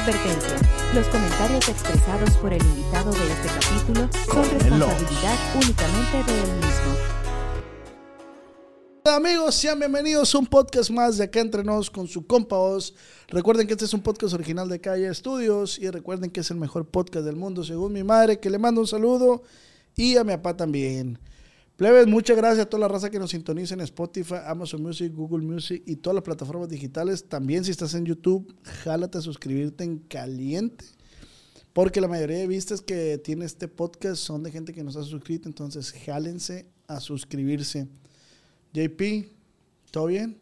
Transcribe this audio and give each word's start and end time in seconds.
Advertencia. 0.00 0.56
Los 0.94 1.06
comentarios 1.08 1.68
expresados 1.68 2.30
por 2.38 2.54
el 2.54 2.62
invitado 2.62 3.10
de 3.10 3.32
este 3.32 3.48
capítulo 3.48 4.08
son 4.32 4.50
responsabilidad 4.50 5.38
únicamente 5.56 6.32
de 6.32 6.38
él 6.38 6.52
mismo. 6.56 6.96
Hola 9.04 9.16
amigos, 9.16 9.54
sean 9.56 9.78
bienvenidos 9.78 10.34
a 10.34 10.38
un 10.38 10.46
podcast 10.46 10.88
más 10.88 11.18
de 11.18 11.24
acá 11.24 11.40
entre 11.40 11.64
nos 11.64 11.90
con 11.90 12.08
su 12.08 12.26
compa 12.26 12.56
Oz. 12.56 12.94
Recuerden 13.28 13.66
que 13.66 13.74
este 13.74 13.84
es 13.84 13.92
un 13.92 14.00
podcast 14.00 14.32
original 14.32 14.70
de 14.70 14.80
Calle 14.80 15.06
Estudios 15.06 15.78
y 15.78 15.90
recuerden 15.90 16.30
que 16.30 16.40
es 16.40 16.50
el 16.50 16.56
mejor 16.56 16.88
podcast 16.88 17.26
del 17.26 17.36
mundo 17.36 17.62
según 17.62 17.92
mi 17.92 18.02
madre, 18.02 18.40
que 18.40 18.48
le 18.48 18.58
mando 18.58 18.80
un 18.80 18.86
saludo 18.86 19.42
y 19.96 20.16
a 20.16 20.24
mi 20.24 20.32
papá 20.32 20.56
también. 20.56 21.18
Plebes, 21.80 22.06
muchas 22.08 22.36
gracias 22.36 22.66
a 22.66 22.68
toda 22.68 22.82
la 22.82 22.88
raza 22.88 23.08
que 23.08 23.18
nos 23.18 23.30
sintoniza 23.30 23.72
en 23.72 23.80
Spotify, 23.80 24.34
Amazon 24.44 24.82
Music, 24.82 25.10
Google 25.14 25.42
Music 25.42 25.82
y 25.86 25.96
todas 25.96 26.14
las 26.14 26.24
plataformas 26.24 26.68
digitales. 26.68 27.26
También 27.26 27.64
si 27.64 27.70
estás 27.70 27.94
en 27.94 28.04
YouTube, 28.04 28.54
jálate 28.84 29.16
a 29.16 29.22
suscribirte 29.22 29.84
en 29.84 29.96
caliente. 30.00 30.84
Porque 31.72 32.02
la 32.02 32.06
mayoría 32.06 32.36
de 32.36 32.46
vistas 32.46 32.82
que 32.82 33.16
tiene 33.16 33.46
este 33.46 33.66
podcast 33.66 34.16
son 34.16 34.42
de 34.42 34.50
gente 34.50 34.74
que 34.74 34.84
nos 34.84 34.94
ha 34.96 35.04
suscrito. 35.04 35.48
Entonces, 35.48 35.94
jálense 36.04 36.66
a 36.86 37.00
suscribirse. 37.00 37.88
JP, 38.74 39.30
¿todo 39.90 40.08
bien? 40.08 40.38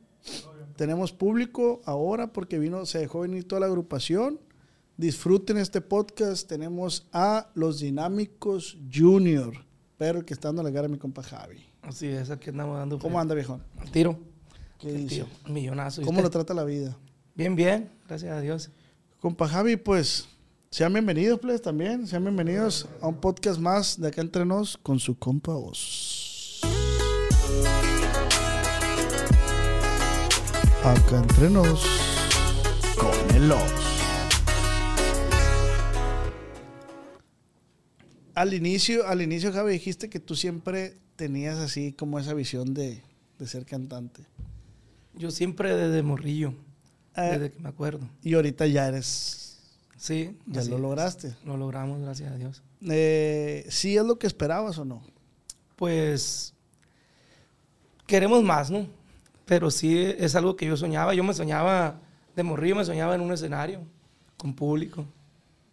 Tenemos 0.74 1.12
público 1.12 1.82
ahora 1.84 2.32
porque 2.32 2.58
vino, 2.58 2.84
se 2.84 2.98
dejó 2.98 3.20
venir 3.20 3.46
toda 3.46 3.60
la 3.60 3.66
agrupación. 3.66 4.40
Disfruten 4.96 5.58
este 5.58 5.82
podcast. 5.82 6.48
Tenemos 6.48 7.06
a 7.12 7.52
los 7.54 7.78
Dinámicos 7.78 8.76
Junior. 8.92 9.67
Pero 9.98 10.20
el 10.20 10.24
que 10.24 10.32
está 10.32 10.48
dando 10.48 10.62
la 10.62 10.72
cara 10.72 10.86
a 10.86 10.88
mi 10.88 10.96
compa 10.96 11.22
Javi. 11.22 11.62
Así 11.82 12.06
es, 12.06 12.30
aquí 12.30 12.50
andamos 12.50 12.78
dando. 12.78 12.98
¿Cómo 12.98 13.20
anda, 13.20 13.34
viejón? 13.34 13.62
Al 13.78 13.90
tiro. 13.90 14.16
¿Qué 14.78 14.90
El 14.90 15.08
dice? 15.08 15.16
tío, 15.16 15.26
un 15.46 15.52
millonazo. 15.52 16.00
¿Y 16.00 16.04
¿Cómo 16.04 16.22
lo 16.22 16.30
trata 16.30 16.54
la 16.54 16.62
vida? 16.64 16.96
Bien, 17.34 17.56
bien, 17.56 17.90
gracias 18.06 18.32
a 18.32 18.40
Dios. 18.40 18.70
Compa 19.20 19.48
Javi, 19.48 19.76
pues 19.76 20.28
sean 20.70 20.92
bienvenidos, 20.92 21.40
pues 21.40 21.60
también. 21.60 22.06
Sean 22.06 22.22
bienvenidos 22.22 22.86
a 23.00 23.08
un 23.08 23.16
podcast 23.16 23.58
más 23.58 24.00
de 24.00 24.06
acá 24.08 24.20
entre 24.20 24.44
nos 24.44 24.76
con 24.78 25.00
su 25.00 25.18
compa 25.18 25.52
Oz. 25.56 26.60
Acá 30.84 31.18
entre 31.18 31.50
nos 31.50 31.84
con 32.96 33.36
el 33.36 33.50
Oz. 33.50 33.97
Al 38.38 38.54
inicio, 38.54 39.06
al 39.06 39.20
inicio, 39.20 39.52
Javi, 39.52 39.72
dijiste 39.72 40.08
que 40.08 40.20
tú 40.20 40.36
siempre 40.36 40.96
tenías 41.16 41.58
así 41.58 41.92
como 41.92 42.18
esa 42.20 42.34
visión 42.34 42.72
de, 42.72 43.02
de 43.38 43.46
ser 43.48 43.64
cantante. 43.66 44.22
Yo 45.14 45.30
siempre 45.32 45.74
desde 45.76 46.02
morrillo, 46.04 46.54
Eh, 47.16 47.22
desde 47.32 47.50
que 47.50 47.58
me 47.58 47.68
acuerdo. 47.68 48.08
y 48.22 48.34
ahorita 48.34 48.66
ya 48.68 48.86
eres, 48.86 49.58
Sí, 49.96 50.36
ya 50.46 50.62
lo 50.62 50.78
lograste. 50.78 51.34
Lo 51.44 51.56
logramos, 51.56 52.00
gracias 52.00 52.30
a 52.30 52.36
Dios. 52.36 52.62
Eh, 52.88 53.66
¿Sí 53.68 53.96
es 53.96 54.04
lo 54.04 54.16
que 54.20 54.28
esperabas 54.28 54.78
o 54.78 54.84
no? 54.84 55.02
Pues 55.74 56.54
queremos 58.06 58.44
más, 58.44 58.70
¿no? 58.70 58.86
Pero 59.46 59.72
sí 59.72 59.98
es 59.98 60.36
algo 60.36 60.54
que 60.54 60.66
yo 60.66 60.76
soñaba. 60.76 61.12
Yo 61.14 61.24
me 61.24 61.34
soñaba 61.34 62.00
de 62.36 62.42
morrillo, 62.44 62.76
me 62.76 62.84
soñaba 62.84 63.16
en 63.16 63.20
un 63.22 63.32
escenario 63.32 63.80
con 64.36 64.54
público. 64.54 65.04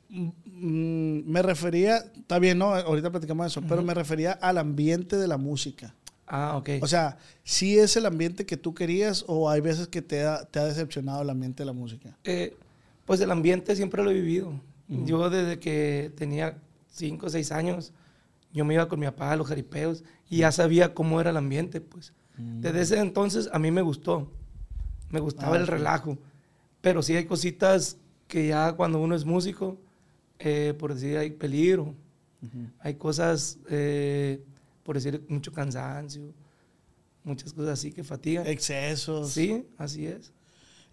Mm, 0.09 1.30
me 1.30 1.42
refería, 1.42 1.98
está 1.98 2.39
bien, 2.39 2.58
¿no? 2.58 2.73
Ahorita 2.73 3.11
platicamos 3.11 3.45
de 3.45 3.48
eso, 3.48 3.61
pero 3.67 3.81
me 3.84 3.94
refería 3.94 4.31
al 4.34 4.58
ambiente 4.58 5.17
de 5.17 5.28
la 5.28 5.38
música. 5.38 5.94
Ah, 6.28 6.58
ok. 6.58 6.70
O 6.81 6.88
sea, 6.88 7.17
¿sí 7.44 7.78
es 7.78 7.95
el 7.97 8.06
ambiente 8.06 8.45
que 8.45 8.58
tú 8.58 8.73
querías 8.73 9.23
o 9.28 9.50
hay 9.50 9.62
veces 9.62 9.88
que 9.88 10.02
te 10.02 10.23
ha, 10.23 10.44
te 10.45 10.59
ha 10.59 10.66
decepcionado 10.66 11.22
el 11.22 11.30
ambiente 11.30 11.62
de 11.64 11.67
la 11.67 11.73
música? 11.73 12.17
Eh, 12.23 12.56
pues 13.06 13.20
el 13.22 13.30
ambiente 13.31 13.75
siempre 13.75 14.03
lo 14.03 14.09
he 14.12 14.14
vivido. 14.16 14.59
Yo 14.88 15.30
desde 15.31 15.59
que 15.59 16.12
tenía 16.16 16.58
5 16.92 17.25
o 17.25 17.30
6 17.30 17.52
años, 17.52 17.92
yo 18.53 18.66
me 18.66 18.75
iba 18.75 18.88
con 18.88 19.00
mi 19.00 19.08
papá 19.08 19.31
a 19.31 19.35
los 19.35 19.47
jaripeos 19.47 20.03
y 20.30 20.38
ya 20.38 20.51
sabía 20.51 20.94
cómo 20.94 21.19
era 21.19 21.31
el 21.31 21.38
ambiente, 21.38 21.81
pues. 21.81 22.13
Desde 22.38 22.81
ese 22.81 23.00
entonces 23.00 23.50
a 23.51 23.57
mí 23.59 23.72
me 23.72 23.81
gustó. 23.81 24.31
Me 25.09 25.19
gustaba 25.19 25.56
Ah, 25.56 25.59
el 25.59 25.68
relajo. 25.68 26.18
Pero 26.81 27.01
sí 27.01 27.16
hay 27.16 27.25
cositas 27.25 27.97
que 28.28 28.47
ya 28.47 28.74
cuando 28.74 29.00
uno 29.00 29.16
es 29.16 29.25
músico, 29.25 29.78
eh, 30.40 30.73
por 30.78 30.94
decir, 30.94 31.18
hay 31.18 31.31
peligro. 31.31 31.94
Hay 32.79 32.94
cosas, 32.94 33.57
eh, 33.69 34.40
por 34.84 34.96
decir, 34.96 35.23
mucho 35.28 35.51
cansancio. 35.51 36.31
Muchas 37.23 37.51
cosas 37.53 37.79
así 37.79 37.91
que 37.91 38.03
fatigan. 38.03 38.45
Excesos. 38.45 39.31
Sí, 39.31 39.66
así 39.78 40.06
es. 40.06 40.31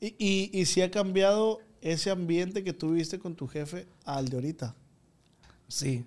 Y, 0.01 0.15
y, 0.19 0.51
y 0.59 0.65
si 0.65 0.81
ha 0.81 0.91
cambiado 0.91 1.61
ese 1.83 2.11
ambiente 2.11 2.65
que 2.65 2.73
tú 2.73 2.93
viste 2.93 3.19
con 3.19 3.35
tu 3.35 3.47
jefe 3.47 3.87
al 4.05 4.29
de 4.29 4.37
ahorita. 4.37 4.75
Sí, 5.69 6.05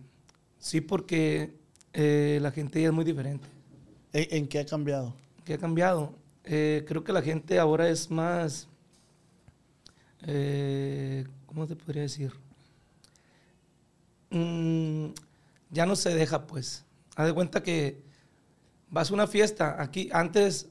sí, 0.57 0.81
porque 0.81 1.53
eh, 1.93 2.39
la 2.41 2.51
gente 2.51 2.81
ya 2.81 2.87
es 2.87 2.93
muy 2.93 3.05
diferente. 3.05 3.47
¿En, 4.13 4.37
en 4.37 4.47
qué 4.47 4.59
ha 4.59 4.65
cambiado? 4.65 5.13
¿Qué 5.43 5.53
ha 5.53 5.57
cambiado? 5.59 6.15
Creo 6.43 7.03
que 7.03 7.13
la 7.13 7.21
gente 7.21 7.59
ahora 7.59 7.89
es 7.89 8.09
más, 8.09 8.67
¿cómo 11.45 11.67
te 11.67 11.75
podría 11.75 12.03
decir? 12.03 12.31
Mm, 14.35 15.13
ya 15.71 15.85
no 15.85 15.95
se 15.95 16.13
deja, 16.13 16.45
pues. 16.45 16.85
Haz 17.15 17.27
de 17.27 17.33
cuenta 17.33 17.63
que 17.63 18.03
vas 18.89 19.09
a 19.09 19.13
una 19.13 19.27
fiesta. 19.27 19.81
Aquí, 19.81 20.09
antes, 20.11 20.67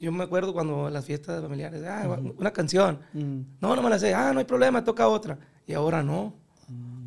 yo 0.00 0.10
me 0.10 0.24
acuerdo 0.24 0.52
cuando 0.52 0.90
las 0.90 1.04
fiestas 1.04 1.40
familiares, 1.40 1.84
ah, 1.86 2.18
una 2.36 2.52
canción. 2.52 2.98
Mm. 3.12 3.40
No, 3.60 3.76
no 3.76 3.82
me 3.82 3.90
la 3.90 4.00
sé. 4.00 4.12
Ah, 4.14 4.32
no 4.32 4.40
hay 4.40 4.44
problema, 4.44 4.82
toca 4.82 5.06
otra. 5.06 5.38
Y 5.66 5.74
ahora 5.74 6.02
no. 6.02 6.34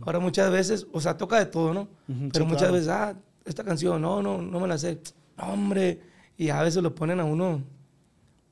Ahora 0.02 0.20
muchas 0.20 0.50
veces, 0.50 0.88
o 0.94 1.02
sea, 1.02 1.18
toca 1.18 1.38
de 1.40 1.48
todo, 1.48 1.74
¿no? 1.74 1.90
Pero 2.08 2.46
sí, 2.46 2.50
muchas 2.52 2.70
claro. 2.70 2.74
veces, 2.74 2.88
ah, 2.88 3.16
esta 3.44 3.66
canción, 3.66 4.02
no, 4.02 4.22
no, 4.22 4.42
no 4.42 4.60
me 4.62 4.68
la 4.68 4.78
sé. 4.78 5.02
No, 5.38 5.52
hombre. 5.52 6.00
Y 6.38 6.50
a 6.50 6.62
veces 6.62 6.82
lo 6.82 6.96
ponen 6.96 7.20
a 7.20 7.26
uno. 7.26 7.62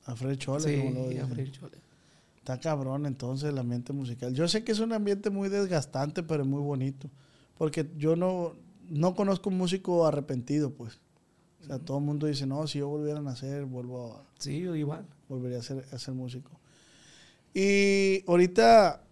A 0.04 0.14
Fred 0.14 0.36
Chole, 0.36 0.60
sí, 0.60 0.78
como 0.78 1.10
lo 1.10 1.24
a 1.24 1.26
freír 1.26 1.50
chole. 1.50 1.78
Está 2.36 2.60
cabrón 2.60 3.06
entonces 3.06 3.48
el 3.48 3.58
ambiente 3.58 3.92
musical. 3.92 4.34
Yo 4.34 4.46
sé 4.46 4.62
que 4.62 4.72
es 4.72 4.78
un 4.78 4.92
ambiente 4.92 5.30
muy 5.30 5.48
desgastante, 5.48 6.22
pero 6.22 6.44
muy 6.44 6.60
bonito. 6.60 7.08
Porque 7.58 7.88
yo 7.96 8.16
no, 8.16 8.54
no 8.88 9.14
conozco 9.14 9.50
un 9.50 9.58
músico 9.58 10.06
arrepentido, 10.06 10.70
pues. 10.72 11.00
O 11.62 11.64
sea, 11.64 11.78
todo 11.78 11.98
el 11.98 12.04
mundo 12.04 12.26
dice, 12.26 12.46
no, 12.46 12.66
si 12.66 12.78
yo 12.78 12.88
volviera 12.88 13.18
a 13.18 13.22
nacer, 13.22 13.64
vuelvo 13.64 14.12
a, 14.14 14.22
Sí, 14.38 14.60
yo 14.60 14.74
igual. 14.76 15.06
volvería 15.28 15.58
a 15.58 15.62
ser, 15.62 15.84
a 15.90 15.98
ser 15.98 16.14
músico. 16.14 16.50
Y 17.54 18.22
ahorita 18.28 19.02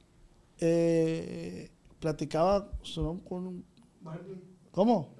eh, 0.60 1.70
platicaba 2.00 2.70
¿no? 2.96 3.20
con... 3.24 3.46
un- 3.46 3.64
¿Cómo? 4.70 5.14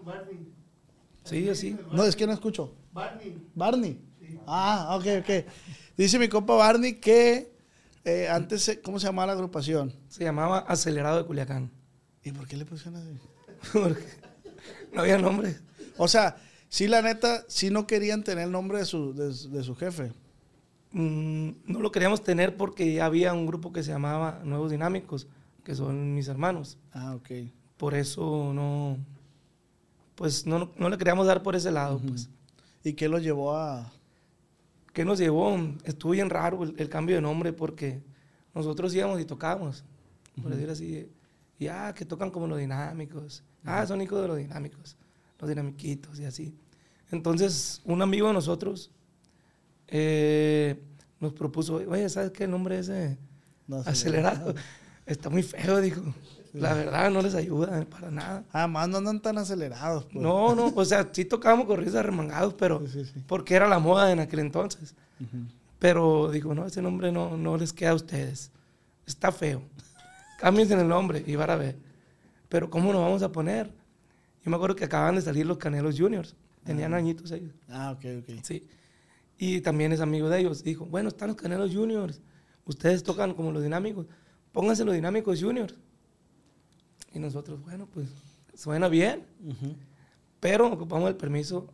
Sí, 1.24 1.48
así. 1.48 1.76
No, 1.92 2.04
es 2.04 2.16
que 2.16 2.26
no 2.26 2.32
escucho. 2.32 2.74
Barney. 3.54 4.00
Ah, 4.46 4.96
ok, 4.98 5.06
ok. 5.20 5.46
Dice 5.96 6.18
mi 6.18 6.28
compa 6.28 6.54
Barney 6.54 6.94
que 7.00 7.54
eh, 8.04 8.28
antes, 8.28 8.62
se- 8.62 8.80
¿cómo 8.82 8.98
se 9.00 9.06
llamaba 9.06 9.28
la 9.28 9.32
agrupación? 9.32 9.92
Se 10.08 10.22
llamaba 10.24 10.58
Acelerado 10.58 11.16
de 11.18 11.24
Culiacán. 11.24 11.70
¿Y 12.24 12.32
por 12.32 12.46
qué 12.48 12.56
le 12.56 12.64
pusieron 12.64 12.96
así? 13.00 13.18
Porque 13.72 14.02
no 14.92 15.02
había 15.02 15.18
nombre. 15.18 15.56
O 15.96 16.08
sea, 16.08 16.36
sí, 16.68 16.88
la 16.88 17.02
neta, 17.02 17.44
sí 17.48 17.70
no 17.70 17.86
querían 17.86 18.24
tener 18.24 18.44
el 18.46 18.52
nombre 18.52 18.78
de 18.78 18.84
su, 18.86 19.12
de, 19.14 19.32
su- 19.32 19.50
de 19.50 19.62
su 19.62 19.74
jefe. 19.76 20.12
Mm, 20.92 21.50
no 21.66 21.80
lo 21.80 21.90
queríamos 21.92 22.22
tener 22.22 22.56
porque 22.56 23.00
había 23.02 23.32
un 23.34 23.46
grupo 23.46 23.72
que 23.72 23.82
se 23.82 23.90
llamaba 23.90 24.40
Nuevos 24.44 24.70
Dinámicos, 24.70 25.26
que 25.64 25.74
son 25.74 26.14
mis 26.14 26.28
hermanos. 26.28 26.78
Ah, 26.92 27.14
ok. 27.14 27.30
Por 27.76 27.94
eso 27.94 28.52
no, 28.54 28.96
pues 30.14 30.46
no, 30.46 30.70
no 30.76 30.88
le 30.88 30.96
queríamos 30.98 31.26
dar 31.26 31.42
por 31.42 31.56
ese 31.56 31.70
lado, 31.70 31.98
pues. 31.98 32.28
¿Y 32.84 32.92
qué 32.94 33.08
lo 33.08 33.18
llevó 33.18 33.56
a...? 33.56 33.90
¿Qué 34.92 35.04
nos 35.04 35.18
llevó? 35.18 35.56
Estuvo 35.84 36.12
bien 36.12 36.30
raro 36.30 36.62
el, 36.62 36.74
el 36.78 36.88
cambio 36.88 37.16
de 37.16 37.22
nombre 37.22 37.52
porque 37.52 38.00
nosotros 38.54 38.94
íbamos 38.94 39.20
y 39.20 39.24
tocábamos, 39.24 39.82
por 40.40 40.52
decir 40.54 40.70
así. 40.70 41.08
Y 41.58 41.68
ah, 41.68 41.92
que 41.94 42.04
tocan 42.04 42.30
como 42.30 42.46
los 42.46 42.58
dinámicos. 42.58 43.42
Ah, 43.64 43.86
son 43.86 44.00
hijos 44.02 44.20
de 44.20 44.28
los 44.28 44.36
dinámicos, 44.36 44.96
los 45.38 45.48
dinamiquitos 45.48 46.18
y 46.20 46.24
así. 46.24 46.54
Entonces, 47.10 47.80
un 47.84 48.02
amigo 48.02 48.26
de 48.28 48.34
nosotros 48.34 48.90
eh, 49.88 50.80
nos 51.20 51.32
propuso, 51.32 51.76
oye, 51.76 52.08
¿sabes 52.08 52.30
qué? 52.32 52.44
El 52.44 52.50
nombre 52.50 52.78
ese 52.78 53.18
No, 53.66 53.76
acelerado 53.78 54.54
está 55.06 55.30
muy 55.30 55.42
feo, 55.42 55.80
dijo. 55.80 56.02
La 56.52 56.72
verdad, 56.72 57.10
no 57.10 57.20
les 57.20 57.34
ayuda 57.34 57.84
para 57.86 58.10
nada. 58.12 58.44
Además, 58.52 58.88
no 58.88 58.98
andan 58.98 59.20
tan 59.20 59.38
acelerados. 59.38 60.04
pues. 60.04 60.16
No, 60.22 60.54
no, 60.54 60.72
o 60.74 60.84
sea, 60.84 61.08
sí 61.12 61.24
tocábamos 61.24 61.66
corridos 61.66 61.96
arremangados, 61.96 62.54
pero 62.54 62.80
Sí, 62.86 63.04
sí, 63.04 63.10
sí. 63.12 63.24
porque 63.26 63.54
era 63.56 63.66
la 63.66 63.80
moda 63.80 64.12
en 64.12 64.20
aquel 64.20 64.38
entonces. 64.40 64.94
Pero 65.80 66.30
digo, 66.30 66.54
no, 66.54 66.64
ese 66.66 66.80
nombre 66.80 67.10
no, 67.10 67.36
no 67.36 67.56
les 67.56 67.72
queda 67.72 67.90
a 67.90 67.94
ustedes. 67.94 68.52
Está 69.04 69.32
feo. 69.32 69.62
Cámbiense 70.38 70.74
el 70.74 70.88
nombre 70.88 71.22
y 71.26 71.36
van 71.36 71.50
a 71.50 71.56
ver. 71.56 71.76
Pero 72.48 72.70
¿cómo 72.70 72.92
nos 72.92 73.02
vamos 73.02 73.22
a 73.22 73.32
poner? 73.32 73.72
Yo 74.44 74.50
me 74.50 74.56
acuerdo 74.56 74.76
que 74.76 74.84
acaban 74.84 75.14
de 75.14 75.22
salir 75.22 75.46
los 75.46 75.58
Canelos 75.58 75.98
Juniors. 75.98 76.36
Tenían 76.64 76.94
añitos 76.94 77.30
ellos. 77.30 77.54
Ah, 77.68 77.92
ok, 77.92 78.04
ok. 78.20 78.40
Sí. 78.42 78.66
Y 79.38 79.60
también 79.60 79.92
es 79.92 80.00
amigo 80.00 80.28
de 80.28 80.40
ellos. 80.40 80.62
Dijo, 80.62 80.86
bueno, 80.86 81.08
están 81.08 81.28
los 81.28 81.36
Canelos 81.36 81.74
Juniors. 81.74 82.20
Ustedes 82.64 83.02
tocan 83.02 83.34
como 83.34 83.52
los 83.52 83.62
dinámicos. 83.62 84.06
pónganse 84.52 84.84
los 84.84 84.94
dinámicos 84.94 85.42
juniors. 85.42 85.74
Y 87.12 87.18
nosotros, 87.18 87.60
bueno, 87.62 87.86
pues 87.92 88.08
suena 88.54 88.88
bien, 88.88 89.24
pero 90.40 90.72
ocupamos 90.72 91.08
el 91.08 91.16
permiso 91.16 91.72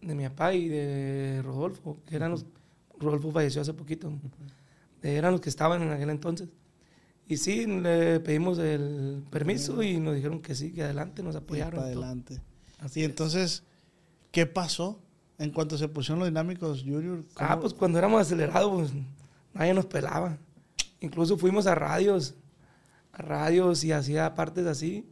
de 0.00 0.14
mi 0.14 0.24
papá 0.24 0.54
y 0.54 0.68
de 0.68 1.40
Rodolfo, 1.42 1.98
que 2.06 2.16
eran 2.16 2.30
los, 2.30 2.46
Rodolfo 2.98 3.32
falleció 3.32 3.62
hace 3.62 3.72
poquito, 3.74 4.12
eran 5.02 5.32
los 5.32 5.40
que 5.40 5.48
estaban 5.48 5.82
en 5.82 5.92
aquel 5.92 6.10
entonces. 6.10 6.48
Y 7.28 7.36
sí, 7.38 7.66
le 7.66 8.20
pedimos 8.20 8.58
el 8.58 9.24
permiso 9.30 9.82
y 9.82 9.98
nos 9.98 10.14
dijeron 10.14 10.40
que 10.40 10.54
sí, 10.54 10.72
que 10.72 10.84
adelante, 10.84 11.22
nos 11.22 11.34
apoyaron. 11.36 11.72
Para 11.80 11.86
adelante. 11.86 12.40
Así 12.78 13.00
y 13.00 13.02
es. 13.02 13.08
entonces, 13.10 13.62
¿qué 14.30 14.46
pasó 14.46 15.00
en 15.38 15.50
cuanto 15.50 15.76
se 15.76 15.88
pusieron 15.88 16.20
los 16.20 16.28
dinámicos 16.28 16.82
Junior? 16.82 17.24
Ah, 17.36 17.48
¿Cómo- 17.50 17.62
pues 17.62 17.74
cuando 17.74 17.98
éramos 17.98 18.20
acelerados, 18.20 18.90
pues 18.92 18.92
nadie 19.54 19.74
nos 19.74 19.86
pelaba. 19.86 20.38
Incluso 21.00 21.36
fuimos 21.36 21.66
a 21.66 21.74
radios, 21.74 22.34
a 23.12 23.22
radios 23.22 23.82
y 23.82 23.90
hacía 23.92 24.34
partes 24.34 24.66
así. 24.66 25.04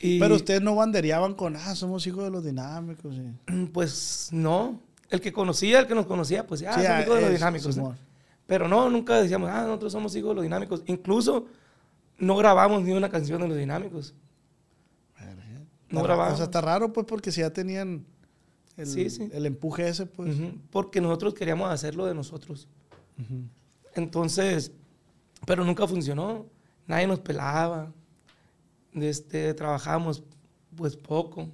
Y 0.00 0.18
Pero 0.20 0.36
ustedes 0.36 0.62
no 0.62 0.76
bandereaban 0.76 1.34
con, 1.34 1.56
ah, 1.56 1.74
somos 1.74 2.06
hijos 2.06 2.24
de 2.24 2.30
los 2.30 2.44
dinámicos. 2.44 3.14
sí. 3.14 3.66
Pues 3.72 4.28
no. 4.32 4.80
El 5.10 5.20
que 5.20 5.32
conocía, 5.32 5.80
el 5.80 5.86
que 5.86 5.94
nos 5.94 6.06
conocía, 6.06 6.46
pues 6.46 6.60
ya, 6.60 6.72
Sí, 6.74 6.82
son 6.82 6.92
ah, 6.92 7.02
hijos 7.02 7.14
de 7.16 7.20
los 7.22 7.30
dinámicos. 7.32 7.78
Pero 8.48 8.66
no, 8.66 8.88
nunca 8.88 9.20
decíamos, 9.20 9.50
ah, 9.50 9.64
nosotros 9.64 9.92
somos 9.92 10.16
hijos 10.16 10.30
de 10.30 10.34
los 10.36 10.42
dinámicos. 10.42 10.82
Incluso 10.86 11.44
no 12.16 12.34
grabamos 12.34 12.82
ni 12.82 12.92
una 12.92 13.10
canción 13.10 13.42
de 13.42 13.48
los 13.48 13.58
dinámicos. 13.58 14.14
No 15.90 16.02
grabamos. 16.02 16.32
O 16.32 16.36
sea, 16.36 16.46
está 16.46 16.62
raro, 16.62 16.90
pues, 16.90 17.06
porque 17.06 17.30
si 17.30 17.42
ya 17.42 17.50
tenían 17.50 18.06
el, 18.78 18.86
Sí, 18.86 19.10
sí. 19.10 19.28
el 19.32 19.44
empuje 19.44 19.86
ese, 19.86 20.06
pues. 20.06 20.34
Porque 20.70 21.02
nosotros 21.02 21.34
queríamos 21.34 21.70
hacerlo 21.70 22.06
de 22.06 22.14
nosotros. 22.14 22.68
Entonces, 23.94 24.72
pero 25.46 25.62
nunca 25.62 25.86
funcionó. 25.86 26.46
Nadie 26.86 27.06
nos 27.06 27.20
pelaba. 27.20 27.92
Este, 28.94 29.52
trabajábamos 29.52 30.22
pues 30.74 30.96
poco. 30.96 31.50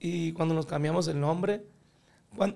Y 0.00 0.32
cuando 0.32 0.54
nos 0.54 0.64
cambiamos 0.64 1.08
el 1.08 1.20
nombre, 1.20 1.62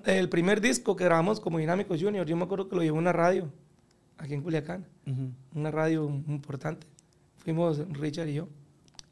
el 0.05 0.29
primer 0.29 0.61
disco 0.61 0.95
que 0.95 1.03
grabamos 1.03 1.39
como 1.39 1.57
Dinámicos 1.59 2.01
Junior, 2.01 2.25
yo 2.25 2.35
me 2.37 2.43
acuerdo 2.43 2.67
que 2.69 2.75
lo 2.75 2.81
llevó 2.83 2.97
una 2.97 3.11
radio 3.13 3.51
aquí 4.17 4.33
en 4.33 4.41
Culiacán, 4.41 4.85
Ujú. 5.07 5.31
una 5.55 5.71
radio 5.71 6.05
importante. 6.27 6.87
Fuimos 7.37 7.79
Richard 7.89 8.27
y 8.29 8.35
yo. 8.35 8.47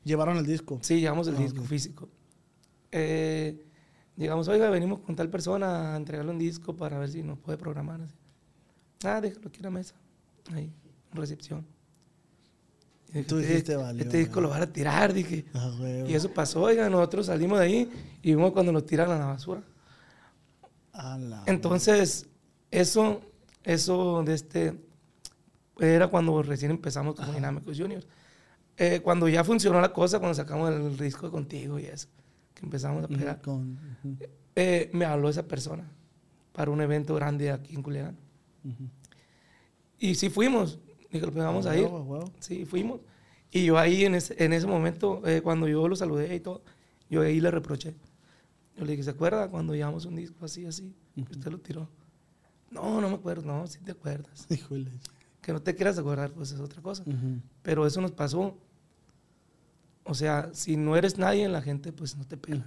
Llevaron 0.04 0.38
el 0.38 0.46
disco. 0.46 0.80
Sí, 0.82 1.00
llevamos 1.00 1.28
el 1.28 1.36
Ah, 1.36 1.40
disco 1.40 1.62
ok. 1.62 1.68
físico. 1.68 2.10
Eh, 2.92 3.66
llegamos, 4.16 4.48
oiga, 4.48 4.70
venimos 4.70 5.00
con 5.00 5.16
tal 5.16 5.30
persona 5.30 5.94
a 5.94 5.98
entregarle 5.98 6.32
un 6.32 6.38
disco 6.40 6.76
para 6.76 6.98
ver 7.00 7.10
si 7.10 7.24
nos 7.24 7.38
puede 7.40 7.58
programar. 7.58 8.02
así. 8.02 8.14
Ah, 9.04 9.20
déjalo 9.22 9.48
aquí 9.48 9.58
en 9.58 9.64
la 9.64 9.70
mesa. 9.72 9.96
Ahí, 10.54 10.72
en 11.12 11.18
recepción. 11.18 11.66
Dije, 13.08 13.24
Tú 13.24 13.38
"Este- 13.40 13.48
dijiste, 13.50 13.76
"Valió, 13.76 14.04
Este 14.04 14.18
disco 14.20 14.40
lo 14.42 14.50
van 14.50 14.62
a 14.62 14.68
tirar, 14.72 15.14
dije. 15.14 15.46
Ah. 15.54 15.72
Y 16.08 16.14
eso 16.14 16.32
pasó, 16.32 16.62
oiga, 16.62 16.90
nosotros 16.90 17.26
salimos 17.26 17.58
de 17.60 17.66
ahí 17.66 17.92
y 18.22 18.32
vimos 18.36 18.52
cuando 18.52 18.72
nos 18.72 18.86
tiran 18.86 19.10
a 19.12 19.18
la 19.18 19.26
basura. 19.26 19.64
Entonces, 21.48 22.28
eso, 22.72 23.22
eso 23.64 24.24
de 24.24 24.34
este, 24.34 24.80
era 25.80 26.08
cuando 26.08 26.42
recién 26.44 26.72
empezamos 26.72 27.16
como 27.16 27.32
Dinámicos 27.34 27.78
Juniors. 27.80 28.08
Eh, 28.78 29.02
cuando 29.02 29.28
ya 29.28 29.44
funcionó 29.44 29.82
la 29.82 29.92
cosa, 29.94 30.20
cuando 30.20 30.36
sacamos 30.36 30.72
el 30.72 30.98
disco 30.98 31.26
de 31.28 31.32
contigo 31.32 31.80
y 31.80 31.86
eso, 31.86 32.08
que 32.54 32.66
empezamos 32.66 33.04
a 33.04 33.08
pegar, 33.08 33.42
con- 33.42 33.74
ujú, 34.04 34.16
eh, 34.56 34.90
me 34.94 35.06
habló 35.06 35.30
esa 35.30 35.48
persona 35.48 35.90
para 36.54 36.72
un 36.72 36.82
evento 36.82 37.16
grande 37.16 37.52
aquí 37.52 37.76
en 37.76 37.84
Culiacán. 37.84 38.18
ujú. 38.64 38.90
Y 40.00 40.16
sí 40.16 40.30
fuimos, 40.30 40.80
dije, 41.12 41.26
pues 41.28 41.36
vamos 41.36 41.66
A 41.66 41.72
a 41.72 41.78
ir. 41.78 41.84
Sí, 42.40 42.66
fuimos. 42.66 43.02
Y 43.52 43.66
yo 43.66 43.78
ahí 43.78 44.06
en 44.06 44.16
ese, 44.16 44.42
en 44.44 44.54
ese 44.54 44.66
momento, 44.68 45.22
eh, 45.28 45.42
cuando 45.42 45.68
yo 45.68 45.88
lo 45.88 45.96
saludé 45.96 46.34
y 46.36 46.40
todo, 46.40 46.62
yo 47.10 47.22
ahí 47.22 47.42
le 47.42 47.52
reproché. 47.52 47.96
Yo 48.80 48.86
le 48.86 48.92
dije, 48.92 49.04
¿se 49.04 49.10
acuerda 49.10 49.50
cuando 49.50 49.76
llevamos 49.76 50.06
un 50.06 50.16
disco 50.16 50.46
así, 50.46 50.66
así? 50.66 50.96
Usted 51.18 51.52
lo 51.52 51.60
tiró. 51.60 51.90
No, 52.72 53.02
no 53.02 53.10
me 53.10 53.16
acuerdo. 53.16 53.46
No, 53.46 53.68
sí 53.68 53.80
te 53.84 53.92
acuerdas. 53.92 54.46
Híjole. 54.50 54.90
Que 55.42 55.52
no 55.52 55.62
te 55.62 55.76
quieras 55.76 55.98
acordar, 55.98 56.32
pues 56.32 56.54
es 56.54 56.62
otra 56.62 56.82
cosa. 56.82 57.04
Pero 57.62 57.86
eso 57.86 58.00
nos 58.00 58.14
pasó. 58.14 58.58
O 60.06 60.14
sea, 60.14 60.50
si 60.54 60.78
no 60.78 60.96
eres 60.96 61.18
nadie 61.18 61.44
en 61.44 61.52
la 61.52 61.62
gente, 61.62 61.92
pues 61.92 62.16
no 62.16 62.26
te 62.26 62.38
pela. 62.38 62.66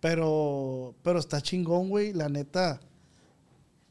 Pero, 0.00 0.94
pero 1.02 1.18
está 1.18 1.42
chingón, 1.42 1.90
güey. 1.90 2.14
La 2.14 2.30
neta. 2.30 2.80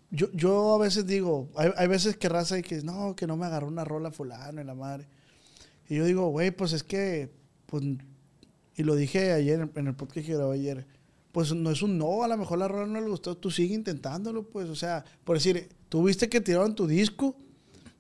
Yo, 0.10 0.32
yo 0.32 0.74
a 0.74 0.78
veces 0.80 1.06
digo, 1.06 1.48
hay, 1.56 1.70
hay 1.78 1.88
veces 1.88 2.18
que 2.18 2.28
raza 2.28 2.58
y 2.58 2.64
que 2.64 2.82
no, 2.82 3.16
que 3.16 3.28
no 3.28 3.38
me 3.38 3.46
agarró 3.46 3.68
una 3.68 3.86
rola 3.86 4.10
fulano 4.10 4.62
y 4.62 4.64
la 4.64 4.74
madre. 4.74 5.08
Y 5.88 5.98
yo 5.98 6.06
digo, 6.06 6.30
güey, 6.30 6.50
pues 6.50 6.74
es 6.74 6.82
que, 6.82 7.32
pues, 7.68 7.84
y 8.76 8.84
lo 8.84 8.96
dije 8.96 9.32
ayer 9.34 9.70
en 9.76 9.88
el 9.88 9.96
podcast 9.96 10.26
que 10.26 10.34
grabé 10.34 10.56
ayer, 10.56 10.99
pues 11.40 11.54
no 11.56 11.72
es 11.72 11.82
un 11.82 11.98
no, 11.98 12.24
a 12.24 12.28
lo 12.28 12.36
mejor 12.36 12.58
la 12.58 12.68
rola 12.68 12.86
no 12.86 13.00
le 13.00 13.08
gustó, 13.08 13.38
tú 13.38 13.50
sigue 13.50 13.74
intentándolo, 13.74 14.44
pues, 14.50 14.68
o 14.68 14.76
sea, 14.76 15.06
por 15.24 15.38
decir, 15.38 15.70
tú 15.88 16.04
viste 16.04 16.28
que 16.28 16.42
tiraron 16.42 16.76
tu 16.76 16.86
disco, 16.86 17.38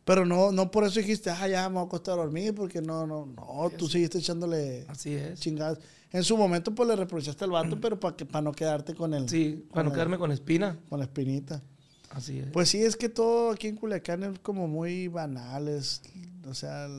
pero 0.03 0.25
no, 0.25 0.51
no 0.51 0.71
por 0.71 0.83
eso 0.83 0.99
dijiste, 0.99 1.29
ah, 1.29 1.47
ya 1.47 1.69
me 1.69 1.75
voy 1.75 1.83
a 1.83 1.85
acostar 1.85 2.15
a 2.15 2.17
dormir, 2.23 2.53
porque 2.53 2.81
no, 2.81 3.07
no, 3.07 3.27
no, 3.27 3.71
tú 3.77 3.87
seguiste 3.87 4.17
echándole 4.17 4.83
Así 4.89 5.13
es. 5.13 5.39
chingadas. 5.39 5.79
En 6.11 6.25
su 6.25 6.35
momento, 6.35 6.75
pues 6.75 6.89
le 6.89 6.97
reprochaste 6.97 7.45
al 7.45 7.51
vato, 7.51 7.77
pero 7.81 7.97
para 7.97 8.17
que 8.17 8.25
para 8.25 8.41
no 8.41 8.51
quedarte 8.51 8.93
con 8.93 9.13
el 9.13 9.29
Sí, 9.29 9.65
para 9.73 9.87
no 9.87 9.93
quedarme 9.93 10.17
con 10.17 10.33
espina. 10.33 10.77
con 10.89 10.99
la 10.99 11.05
espinita. 11.05 11.63
Así 12.09 12.39
es. 12.39 12.47
Pues 12.51 12.67
sí, 12.67 12.81
es 12.83 12.97
que 12.97 13.07
todo 13.07 13.51
aquí 13.51 13.67
en 13.67 13.77
Culiacán 13.77 14.23
es 14.23 14.39
como 14.39 14.67
muy 14.67 15.07
banal. 15.07 15.69
Es, 15.69 16.01
o 16.45 16.53
sea, 16.53 16.89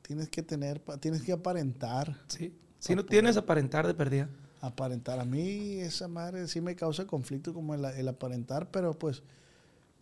tienes 0.00 0.30
que 0.30 0.42
tener, 0.42 0.80
tienes 0.98 1.20
que 1.20 1.32
aparentar. 1.32 2.16
sí. 2.28 2.54
Si 2.78 2.94
no 2.94 3.04
tienes 3.04 3.36
aparentar 3.36 3.86
de 3.86 3.92
perdida. 3.92 4.30
Aparentar. 4.60 5.18
A 5.20 5.24
mí 5.24 5.74
esa 5.80 6.06
madre 6.08 6.46
sí 6.48 6.60
me 6.60 6.76
causa 6.76 7.06
conflicto 7.06 7.54
como 7.54 7.74
el, 7.74 7.84
el 7.84 8.08
aparentar, 8.08 8.70
pero 8.70 8.92
pues, 8.98 9.22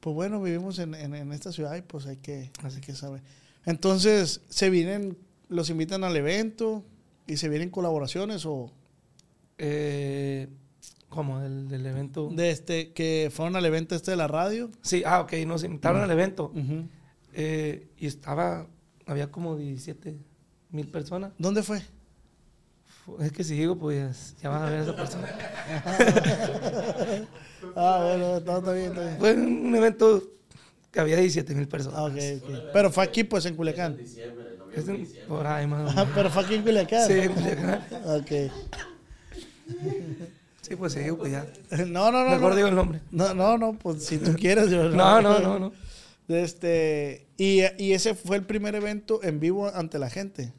pues 0.01 0.15
bueno, 0.15 0.43
vivimos 0.43 0.79
en, 0.81 0.95
en- 0.95 1.15
en 1.15 1.33
esta 1.33 1.53
ciudad 1.53 1.77
y 1.77 1.83
pues 1.83 2.07
hay 2.07 2.17
que, 2.17 2.51
hay 2.63 2.81
que 2.81 2.95
saber. 2.95 3.23
Entonces, 3.67 4.41
se 4.49 4.71
vienen, 4.71 5.17
los 5.49 5.71
invitan 5.71 6.03
al 6.05 6.17
evento 6.17 6.85
y 7.27 7.37
se 7.37 7.49
vienen 7.49 7.71
colaboraciones 7.71 8.45
o 8.47 8.73
Eh, 9.59 10.49
como 11.09 11.41
el 11.41 11.69
del 11.69 11.87
evento. 11.87 12.29
de 12.31 12.51
este 12.51 12.93
que 12.93 13.31
fueron 13.33 13.57
al 13.57 13.65
evento 13.67 13.95
este 13.95 14.11
de 14.13 14.17
la 14.17 14.29
radio. 14.29 14.71
Sí, 14.83 15.03
ah, 15.07 15.21
ok, 15.21 15.33
nos 15.47 15.65
invitaron 15.65 16.03
al 16.03 16.11
evento. 16.11 16.53
Eh, 17.33 17.89
y 17.97 18.07
estaba, 18.07 18.67
había 19.07 19.31
como 19.31 19.57
17 19.57 20.17
mil 20.71 20.89
personas. 20.89 21.33
¿Dónde 21.39 21.63
fue? 21.63 21.83
Es 23.21 23.33
que 23.33 23.43
si 23.45 23.55
digo, 23.55 23.77
pues 23.77 24.35
ya 24.43 24.49
van 24.51 24.63
a 24.63 24.71
ver 24.71 24.81
a 24.81 24.83
esa 24.83 24.97
persona. 24.97 25.29
Ah, 27.75 28.01
bueno, 28.05 28.41
no, 28.41 28.59
está 28.59 28.73
bien, 28.73 28.87
está 28.89 29.01
bien. 29.03 29.17
Fue 29.19 29.33
un 29.35 29.75
evento 29.75 30.23
que 30.91 31.01
había 31.01 31.17
17 31.17 31.55
mil 31.55 31.69
personas. 31.69 31.99
Ah, 31.99 32.05
ok, 32.05 32.13
ok. 32.43 32.51
Pero 32.73 32.91
fue 32.91 33.05
aquí, 33.05 33.25
pues, 33.25 33.45
en 33.47 33.57
Culiacán. 33.57 33.99
Es 34.01 34.89
en- 34.89 35.07
por 35.29 35.47
ahí 35.47 35.67
más 35.67 35.81
o 35.81 35.91
Ah, 35.91 35.95
menos. 36.05 36.09
pero 36.15 36.31
fue 36.31 36.43
aquí 36.45 36.55
en 36.55 36.63
Culiacán. 36.63 37.07
Sí, 37.07 37.13
en 37.15 37.33
Culiacán. 37.33 37.83
Ok. 38.07 38.53
Sí, 40.63 40.77
pues 40.77 40.93
sí, 40.93 41.01
digo, 41.01 41.19
pues 41.19 41.33
ya. 41.33 41.47
No, 41.87 42.11
no, 42.13 42.25
no. 42.25 42.31
Mejor 42.31 42.51
no. 42.51 42.57
digo 42.57 42.69
el 42.69 42.75
nombre. 42.75 43.01
No, 43.11 43.35
no, 43.35 43.59
no, 43.59 43.73
pues 43.75 44.05
si 44.05 44.19
tú 44.19 44.35
quieres. 44.35 44.71
yo- 44.71 44.89
No, 44.91 45.21
no, 45.21 45.39
no, 45.41 45.59
no. 45.59 45.73
Este, 46.29 47.27
y, 47.39 47.63
y 47.83 47.93
ese 47.95 48.15
fue 48.15 48.37
el 48.37 48.45
primer 48.45 48.75
evento 48.75 49.21
en 49.23 49.41
vivo 49.41 49.69
ante 49.75 49.99
la 49.99 50.11
gente. 50.11 50.53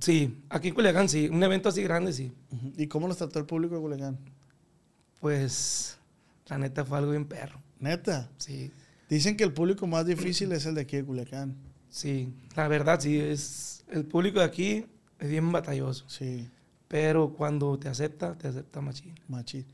Sí, 0.00 0.42
aquí 0.48 0.68
en 0.68 0.74
Culiacán 0.74 1.08
sí. 1.08 1.28
Un 1.28 1.42
evento 1.42 1.68
así 1.68 1.82
grande, 1.82 2.12
sí. 2.12 2.32
¿Y 2.76 2.86
cómo 2.88 3.06
los 3.08 3.16
trató 3.16 3.38
el 3.38 3.46
público 3.46 3.74
de 3.76 3.80
Culiacán? 3.80 4.18
Pues 5.20 5.98
la 6.48 6.58
neta 6.58 6.84
fue 6.84 6.98
algo 6.98 7.12
bien 7.12 7.24
perro. 7.26 7.60
Neta. 7.80 8.30
Sí, 8.38 8.70
Dicen 9.08 9.36
que 9.36 9.44
el 9.44 9.52
público 9.52 9.86
más 9.86 10.06
difícil 10.06 10.50
es 10.52 10.64
el 10.66 10.74
de 10.74 10.82
aquí 10.82 10.96
de 10.96 11.04
Culiacán. 11.04 11.54
sí. 11.90 12.32
La 12.56 12.68
verdad, 12.68 13.00
sí. 13.00 13.18
es 13.18 13.84
El 13.90 14.04
público 14.04 14.38
de 14.40 14.44
aquí 14.46 14.86
es 15.18 15.28
bien 15.30 15.52
batalloso. 15.52 16.04
Sí, 16.08 16.48
Pero 16.88 17.32
cuando 17.34 17.78
te 17.78 17.88
acepta, 17.88 18.36
te 18.36 18.48
acepta 18.48 18.80
machín. 18.80 19.14
machín. 19.28 19.64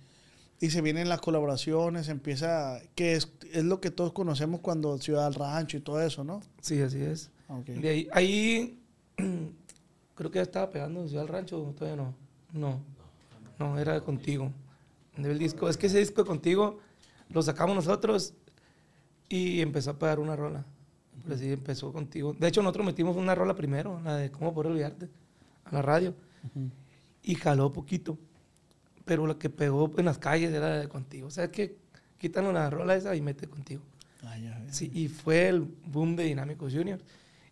Y 0.60 0.70
se 0.70 0.80
vienen 0.82 1.08
las 1.08 1.20
colaboraciones, 1.20 2.08
empieza, 2.08 2.80
que 2.96 3.12
es, 3.14 3.32
es 3.52 3.62
lo 3.64 3.80
que 3.80 3.90
todos 3.92 4.12
conocemos 4.12 4.60
cuando 4.60 4.98
Ciudad 4.98 5.24
del 5.24 5.34
Rancho 5.34 5.76
y 5.76 5.80
todo 5.80 6.02
eso, 6.02 6.24
¿no? 6.24 6.40
Sí, 6.60 6.80
así 6.80 6.98
es. 7.00 7.30
De 7.66 7.88
ahí, 7.88 8.08
ahí 8.12 8.78
creo 10.18 10.32
que 10.32 10.40
ya 10.40 10.42
estaba 10.42 10.68
pegando 10.68 11.00
en 11.00 11.08
Ciudad 11.08 11.22
del 11.22 11.32
Rancho, 11.32 11.72
todavía 11.78 12.02
no. 12.02 12.12
No, 12.52 12.80
no, 13.60 13.78
era 13.78 14.00
contigo. 14.00 14.50
El 15.16 15.38
disco, 15.38 15.68
es 15.68 15.76
que 15.76 15.86
ese 15.86 16.00
disco 16.00 16.22
de 16.22 16.26
contigo 16.26 16.80
lo 17.28 17.40
sacamos 17.40 17.76
nosotros 17.76 18.34
y 19.28 19.60
empezó 19.60 19.92
a 19.92 19.98
pegar 19.98 20.18
una 20.18 20.34
rola. 20.34 20.64
Pero 21.22 21.38
sí, 21.38 21.52
empezó 21.52 21.92
contigo. 21.92 22.34
De 22.36 22.48
hecho, 22.48 22.62
nosotros 22.62 22.84
metimos 22.84 23.16
una 23.16 23.32
rola 23.36 23.54
primero, 23.54 24.00
la 24.00 24.16
de 24.16 24.32
¿Cómo 24.32 24.52
poder 24.52 24.72
olvidarte? 24.72 25.08
A 25.66 25.74
la 25.76 25.82
radio. 25.82 26.16
Y 27.22 27.36
jaló 27.36 27.72
poquito. 27.72 28.18
Pero 29.04 29.24
la 29.24 29.38
que 29.38 29.50
pegó 29.50 29.88
en 29.98 30.06
las 30.06 30.18
calles 30.18 30.52
era 30.52 30.68
la 30.68 30.78
de 30.78 30.88
contigo. 30.88 31.28
O 31.28 31.30
sea, 31.30 31.44
es 31.44 31.50
que 31.50 31.76
quítanos 32.18 32.52
la 32.52 32.68
rola 32.70 32.96
esa 32.96 33.14
y 33.14 33.20
mete 33.20 33.46
contigo. 33.46 33.82
Ah, 34.24 34.36
ya 34.36 34.58
ves. 34.58 34.74
Sí, 34.76 34.90
y 34.92 35.06
fue 35.06 35.48
el 35.48 35.60
boom 35.60 36.16
de 36.16 36.24
Dinámicos 36.24 36.74
Junior. 36.74 36.98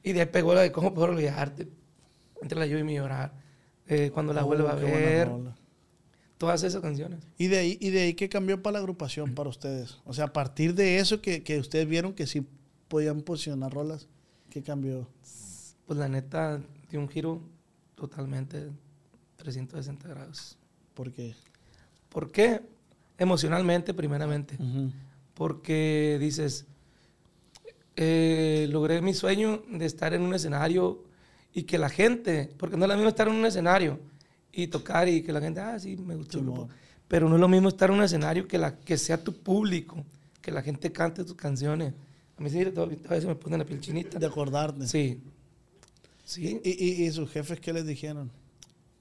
Y 0.02 0.14
de 0.14 0.22
ahí 0.22 0.26
pegó 0.26 0.52
la 0.52 0.62
de 0.62 0.72
cómo 0.72 0.92
puedo 0.92 1.12
olvidarte. 1.12 1.68
Entre 2.42 2.58
la 2.58 2.66
yo 2.66 2.78
y 2.78 2.84
mi 2.84 2.94
llorar. 2.94 3.32
eh, 3.88 4.10
cuando 4.12 4.32
la 4.32 4.42
Oh, 4.44 4.46
vuelva 4.46 4.72
a 4.72 4.76
qué 4.76 4.84
ver. 4.84 5.30
Todas 6.38 6.62
esas 6.64 6.82
canciones. 6.82 7.20
¿Y 7.38 7.46
de, 7.46 7.58
ahí, 7.58 7.78
¿Y 7.80 7.90
de 7.90 8.00
ahí 8.02 8.14
qué 8.14 8.28
cambió 8.28 8.62
para 8.62 8.74
la 8.74 8.78
agrupación 8.80 9.34
para 9.34 9.48
ustedes? 9.48 9.98
O 10.04 10.12
sea, 10.12 10.26
a 10.26 10.32
partir 10.32 10.74
de 10.74 10.98
eso 10.98 11.22
que, 11.22 11.42
que 11.42 11.58
ustedes 11.58 11.88
vieron 11.88 12.12
que 12.12 12.26
sí 12.26 12.46
podían 12.88 13.22
posicionar 13.22 13.72
rolas, 13.72 14.06
¿qué 14.50 14.62
cambió? 14.62 15.08
Pues 15.86 15.98
la 15.98 16.08
neta, 16.08 16.60
dio 16.90 17.00
un 17.00 17.08
giro 17.08 17.40
totalmente 17.94 18.70
360 19.36 20.08
grados. 20.08 20.58
Porque 20.92 21.34
¿Por 22.10 22.30
qué? 22.32 22.60
Emocionalmente, 23.18 23.94
primeramente. 23.94 24.58
Porque 25.32 26.18
dices, 26.20 26.66
eh, 27.96 28.66
logré 28.70 29.00
mi 29.00 29.14
sueño 29.14 29.62
de 29.70 29.86
estar 29.86 30.12
en 30.12 30.22
un 30.22 30.34
escenario 30.34 31.02
y 31.52 31.62
que 31.64 31.78
la 31.78 31.88
gente, 31.88 32.50
porque 32.58 32.76
no 32.76 32.84
es 32.84 32.88
lo 32.90 32.94
mismo 32.96 33.08
estar 33.08 33.28
en 33.28 33.34
un 33.34 33.46
escenario 33.46 33.98
y 34.52 34.66
tocar 34.68 35.08
y 35.08 35.22
que 35.22 35.32
la 35.32 35.40
gente, 35.40 35.60
ah, 35.60 35.78
sí, 35.78 35.96
me 35.96 36.14
gustó 36.14 36.40
grupo. 36.40 36.68
Pero 37.08 37.28
no 37.28 37.36
es 37.36 37.40
lo 37.40 37.48
mismo 37.48 37.68
estar 37.68 37.90
en 37.90 37.96
un 37.96 38.02
escenario 38.02 38.46
que, 38.48 38.58
la, 38.58 38.76
que 38.78 38.98
sea 38.98 39.22
tu 39.22 39.32
público, 39.32 40.04
que 40.42 40.50
la 40.50 40.62
gente 40.62 40.90
cante 40.92 41.24
tus 41.24 41.36
canciones. 41.36 41.94
A 42.38 42.42
mí 42.42 42.50
sí, 42.50 42.60
a 42.60 42.84
veces 42.84 43.26
me 43.26 43.34
ponen 43.34 43.60
la 43.60 43.64
piel 43.64 43.80
chinita. 43.80 44.18
de 44.18 44.26
acordarte. 44.26 44.86
Sí. 44.86 45.20
Sí. 46.24 46.60
¿Y, 46.64 46.70
y, 46.84 47.04
y 47.06 47.10
sus 47.12 47.30
jefes 47.30 47.60
qué 47.60 47.72
les 47.72 47.86
dijeron? 47.86 48.30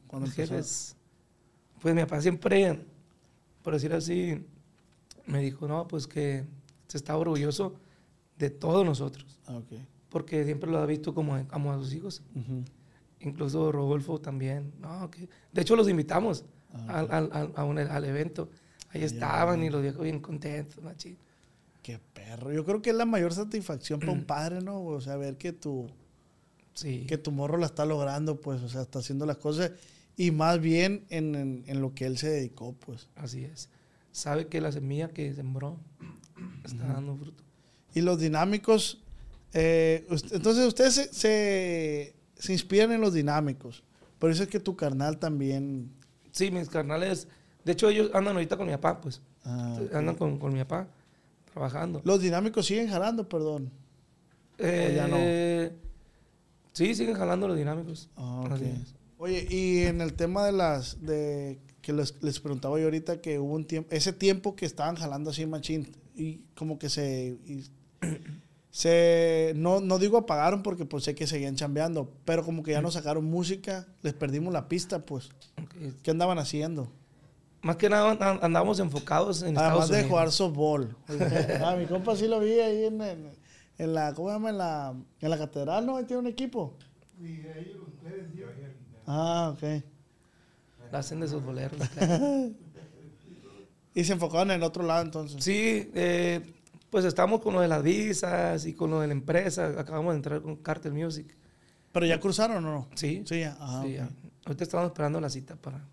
Cuando 0.07 0.27
Mis 0.27 0.37
empezó? 0.37 0.53
jefes, 0.53 0.95
pues 1.81 1.93
mi 1.95 2.01
papá 2.01 2.21
siempre, 2.21 2.79
por 3.63 3.73
decir 3.73 3.91
así, 3.93 4.45
me 5.25 5.39
dijo, 5.41 5.67
no, 5.67 5.87
pues 5.87 6.07
que 6.07 6.45
se 6.87 6.97
está 6.97 7.17
orgulloso 7.17 7.75
de 8.37 8.49
todos 8.51 8.85
nosotros, 8.85 9.39
Ah, 9.47 9.55
ok. 9.57 9.73
Porque 10.15 10.45
siempre 10.45 10.71
lo 10.71 10.77
ha 10.77 10.85
visto 10.85 11.13
como, 11.13 11.45
como 11.49 11.73
a 11.73 11.77
sus 11.77 11.93
hijos, 11.93 12.21
Ujú. 12.33 12.63
incluso 13.19 13.69
Rodolfo 13.69 14.21
también, 14.21 14.71
no, 14.79 15.11
que, 15.11 15.27
de 15.51 15.61
hecho 15.61 15.75
los 15.75 15.89
invitamos 15.89 16.45
Ah, 16.73 16.99
al, 16.99 17.11
al- 17.11 17.29
al- 17.33 17.51
a 17.53 17.63
un- 17.65 17.79
al 17.79 18.05
evento, 18.05 18.49
ahí 18.91 19.03
estaban 19.03 19.61
y 19.61 19.69
los 19.69 19.81
viejos 19.81 20.03
bien 20.03 20.21
contentos, 20.21 20.81
machín. 20.81 21.17
Qué 21.83 21.99
perro. 22.13 22.53
Yo 22.53 22.63
creo 22.63 22.81
que 22.81 22.91
es 22.91 22.95
la 22.95 23.03
mayor 23.05 23.33
satisfacción 23.33 23.99
para 23.99 24.13
un 24.13 24.23
padre, 24.35 24.61
¿no? 24.61 24.81
O 24.85 25.01
sea, 25.01 25.17
ver 25.17 25.37
que 25.37 25.51
tu, 25.51 25.89
Sí, 26.73 27.05
que 27.07 27.17
tu 27.17 27.31
morro 27.33 27.57
la 27.57 27.65
está 27.65 27.85
logrando, 27.85 28.39
pues, 28.39 28.61
o 28.61 28.69
sea, 28.69 28.83
está 28.83 28.99
haciendo 28.99 29.25
las 29.25 29.35
cosas 29.37 29.71
y 30.15 30.31
más 30.31 30.61
bien 30.61 31.05
en, 31.09 31.35
en- 31.35 31.63
en 31.67 31.81
lo 31.81 31.93
que 31.93 32.05
él 32.05 32.17
se 32.17 32.29
dedicó, 32.29 32.71
pues. 32.73 33.09
así 33.15 33.43
es. 33.43 33.67
Sabe 34.13 34.47
que 34.47 34.61
la 34.61 34.71
semilla 34.71 35.09
que 35.09 35.33
sembró 35.33 35.77
está 36.63 36.87
dando 36.87 37.17
fruto. 37.17 37.43
Y 37.93 37.99
los 38.01 38.17
dinámicos, 38.19 39.01
eh, 39.55 40.05
entonces 40.31 40.67
ustedes 40.67 40.93
se, 40.93 41.13
se, 41.13 42.15
se 42.35 42.53
inspiran 42.53 42.91
en 42.91 43.01
los 43.01 43.13
dinámicos. 43.13 43.83
Por 44.19 44.29
eso 44.29 44.43
es 44.43 44.49
que 44.49 44.59
tu 44.59 44.75
carnal 44.75 45.17
también... 45.17 45.91
Sí, 46.31 46.51
mis 46.51 46.69
carnales, 46.69 47.27
de 47.63 47.71
hecho 47.71 47.89
ellos 47.89 48.11
andan 48.13 48.35
ahorita 48.35 48.57
con 48.57 48.67
mi 48.67 48.73
papá, 48.73 48.99
pues, 49.01 49.21
ah, 49.45 49.79
andan 49.93 50.15
con, 50.15 50.37
con 50.37 50.53
mi 50.53 50.59
papá 50.59 50.87
trabajando. 51.53 52.01
Los 52.03 52.21
dinámicos 52.21 52.65
siguen 52.65 52.89
jalando, 52.89 53.27
perdón. 53.29 53.71
ya 54.59 55.07
no? 55.07 55.17
Eh, 55.19 55.71
Sí, 56.73 56.93
siguen 56.93 57.15
jalando 57.15 57.47
los 57.47 57.55
dinámicos. 57.57 58.09
Ah, 58.17 58.41
ok. 58.45 58.51
Así 58.51 58.65
es. 58.65 58.93
Oye, 59.17 59.47
y 59.49 59.83
en 59.83 60.01
el 60.01 60.13
tema 60.13 60.45
de 60.45 60.51
las, 60.51 61.01
de 61.01 61.57
que 61.81 61.93
les, 61.93 62.21
les 62.21 62.41
preguntaba 62.41 62.77
yo 62.79 62.83
ahorita 62.85 63.21
que 63.21 63.39
hubo 63.39 63.53
un 63.55 63.63
tiempo, 63.65 63.89
ese 63.95 64.11
tiempo 64.11 64.57
que 64.57 64.65
estaban 64.65 64.95
jalando 64.97 65.29
así 65.29 65.45
machín 65.45 65.87
y 66.17 66.39
como 66.53 66.77
que 66.77 66.89
se, 66.89 67.37
y- 67.45 67.63
se, 68.75 69.53
no, 69.55 69.79
no 69.79 69.99
digo 69.99 70.17
apagaron 70.17 70.61
porque 70.61 70.83
pues 70.83 71.05
sé 71.05 71.15
que 71.15 71.27
seguían 71.27 71.55
chambeando, 71.55 72.11
pero 72.25 72.43
como 72.43 72.61
que 72.61 72.71
ya 72.71 72.81
no 72.81 72.91
sacaron 72.91 73.23
música, 73.23 73.87
les 74.01 74.13
perdimos 74.13 74.51
la 74.51 74.67
pista, 74.67 74.99
pues. 75.05 75.29
¿Qué 76.03 76.11
andaban 76.11 76.39
haciendo? 76.39 76.91
Más 77.61 77.77
que 77.77 77.87
nada 77.87 78.11
an- 78.11 78.39
andábamos 78.43 78.79
enfocados 78.81 79.43
en 79.43 79.57
Además 79.57 79.63
Estados 79.63 79.89
de 79.91 79.93
Unidos. 79.95 80.09
jugar 80.09 80.31
softball. 80.33 80.97
ah, 81.63 81.75
mi 81.79 81.85
compa 81.85 82.17
sí 82.17 82.27
lo 82.27 82.41
vi 82.41 82.59
ahí 82.59 82.83
en, 82.83 83.01
en, 83.01 83.31
en 83.77 83.93
la, 83.93 84.13
¿cómo 84.13 84.27
se 84.27 84.33
llama? 84.33 84.49
En 84.49 84.57
la, 84.57 84.93
en 85.21 85.29
la 85.29 85.37
catedral, 85.37 85.85
¿no? 85.85 85.95
Ahí 85.95 86.03
tiene 86.03 86.19
un 86.19 86.27
equipo. 86.27 86.73
Ah, 89.07 89.53
ok. 89.55 89.83
La 90.91 90.99
hacen 90.99 91.21
de 91.21 91.29
sus 91.29 91.41
boleros. 91.41 91.79
Y 93.97 94.03
se 94.03 94.11
enfocaban 94.11 94.51
en 94.51 94.57
el 94.57 94.63
otro 94.63 94.83
lado 94.83 95.01
entonces. 95.03 95.41
sí, 95.41 95.89
eh, 95.95 96.41
pues 96.89 97.05
estamos 97.05 97.41
con 97.41 97.53
lo 97.53 97.61
de 97.61 97.67
las 97.67 97.83
visas 97.83 98.65
y 98.65 98.73
con 98.73 98.91
lo 98.91 98.99
de 99.01 99.07
la 99.07 99.13
empresa. 99.13 99.67
Acabamos 99.77 100.13
de 100.13 100.17
entrar 100.17 100.41
con 100.41 100.55
Cartel 100.57 100.93
Music. 100.93 101.35
¿Pero 101.91 102.05
ya 102.05 102.19
cruzaron 102.19 102.57
o 102.65 102.71
no? 102.71 102.87
Sí. 102.95 103.23
Sí, 103.25 103.39
ya. 103.41 103.57
Ah, 103.59 103.81
Sí, 103.85 103.93
ya. 103.93 104.09
Ahorita 104.45 104.63
estamos 104.63 104.87
esperando 104.87 105.19
la 105.19 105.29
cita 105.29 105.55
para, 105.55 105.83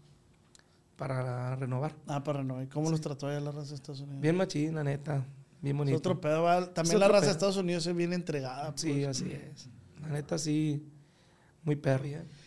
para 0.97 1.57
renovar. 1.57 1.95
Ah, 2.07 2.23
para 2.23 2.43
no. 2.43 2.63
¿Y 2.63 2.67
cómo 2.67 2.91
los 2.91 3.01
trató 3.01 3.29
allá 3.29 3.41
la 3.41 3.51
raza 3.51 3.71
de 3.71 3.75
Estados 3.77 4.01
Unidos? 4.01 4.21
Bien 4.21 4.37
machín, 4.37 4.75
la 4.75 4.85
neta. 4.85 5.25
Bien 5.61 5.77
Es 5.77 5.79
bonito. 5.79 5.99
otro 5.99 6.21
pedo. 6.21 6.45
También 6.71 6.95
Es 6.97 7.01
la 7.01 7.09
raza 7.09 7.27
de. 7.27 7.33
Estados 7.33 7.57
Unidos 7.57 7.87
es 7.87 7.95
bien 7.97 8.13
entregada. 8.13 8.73
Sí, 8.77 8.93
pues. 9.05 9.07
así 9.09 9.33
es. 9.33 9.69
La 10.01 10.09
neta 10.09 10.37
sí, 10.39 10.85
muy 11.65 11.77
perro. 11.77 12.05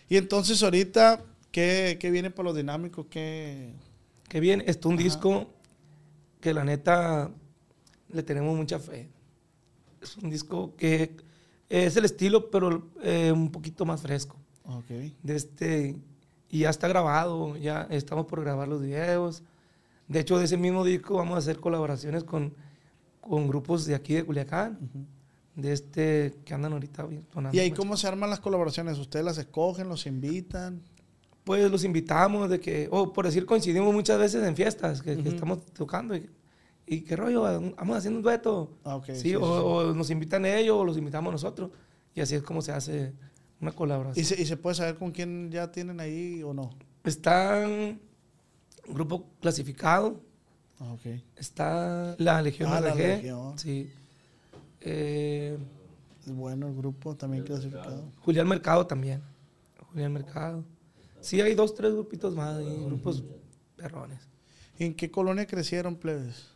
Y 0.10 0.18
entonces 0.18 0.62
ahorita, 0.62 1.24
¿qué, 1.52 1.98
qué 2.00 2.12
viene 2.12 2.30
para 2.32 2.50
los 2.50 2.56
dinámicos? 2.58 3.06
¿Qué? 3.10 3.74
Que 4.28 4.40
bien, 4.40 4.64
está 4.68 4.90
un 4.90 4.98
disco 4.98 5.48
que 6.42 6.54
la 6.54 6.64
neta 6.66 7.32
le 8.10 8.24
tenemos 8.24 8.56
mucha 8.56 8.80
fe. 8.80 9.10
Es 10.02 10.18
un 10.18 10.30
disco 10.30 10.74
que 10.76 11.16
es 11.70 11.96
el 11.98 12.06
estilo, 12.06 12.50
pero 12.50 12.90
eh, 13.02 13.32
un 13.32 13.52
poquito 13.52 13.86
más 13.86 14.02
fresco. 14.02 14.38
Ok. 14.66 14.90
De 15.24 15.36
este, 15.36 15.96
y 16.50 16.60
ya 16.60 16.70
está 16.70 16.88
grabado, 16.88 17.58
ya 17.58 17.88
estamos 17.90 18.26
por 18.26 18.42
grabar 18.42 18.68
los 18.68 18.82
videos. 18.82 19.44
De 20.08 20.20
hecho, 20.20 20.38
de 20.38 20.46
ese 20.46 20.58
mismo 20.58 20.84
disco 20.86 21.16
vamos 21.16 21.36
a 21.36 21.40
hacer 21.40 21.60
colaboraciones 21.60 22.24
con, 22.24 22.54
con 23.22 23.48
grupos 23.48 23.86
de 23.86 23.96
aquí 23.96 24.14
de 24.14 24.24
Culiacán, 24.24 24.78
de 25.56 25.72
este 25.74 26.36
que 26.46 26.54
andan 26.54 26.74
ahorita 26.74 27.08
sonando 27.34 27.56
¿Y 27.58 27.60
ahí 27.60 27.70
mucho. 27.72 27.82
cómo 27.82 27.98
se 27.98 28.08
arman 28.08 28.30
las 28.30 28.40
colaboraciones? 28.40 28.98
¿Ustedes 29.00 29.26
las 29.26 29.38
escogen, 29.38 29.90
los 29.90 30.06
invitan? 30.06 30.82
Pues 31.44 31.70
los 31.70 31.84
invitamos 31.84 32.50
de 32.50 32.60
que, 32.60 32.88
o 32.92 33.14
por 33.14 33.26
decir, 33.26 33.46
coincidimos 33.46 33.94
muchas 33.94 34.18
veces 34.20 34.44
en 34.44 34.56
fiestas 34.56 35.02
que, 35.02 35.14
que 35.16 35.22
Ujú. 35.22 35.30
estamos 35.30 35.66
tocando 35.74 36.16
y, 36.16 36.30
y 36.88 37.01
qué 37.01 37.15
rollo, 37.15 37.42
vamos 37.42 37.98
haciendo 37.98 38.18
un 38.20 38.24
dueto. 38.24 38.77
Ah, 38.84 38.96
ok. 38.98 39.06
sí, 39.08 39.15
sí, 39.15 39.36
o, 39.36 39.39
sí. 39.39 39.46
o 39.89 39.94
nos 39.94 40.10
invitan 40.10 40.46
ellos 40.46 40.77
o 40.77 40.86
los 40.86 40.98
invitamos 40.98 41.32
nosotros. 41.32 41.72
Y 42.13 42.22
así 42.22 42.36
es 42.36 42.44
como 42.44 42.62
se 42.62 42.72
hace 42.72 43.13
una 43.60 43.72
colaboración. 43.72 44.22
¿Y 44.22 44.25
se, 44.25 44.42
¿Y 44.42 44.46
se 44.46 44.58
puede 44.58 44.75
saber 44.75 44.96
con 44.96 45.12
quién 45.12 45.50
ya 45.51 45.72
tienen 45.72 46.00
ahí 46.00 46.42
o 46.44 46.54
no? 46.54 46.70
Está 47.04 47.65
un 47.68 48.00
grupo 48.94 49.25
clasificado, 49.42 50.22
Ah, 50.80 50.92
ok. 50.94 51.22
está 51.38 52.15
la 52.20 52.42
Legión 52.42 52.70
Ah, 52.72 52.82
la 52.82 52.92
RG, 52.94 52.98
Legión. 52.98 53.58
sí. 53.58 53.89
Eh, 54.82 55.58
Es 56.25 56.32
bueno 56.36 56.68
el 56.68 56.75
grupo, 56.75 57.15
también 57.15 57.44
clasificado. 57.44 58.04
Julián 58.22 58.48
Mercado 58.48 58.86
también. 58.88 59.22
Julián 59.92 60.12
Mercado. 60.13 60.63
Sí, 61.22 61.39
hay 61.42 61.56
dos, 61.56 61.74
tres 61.74 61.94
grupitos 61.94 62.36
más, 62.36 62.58
ahí, 62.58 62.84
grupos 62.86 63.24
perrones. 63.75 64.20
¿Y 64.77 64.86
¿En 64.86 64.94
qué 64.96 65.10
colonia 65.10 65.46
crecieron, 65.48 65.96
plebes? 65.96 66.48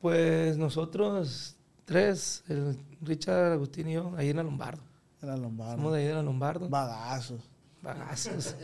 Pues 0.00 0.56
nosotros 0.56 1.56
tres, 1.84 2.42
el 2.48 2.78
Richard, 3.02 3.52
Agustín 3.52 3.88
y 3.88 3.94
yo, 3.94 4.12
ahí 4.16 4.30
en 4.30 4.36
la 4.36 4.42
Lombardo. 4.42 4.82
Era 5.22 5.36
Lombardo. 5.36 5.76
Somos 5.76 5.92
de 5.92 5.98
ahí 6.00 6.06
de 6.06 6.14
la 6.14 6.22
Lombardo. 6.22 6.68
Bagazos. 6.68 7.42
Bagazos. 7.82 8.54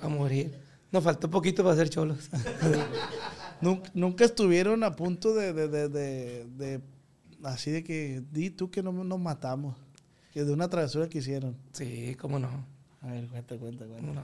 A 0.00 0.08
morir. 0.08 0.56
Nos 0.92 1.02
faltó 1.02 1.28
poquito 1.28 1.64
para 1.64 1.74
ser 1.76 1.88
cholos. 1.90 2.30
Nunca, 3.60 3.90
nunca 3.94 4.24
estuvieron 4.24 4.82
a 4.84 4.94
punto 4.94 5.32
de, 5.34 5.52
de, 5.52 5.68
de, 5.68 5.88
de- 5.88 6.44
de- 6.56 6.80
así 7.44 7.70
de 7.70 7.82
que 7.82 8.22
di 8.30 8.50
tú 8.50 8.70
que 8.70 8.82
no 8.82 8.92
nos 8.92 9.18
matamos. 9.18 9.76
Que 10.32 10.44
de 10.44 10.52
una 10.52 10.68
travesura 10.68 11.08
que 11.08 11.18
hicieron. 11.18 11.56
Sí, 11.72 12.14
cómo 12.20 12.38
no. 12.38 12.48
A 13.00 13.06
ver, 13.12 13.26
cuenta, 13.28 13.56
cuenta, 13.56 13.86
cuenta. 13.86 14.12
no. 14.12 14.22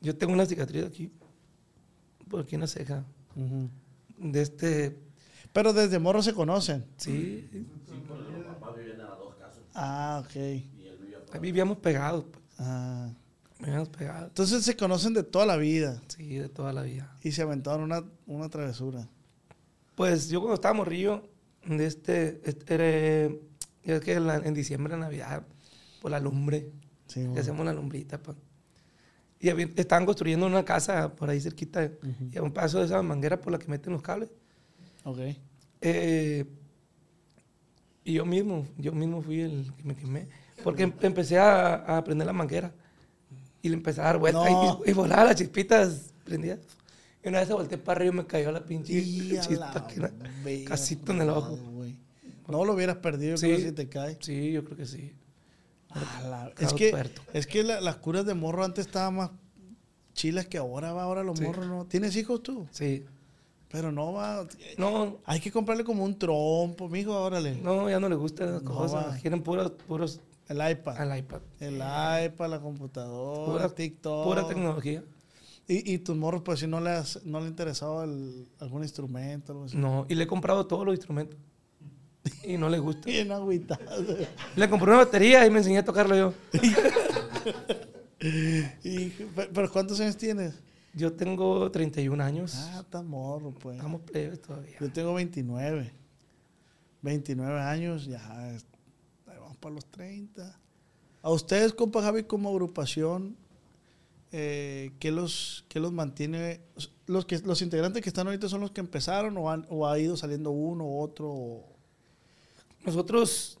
Yo 0.00 0.16
tengo 0.16 0.32
una 0.32 0.44
cicatriz 0.46 0.84
aquí. 0.84 1.10
Por 2.28 2.40
aquí 2.40 2.56
en 2.56 2.62
la 2.62 2.66
ceja. 2.66 3.04
De 4.18 4.42
este. 4.42 4.98
Pero 5.56 5.72
desde 5.72 5.98
morro 5.98 6.22
se 6.22 6.34
conocen. 6.34 6.84
Sí. 6.98 7.48
Ah, 9.74 10.22
ok. 10.22 10.36
Ahí 10.36 11.40
vivíamos 11.40 11.78
pegados. 11.78 12.24
pues. 12.30 12.44
Ah. 12.58 13.08
Vivíamos 13.58 13.88
pegados. 13.88 14.28
Entonces 14.28 14.62
se 14.66 14.76
conocen 14.76 15.14
de 15.14 15.22
toda 15.22 15.46
la 15.46 15.56
vida. 15.56 16.02
Sí, 16.08 16.34
de 16.36 16.50
toda 16.50 16.74
la 16.74 16.82
vida. 16.82 17.10
Y 17.22 17.32
se 17.32 17.40
aventaron 17.40 17.84
una, 17.84 18.04
una 18.26 18.50
travesura. 18.50 19.08
Pues 19.94 20.28
yo 20.28 20.40
cuando 20.40 20.56
estaba 20.56 20.74
morrillo, 20.74 21.26
de 21.66 21.86
este, 21.86 22.42
este, 22.44 22.74
era- 22.74 23.34
ya 23.82 23.94
es 23.94 24.00
que 24.02 24.12
en, 24.12 24.26
la- 24.26 24.36
en 24.36 24.52
diciembre, 24.52 24.92
en 24.92 25.00
Navidad, 25.00 25.42
por 26.02 26.10
la 26.10 26.20
lumbre, 26.20 26.70
Sí, 27.06 27.24
bueno. 27.24 27.40
hacemos 27.40 27.64
la 27.64 27.72
lumbrita, 27.72 28.18
pues. 28.22 28.36
Y 29.40 29.48
había- 29.48 29.70
estaban 29.76 30.04
construyendo 30.04 30.44
una 30.46 30.66
casa 30.66 31.16
por 31.16 31.30
ahí 31.30 31.40
cerquita, 31.40 31.90
y 32.30 32.36
a 32.36 32.42
un 32.42 32.52
paso 32.52 32.78
de 32.80 32.84
esa 32.84 33.00
manguera 33.02 33.40
por 33.40 33.52
la 33.52 33.58
que 33.58 33.68
meten 33.68 33.94
los 33.94 34.02
cables. 34.02 34.28
Ok. 35.04 35.18
Eh, 35.80 36.44
Y 38.04 38.14
yo 38.14 38.24
mismo, 38.24 38.64
yo 38.78 38.92
mismo 38.92 39.20
fui 39.20 39.40
el 39.40 39.72
que 39.76 39.82
me 39.84 39.96
quemé. 39.96 40.28
Porque 40.62 40.84
em- 40.84 40.92
empecé 41.02 41.38
a, 41.38 41.96
a 41.98 42.04
prender 42.04 42.26
la 42.26 42.32
manguera. 42.32 42.72
Y 43.62 43.68
le 43.68 43.74
empecé 43.74 44.00
a 44.00 44.04
dar 44.04 44.18
vueltas 44.18 44.44
No. 44.50 44.82
y, 44.86 44.90
y 44.90 44.92
volaba 44.92 45.24
las 45.24 45.34
chispitas 45.36 46.12
prendidas. 46.24 46.60
Y 47.24 47.28
una 47.28 47.40
vez 47.40 47.48
se 47.48 47.54
volteé 47.54 47.78
para 47.78 47.98
arriba 47.98 48.14
y 48.14 48.16
me 48.18 48.26
cayó 48.26 48.52
la 48.52 48.64
pinche 48.64 48.92
chispa 49.40 49.86
casito 50.66 51.12
en 51.12 51.22
el 51.22 51.30
ojo. 51.30 51.58
No 52.48 52.64
lo 52.64 52.74
hubieras 52.74 52.98
perdido, 52.98 53.36
Sí. 53.36 53.46
creo, 53.48 53.58
si 53.58 53.72
te 53.72 53.88
cae. 53.88 54.16
Sí, 54.20 54.52
yo 54.52 54.64
creo 54.64 54.76
que 54.76 54.86
sí. 54.86 55.12
La- 56.22 56.52
Es 56.60 56.72
que, 56.74 56.94
es 57.32 57.46
que 57.48 57.64
la- 57.64 57.80
las 57.80 57.96
curas 57.96 58.24
de 58.24 58.34
morro 58.34 58.64
antes 58.64 58.86
estaban 58.86 59.16
más 59.16 59.30
chilas 60.14 60.46
que 60.46 60.58
ahora. 60.58 60.90
Ahora 60.90 61.24
los 61.24 61.38
Sí. 61.40 61.44
morros 61.44 61.66
no. 61.66 61.86
¿Tienes 61.86 62.14
hijos 62.16 62.40
tú? 62.44 62.68
Sí. 62.70 63.04
Pero 63.68 63.90
no, 63.92 64.12
va. 64.12 64.46
No, 64.78 65.18
Hay 65.24 65.40
que 65.40 65.50
comprarle 65.50 65.84
como 65.84 66.04
un 66.04 66.18
trompo, 66.18 66.88
mijo, 66.88 67.12
órale. 67.20 67.56
no, 67.62 67.90
ya 67.90 67.98
no 68.00 68.08
le 68.08 68.14
gustan 68.14 68.52
las 68.52 68.62
No, 68.62 68.74
cosas. 68.74 69.06
va. 69.08 69.16
Quieren 69.18 69.42
puros, 69.42 69.72
puros 69.86 70.20
El 70.48 70.58
iPad. 70.70 70.96
al 70.96 71.18
iPad. 71.18 71.40
El 71.60 71.74
iPad, 71.74 72.48
la 72.50 72.60
computadora, 72.60 73.52
Pura, 73.52 73.68
TikTok. 73.74 74.24
pura 74.24 74.46
tecnología. 74.46 75.02
Y, 75.68 75.94
y 75.94 75.98
tus 75.98 76.16
morros, 76.16 76.42
pues 76.42 76.60
si 76.60 76.68
no 76.68 76.80
le, 76.80 76.90
has- 76.90 77.24
no 77.24 77.40
le 77.40 77.48
interesaba 77.48 78.04
el- 78.04 78.46
algún 78.60 78.82
instrumento, 78.84 79.50
algo 79.52 79.64
así. 79.64 79.76
No, 79.76 80.06
y 80.08 80.14
le 80.14 80.22
he 80.24 80.26
comprado 80.28 80.64
todos 80.66 80.86
los 80.86 80.94
instrumentos. 80.94 81.36
Y 82.44 82.56
no 82.56 82.68
le 82.68 82.78
gusta. 82.78 83.02
Bien 83.06 83.32
agüitado. 83.32 83.80
Le 84.54 84.70
compré 84.70 84.88
una 84.90 84.98
batería 84.98 85.44
y 85.44 85.50
me 85.50 85.58
enseñé 85.58 85.78
a 85.78 85.84
tocarlo 85.84 86.14
yo. 86.16 86.32
Y- 88.22 89.08
pe- 89.10 89.48
¿Pero 89.52 89.70
cuántos 89.70 90.00
años 90.00 90.16
tienes? 90.16 90.54
Yo 90.96 91.12
tengo 91.12 91.70
31 91.70 92.20
años. 92.24 92.54
Ah, 92.56 92.80
está 92.80 93.02
morro, 93.02 93.52
pues. 93.52 93.76
Estamos 93.76 94.00
plebes 94.00 94.40
todavía. 94.42 94.76
Yo 94.80 94.90
tengo 94.90 95.14
29. 95.14 95.92
29 97.02 97.60
años, 97.60 98.06
ya. 98.06 98.50
es- 98.54 98.66
ahí 99.26 99.36
vamos 99.38 99.56
para 99.58 99.74
los 99.74 99.84
30. 99.86 100.58
A 101.22 101.30
ustedes, 101.30 101.72
compa 101.74 102.00
Javi, 102.02 102.24
como 102.24 102.48
agrupación, 102.48 103.36
eh, 104.32 104.92
¿qué, 104.98 105.10
los, 105.12 105.64
qué 105.68 105.80
los 105.80 105.92
mantiene? 105.92 106.60
Los, 107.06 107.26
que, 107.26 107.38
¿Los 107.40 107.60
integrantes 107.62 108.02
que 108.02 108.08
están 108.08 108.26
ahorita 108.26 108.48
son 108.48 108.62
los 108.62 108.70
que 108.70 108.80
empezaron 108.80 109.36
o, 109.36 109.50
han- 109.50 109.66
o 109.68 109.86
ha 109.86 109.98
ido 109.98 110.16
saliendo 110.16 110.50
uno 110.50 110.84
u 110.86 111.00
otro? 111.00 111.28
o- 111.30 111.68
Nosotros, 112.86 113.58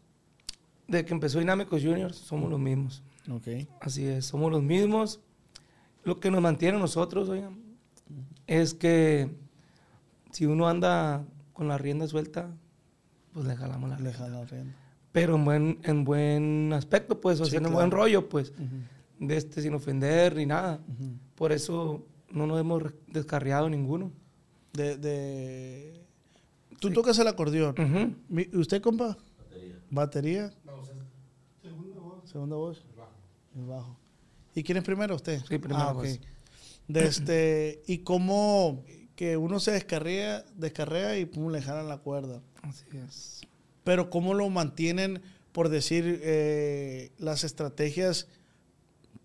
desde 0.88 1.04
que 1.04 1.12
empezó 1.12 1.38
Dinámicos 1.38 1.82
Juniors, 1.82 2.16
somos 2.16 2.48
los 2.50 2.58
mismos. 2.60 3.02
Ok. 3.30 3.68
Así 3.80 4.06
es, 4.06 4.24
somos 4.26 4.50
los 4.50 4.62
mismos. 4.62 5.20
Lo 6.06 6.20
que 6.20 6.30
nos 6.30 6.40
mantiene 6.40 6.76
a 6.78 6.80
nosotros, 6.80 7.28
oigan, 7.28 7.58
es 8.46 8.74
que 8.74 9.28
si 10.30 10.46
uno 10.46 10.68
anda 10.68 11.24
con 11.52 11.66
la 11.66 11.78
rienda 11.78 12.06
suelta, 12.06 12.48
pues 13.32 13.44
le 13.44 13.56
jalamos 13.56 13.90
la 13.90 13.96
Le 13.96 14.02
rienda. 14.04 14.18
jala 14.18 14.38
la 14.38 14.44
rienda. 14.46 14.74
Pero 15.10 15.34
en 15.34 15.44
buen, 15.44 15.78
en 15.82 16.04
buen 16.04 16.72
aspecto, 16.72 17.20
pues, 17.20 17.40
o 17.40 17.44
Sí, 17.44 17.50
sea, 17.50 17.58
en 17.58 17.64
claro. 17.64 17.74
buen 17.76 17.90
rollo, 17.90 18.28
pues, 18.28 18.52
de 19.18 19.36
este, 19.36 19.62
sin 19.62 19.74
ofender 19.74 20.36
ni 20.36 20.46
nada. 20.46 20.78
Por 21.34 21.50
eso 21.52 22.06
no 22.30 22.46
nos 22.46 22.60
hemos 22.60 22.84
descarriado 23.08 23.68
ninguno. 23.68 24.12
De, 24.74 24.96
de- 24.96 26.04
Tú 26.78 26.90
tocas 26.92 27.18
el 27.18 27.26
acordeón. 27.26 27.74
Ujú. 27.78 28.14
Mi- 28.28 28.48
¿Usted, 28.54 28.80
compa? 28.82 29.16
Batería. 29.90 30.52
Segunda 32.24 32.56
voz. 32.56 32.84
El 33.56 33.64
bajo. 33.66 33.96
¿Y 34.56 34.62
quién 34.64 34.78
es 34.78 34.84
primero? 34.84 35.14
¿Usted? 35.14 35.40
Sí, 35.48 35.58
primero 35.58 35.76
Ah, 35.76 35.90
ok. 35.92 35.96
voz. 35.96 36.18
De 36.88 37.04
este, 37.06 37.82
¿Y 37.86 37.98
cómo 37.98 38.82
que 39.14 39.36
uno 39.36 39.60
se 39.60 39.72
descarrea, 39.72 40.44
descarrea 40.56 41.18
y 41.18 41.26
pum, 41.26 41.52
le 41.52 41.60
jalan 41.60 41.88
la 41.88 41.98
cuerda? 41.98 42.40
Así 42.62 42.84
es. 43.06 43.42
Pero 43.84 44.08
¿cómo 44.08 44.32
lo 44.34 44.48
mantienen, 44.48 45.20
por 45.52 45.68
decir, 45.68 46.20
eh, 46.24 47.12
las 47.18 47.44
estrategias? 47.44 48.28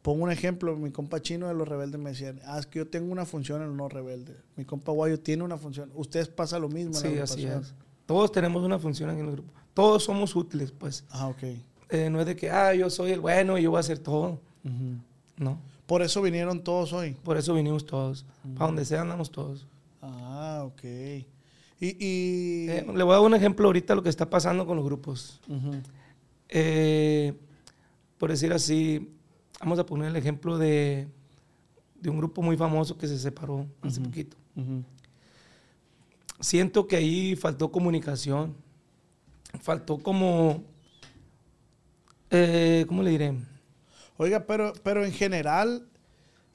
Pongo 0.01 0.23
un 0.25 0.31
ejemplo, 0.31 0.75
mi 0.75 0.91
compa 0.91 1.21
chino 1.21 1.47
de 1.47 1.53
los 1.53 1.67
rebeldes 1.67 1.99
me 2.01 2.09
decían, 2.09 2.41
ah, 2.45 2.59
es 2.59 2.65
que 2.65 2.79
yo 2.79 2.87
tengo 2.87 3.11
una 3.11 3.25
función 3.25 3.61
en 3.61 3.77
los 3.77 3.93
rebeldes. 3.93 4.35
Mi 4.57 4.65
compa 4.65 4.91
guayo 4.91 5.19
tiene 5.19 5.43
una 5.43 5.57
función. 5.57 5.91
Ustedes 5.95 6.27
pasa 6.27 6.59
lo 6.59 6.67
mismo 6.67 6.97
en 6.97 7.03
la 7.03 7.27
Sí, 7.27 7.33
así 7.33 7.45
es. 7.45 7.73
Todos 8.05 8.31
tenemos 8.33 8.63
una 8.63 8.79
función 8.79 9.11
en 9.11 9.19
el 9.19 9.31
grupo. 9.31 9.53
Todos 9.73 10.03
somos 10.03 10.35
útiles, 10.35 10.71
pues. 10.71 11.05
Ah, 11.09 11.27
ok. 11.27 11.43
Eh, 11.89 12.09
no 12.09 12.19
es 12.19 12.25
de 12.25 12.35
que, 12.35 12.49
ah, 12.49 12.73
yo 12.73 12.89
soy 12.89 13.11
el 13.11 13.19
bueno 13.21 13.57
y 13.57 13.63
yo 13.63 13.69
voy 13.71 13.77
a 13.77 13.81
hacer 13.81 13.99
todo. 13.99 14.41
Ujú. 14.65 14.97
No. 15.41 15.59
Por 15.87 16.01
eso 16.01 16.21
vinieron 16.21 16.63
todos 16.63 16.93
hoy. 16.93 17.11
Por 17.23 17.35
eso 17.35 17.53
vinimos 17.53 17.85
todos. 17.85 18.25
Mm. 18.45 18.53
Para 18.53 18.67
donde 18.67 18.85
sea 18.85 19.01
andamos 19.01 19.29
todos. 19.31 19.67
Ah, 20.01 20.63
ok. 20.65 20.83
Y, 20.83 21.25
y- 21.81 22.69
Eh, 22.69 22.85
le 22.95 23.03
voy 23.03 23.13
a 23.13 23.17
dar 23.17 23.25
un 23.25 23.33
ejemplo 23.33 23.65
ahorita 23.67 23.93
de 23.93 23.95
lo 23.97 24.03
que 24.03 24.09
está 24.09 24.29
pasando 24.29 24.65
con 24.65 24.77
los 24.77 24.85
grupos. 24.85 25.41
Eh, 26.47 27.33
por 28.17 28.29
decir 28.29 28.53
así, 28.53 29.09
vamos 29.59 29.79
a 29.79 29.85
poner 29.85 30.09
el 30.09 30.15
ejemplo 30.15 30.57
de, 30.57 31.07
de 31.99 32.09
un 32.09 32.17
grupo 32.17 32.41
muy 32.41 32.55
famoso 32.55 32.97
que 32.97 33.07
se 33.07 33.17
separó 33.17 33.65
hace 33.81 33.99
poquito. 33.99 34.37
Siento 36.39 36.87
que 36.87 36.95
ahí 36.95 37.35
faltó 37.35 37.71
comunicación. 37.71 38.55
Faltó 39.59 39.97
como... 39.97 40.63
eh, 42.29 42.85
¿Cómo 42.87 43.03
le 43.03 43.11
diré? 43.11 43.33
Oiga, 44.21 44.45
pero, 44.45 44.71
pero 44.83 45.03
en 45.03 45.13
general, 45.13 45.87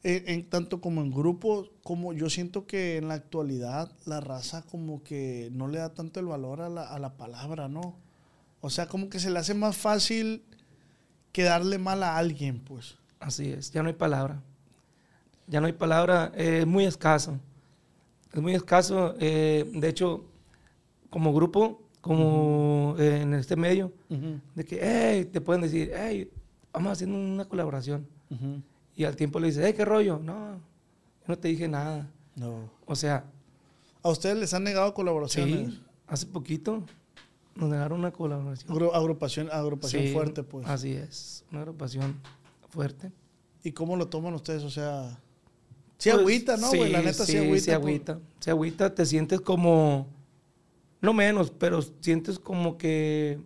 en, 0.05 0.49
tanto 0.49 0.81
como 0.81 1.01
en 1.01 1.11
grupos, 1.11 1.73
como 1.83 2.13
yo 2.13 2.31
siento 2.31 2.65
que 2.65 2.97
en 2.97 3.09
la 3.09 3.15
actualidad 3.15 3.91
la 4.05 4.21
raza 4.21 4.63
como 4.71 5.03
que 5.03 5.49
no 5.51 5.67
le 5.67 5.79
da 5.79 5.93
tanto 5.93 6.21
el 6.21 6.27
valor 6.27 6.61
a 6.61 6.69
la, 6.69 6.85
a 6.85 7.01
la 7.01 7.17
palabra, 7.17 7.69
¿no? 7.69 7.97
O 8.61 8.71
sea, 8.71 8.87
como 8.87 9.09
que 9.09 9.19
se 9.19 9.31
le 9.31 9.41
hace 9.41 9.53
más 9.53 9.77
fácil 9.77 10.45
que 11.33 11.43
darle 11.43 11.79
mal 11.79 12.05
a 12.05 12.17
alguien, 12.19 12.61
pues. 12.61 12.99
Así 13.19 13.51
es, 13.51 13.73
ya 13.73 13.83
no 13.83 13.89
hay 13.89 13.97
palabra. 13.97 14.41
Ya 15.49 15.61
no 15.61 15.67
hay 15.67 15.73
palabra, 15.73 16.31
eh, 16.37 16.61
es 16.61 16.67
muy 16.69 16.85
escaso. 16.85 17.41
Es 18.33 18.41
muy 18.41 18.55
escaso. 18.55 19.17
eh, 19.19 19.69
de 19.75 19.89
hecho, 19.89 20.25
como 21.11 21.35
grupo, 21.35 21.83
como 22.01 22.95
eh, 23.01 23.23
en 23.23 23.35
este 23.35 23.57
medio, 23.57 23.93
de 24.55 24.65
que, 24.65 24.79
hey, 24.81 25.25
te 25.25 25.41
pueden 25.41 25.63
decir, 25.63 25.91
hey, 25.97 26.31
vamos 26.77 26.93
haciendo 26.93 27.19
una 27.19 27.45
colaboración. 27.47 28.07
Y 28.95 29.05
al 29.05 29.17
tiempo 29.17 29.39
le 29.41 29.49
dices, 29.49 29.63
hey, 29.67 29.75
¿qué 29.77 29.85
rollo? 29.85 30.19
No, 30.19 30.55
yo 30.55 30.61
no 31.27 31.39
te 31.39 31.49
dije 31.49 31.69
nada. 31.69 32.09
No. 32.37 32.71
O 32.87 32.95
sea, 32.97 33.25
¿A 34.03 34.09
ustedes 34.11 34.37
les 34.37 34.55
han 34.55 34.63
negado 34.63 34.95
colaboraciones? 34.95 35.71
sí, 35.71 35.83
hace 36.07 36.27
poquito 36.27 36.85
nos 37.57 37.69
negaron 37.69 37.99
una 37.99 38.13
colaboración. 38.13 38.71
Agru- 38.73 38.95
agrupación 38.95 39.49
agrupación 39.51 40.03
Sí, 40.05 40.13
fuerte, 40.13 40.43
pues. 40.45 40.67
Así 40.69 40.93
es, 40.93 41.45
una 41.51 41.61
agrupación 41.63 42.21
fuerte. 42.69 43.11
¿Y 43.65 43.73
cómo 43.73 43.97
lo 43.97 44.07
toman 44.07 44.33
ustedes? 44.35 44.63
O 44.63 44.71
sea, 44.71 45.19
sí 45.99 46.11
Pues, 46.11 46.21
agüita, 46.21 46.57
¿no, 46.57 46.69
güey? 46.69 46.93
La 46.93 47.01
neta 47.03 47.25
sí, 47.25 47.37
agüita. 47.37 47.59
Sí, 47.65 47.67
por- 47.71 47.75
agüita. 47.81 48.19
Sí, 48.39 48.51
agüita, 48.51 48.95
te 48.95 49.05
sientes 49.07 49.41
como, 49.41 50.07
no 51.01 51.13
menos, 51.13 51.51
pero 51.51 51.83
sientes 52.01 52.39
como 52.39 52.79
que, 52.79 53.41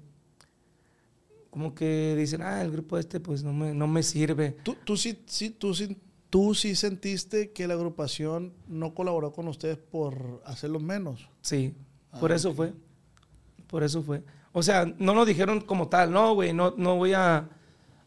como 1.51 1.75
que 1.75 2.15
dicen, 2.17 2.43
ah, 2.43 2.63
el 2.63 2.71
grupo 2.71 2.97
este 2.99 3.21
pues 3.21 3.43
no 3.43 3.53
me, 3.53 3.75
no 3.75 3.87
me 3.87 4.03
sirve. 4.03 4.57
¿Tú, 4.63 4.77
tú, 4.85 4.97
sí, 4.97 5.21
sí, 5.27 5.51
tú, 5.51 5.75
sí, 5.75 5.97
¿Tú 6.31 6.55
sí 6.55 6.77
sentiste 6.77 7.51
que 7.51 7.67
la 7.67 7.75
agrupación 7.75 8.53
no 8.69 8.95
colaboró 8.95 9.33
con 9.33 9.49
ustedes 9.49 9.79
por 9.79 10.41
hacerlo 10.47 10.79
menos? 10.79 11.29
Sí, 11.43 11.75
por 12.21 12.31
Ah, 12.31 12.37
eso 12.37 12.55
fue. 12.55 12.73
Por 13.67 13.83
eso 13.83 14.01
fue. 14.01 14.23
O 14.53 14.63
sea, 14.63 14.85
no 14.99 15.13
nos 15.13 15.27
dijeron 15.27 15.61
como 15.61 15.89
tal, 15.89 16.13
no, 16.13 16.35
güey, 16.35 16.53
no, 16.53 16.73
no 16.77 16.95
voy 16.97 17.15
a, 17.15 17.39
a, 17.39 17.49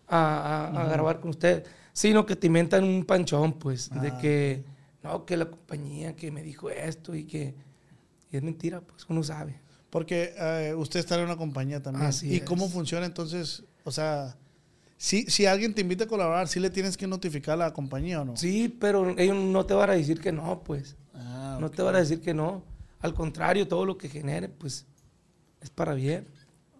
a- 0.07 0.67
a 0.83 0.87
grabar 0.87 1.19
con 1.19 1.31
usted, 1.31 1.65
sino 1.91 2.25
que 2.25 2.37
te 2.37 2.47
inventan 2.47 2.85
un 2.85 3.03
panchón, 3.03 3.53
pues, 3.59 3.89
de 3.89 4.07
Ah, 4.09 4.17
que, 4.17 4.63
no, 5.03 5.25
que 5.25 5.35
la 5.35 5.45
compañía 5.49 6.15
que 6.15 6.31
me 6.31 6.43
dijo 6.43 6.69
esto 6.69 7.13
y 7.15 7.25
que 7.25 7.55
y 8.31 8.37
es 8.37 8.41
mentira, 8.43 8.79
pues 8.81 9.05
uno 9.09 9.21
sabe. 9.21 9.59
Porque 9.93 10.33
eh, 10.39 10.73
usted 10.75 11.01
está 11.01 11.19
en 11.19 11.25
una 11.25 11.37
compañía 11.37 11.79
también. 11.79 12.07
Así 12.07 12.27
¿Y 12.27 12.37
es. 12.37 12.41
cómo 12.41 12.67
funciona 12.67 13.05
entonces? 13.05 13.61
O 13.83 13.91
sea, 13.91 14.35
si, 14.97 15.29
si 15.29 15.45
alguien 15.45 15.75
te 15.75 15.81
invita 15.81 16.05
a 16.05 16.07
colaborar, 16.07 16.47
¿sí 16.47 16.59
le 16.59 16.71
tienes 16.71 16.97
que 16.97 17.05
notificar 17.05 17.53
a 17.53 17.57
la 17.57 17.73
compañía 17.73 18.19
o 18.21 18.25
no? 18.25 18.35
Sí, 18.35 18.69
pero 18.69 19.15
ellos 19.19 19.37
no 19.37 19.67
te 19.67 19.75
van 19.75 19.91
a 19.91 19.93
decir 19.93 20.19
que 20.19 20.31
no, 20.31 20.63
pues. 20.63 20.95
Ah, 21.13 21.59
No 21.61 21.69
te 21.69 21.83
van 21.83 21.93
a 21.93 21.99
decir 21.99 22.21
que 22.21 22.33
no. 22.33 22.63
Al 23.01 23.13
contrario, 23.13 23.67
todo 23.67 23.85
lo 23.85 23.95
que 23.95 24.09
genere, 24.09 24.49
pues, 24.49 24.87
es 25.61 25.69
para 25.69 25.93
bien. 25.93 26.25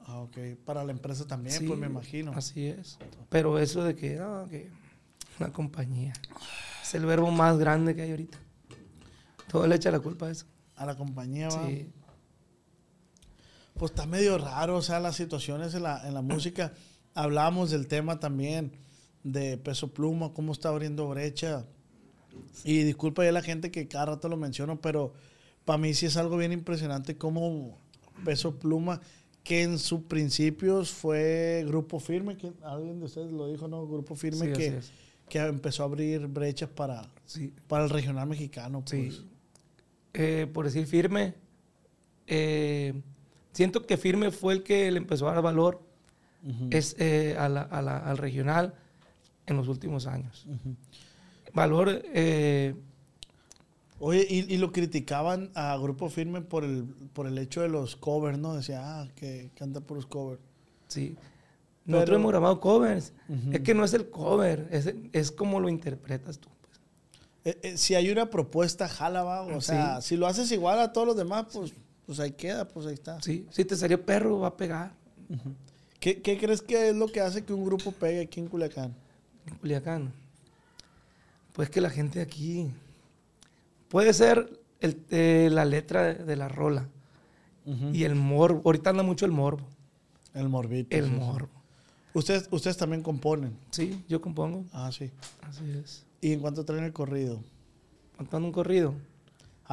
Ah, 0.07 0.17
ok. 0.21 0.35
Para 0.65 0.83
la 0.83 0.91
empresa 0.91 1.27
también, 1.27 1.55
Sí, 1.59 1.67
pues 1.67 1.77
me 1.77 1.85
imagino. 1.85 2.31
Así 2.35 2.65
es. 2.65 2.97
Pero 3.29 3.59
eso 3.59 3.83
de 3.83 3.95
que, 3.95 4.15
no, 4.15 4.47
que 4.49 4.71
una 5.39 5.51
compañía. 5.53 6.13
Es 6.81 6.95
el 6.95 7.05
verbo 7.05 7.29
más 7.29 7.59
grande 7.59 7.95
que 7.95 8.01
hay 8.01 8.09
ahorita. 8.09 8.39
Todo 9.51 9.67
le 9.67 9.75
echa 9.75 9.91
la 9.91 9.99
culpa 9.99 10.25
a 10.25 10.31
eso. 10.31 10.47
A 10.75 10.87
la 10.87 10.97
compañía, 10.97 11.49
va. 11.49 11.67
Sí. 11.67 11.91
Pues 13.75 13.91
está 13.91 14.05
medio 14.05 14.37
raro, 14.37 14.77
o 14.77 14.81
sea, 14.81 14.99
las 14.99 15.15
situaciones 15.15 15.73
en 15.73 15.83
la, 15.83 16.07
en 16.07 16.13
la 16.13 16.21
música. 16.21 16.73
Hablamos 17.15 17.71
del 17.71 17.87
tema 17.87 18.19
también 18.19 18.71
de 19.23 19.57
Peso 19.57 19.93
Pluma, 19.93 20.33
cómo 20.33 20.51
está 20.51 20.69
abriendo 20.69 21.07
brecha. 21.09 21.65
Y 22.63 22.83
disculpa 22.83 23.23
ya 23.23 23.31
la 23.31 23.41
gente 23.43 23.71
que 23.71 23.87
cada 23.87 24.05
rato 24.07 24.27
lo 24.29 24.37
menciono, 24.37 24.81
pero 24.81 25.13
para 25.65 25.77
mí 25.77 25.93
sí 25.93 26.07
es 26.07 26.17
algo 26.17 26.37
bien 26.37 26.51
impresionante 26.51 27.17
cómo 27.17 27.77
Peso 28.25 28.57
Pluma, 28.57 28.99
que 29.43 29.61
en 29.63 29.77
sus 29.77 30.01
principios 30.01 30.89
fue 30.91 31.63
Grupo 31.67 31.99
Firme, 31.99 32.35
que 32.37 32.51
alguien 32.63 32.99
de 32.99 33.05
ustedes 33.05 33.31
lo 33.31 33.47
dijo, 33.47 33.67
¿no? 33.67 33.85
Grupo 33.87 34.15
Firme 34.15 34.47
Sí, 34.47 34.53
que, 34.53 34.67
es. 34.77 34.91
que 35.29 35.39
empezó 35.39 35.83
a 35.83 35.85
abrir 35.85 36.25
brechas 36.27 36.69
para, 36.69 37.07
Sí, 37.25 37.53
para 37.67 37.83
el 37.83 37.89
regional 37.89 38.27
mexicano. 38.27 38.83
sí. 38.85 39.03
Pues. 39.07 39.23
Eh, 40.15 40.47
por 40.53 40.65
decir 40.65 40.85
firme, 40.85 41.33
eh, 42.27 42.93
siento 43.53 43.85
que 43.85 43.95
firme 43.97 44.31
fue 44.31 44.53
el 44.55 44.63
que 44.63 44.91
le 44.91 44.97
empezó 44.97 45.29
a 45.29 45.33
dar 45.33 45.41
valor 45.43 45.81
es, 46.71 46.95
eh, 46.99 47.35
a 47.39 47.47
la- 47.47 47.61
a 47.61 47.81
la- 47.81 47.97
al 47.99 48.17
regional 48.17 48.73
en 49.45 49.55
los 49.55 49.67
últimos 49.69 50.07
años. 50.07 50.45
Valor, 51.53 52.01
eh, 52.13 52.75
Oye, 53.99 54.27
y, 54.29 54.53
y 54.53 54.57
lo 54.57 54.73
criticaban 54.73 55.49
a 55.55 55.77
Grupo 55.77 56.09
Firme 56.09 56.41
por 56.41 56.65
el, 56.65 56.83
por 57.13 57.25
el 57.25 57.37
hecho 57.37 57.61
de 57.61 57.69
los 57.69 57.95
covers, 57.95 58.37
¿no? 58.37 58.53
Decía, 58.53 58.81
ah, 58.83 59.07
que 59.15 59.49
canta 59.55 59.79
por 59.79 59.95
los 59.97 60.05
covers. 60.05 60.41
sí. 60.87 61.15
Nosotros 61.85 62.05
Pero- 62.11 62.17
hemos 62.19 62.31
grabado 62.31 62.59
covers. 62.61 63.11
Es 63.51 63.59
que 63.59 63.73
no 63.73 63.83
es 63.83 63.93
el 63.93 64.09
cover, 64.09 64.69
es, 64.71 64.93
es 65.11 65.31
como 65.33 65.59
lo 65.59 65.67
interpretas 65.67 66.39
tú. 66.39 66.47
pues. 66.61 66.79
Eh, 67.43 67.59
eh, 67.61 67.77
si 67.77 67.93
hay 67.95 68.09
una 68.09 68.29
propuesta, 68.29 68.87
jala, 68.87 69.21
va. 69.23 69.41
O 69.41 69.59
Sí. 69.59 69.67
sea, 69.67 69.99
si 69.99 70.15
lo 70.15 70.25
haces 70.27 70.49
igual 70.53 70.79
a 70.79 70.93
todos 70.93 71.05
los 71.07 71.17
demás, 71.17 71.45
pues, 71.53 71.73
pues 72.05 72.19
ahí 72.19 72.31
queda, 72.31 72.67
pues 72.67 72.85
ahí 72.85 72.93
está. 72.93 73.21
Sí, 73.21 73.45
si 73.51 73.65
te 73.65 73.75
salió 73.75 74.03
perro, 74.05 74.39
va 74.39 74.49
a 74.49 74.57
pegar. 74.57 74.93
¿Qué, 75.99 76.21
qué 76.21 76.37
crees 76.37 76.61
que 76.61 76.89
es 76.89 76.95
lo 76.95 77.07
que 77.07 77.21
hace 77.21 77.43
que 77.45 77.53
un 77.53 77.63
grupo 77.65 77.91
pegue 77.91 78.21
aquí 78.21 78.39
en 78.39 78.47
Culiacán? 78.47 78.93
en 79.47 79.55
Culiacán. 79.55 80.13
Pues 81.53 81.69
que 81.69 81.81
la 81.81 81.89
gente 81.89 82.21
aquí 82.21 82.71
puede 83.89 84.13
ser 84.13 84.59
el- 84.79 85.03
eh, 85.11 85.49
la 85.51 85.65
letra 85.65 86.03
de, 86.03 86.15
de 86.25 86.35
la 86.35 86.47
rola 86.49 86.87
y 87.93 88.03
el 88.03 88.15
morbo. 88.15 88.61
Ahorita 88.65 88.89
anda 88.89 89.03
mucho 89.03 89.25
el 89.25 89.31
morbo. 89.31 89.65
El 90.33 90.49
morbito. 90.49 90.95
El 90.95 91.05
sí, 91.05 91.11
morbo. 91.11 91.47
Ustedes, 92.13 92.47
ustedes 92.51 92.75
también 92.77 93.01
componen. 93.01 93.55
Sí, 93.71 94.03
yo 94.09 94.19
compongo. 94.21 94.65
Ah, 94.73 94.91
sí. 94.91 95.09
Así 95.41 95.63
es. 95.71 96.05
¿Y 96.21 96.33
en 96.33 96.41
cuánto 96.41 96.65
traen 96.65 96.83
el 96.83 96.91
corrido? 96.93 97.41
Cantando 98.17 98.47
un 98.47 98.51
corrido. 98.51 98.93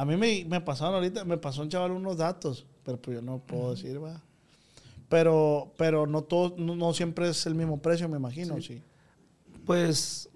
A 0.01 0.05
mí 0.05 0.17
me, 0.17 0.43
me 0.45 0.59
pasaron 0.61 0.95
ahorita, 0.95 1.23
me 1.25 1.37
pasó 1.37 1.61
un 1.61 1.69
chaval 1.69 1.91
unos 1.91 2.17
datos, 2.17 2.65
pero 2.83 2.99
pues 2.99 3.17
yo 3.17 3.21
no 3.21 3.37
puedo 3.37 3.69
decir, 3.75 4.03
va. 4.03 4.19
Pero, 5.09 5.73
pero 5.77 6.07
no 6.07 6.23
todo, 6.23 6.55
no, 6.57 6.75
no 6.75 6.91
siempre 6.93 7.29
es 7.29 7.45
el 7.45 7.53
mismo 7.53 7.79
precio, 7.83 8.09
me 8.09 8.17
imagino, 8.17 8.59
sí. 8.61 8.81
Pues 9.63 10.27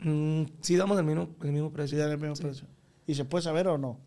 mm, 0.00 0.42
sí 0.60 0.76
damos 0.76 0.96
el 1.00 1.04
mismo, 1.04 1.30
el 1.42 1.50
mismo 1.50 1.68
Sí, 1.70 1.74
precio. 1.74 1.98
dan 1.98 2.12
el 2.12 2.18
mismo 2.18 2.36
Sí. 2.36 2.44
precio. 2.44 2.68
¿Y 3.08 3.14
se 3.16 3.24
puede 3.24 3.42
saber 3.42 3.66
o 3.66 3.76
no? 3.76 3.98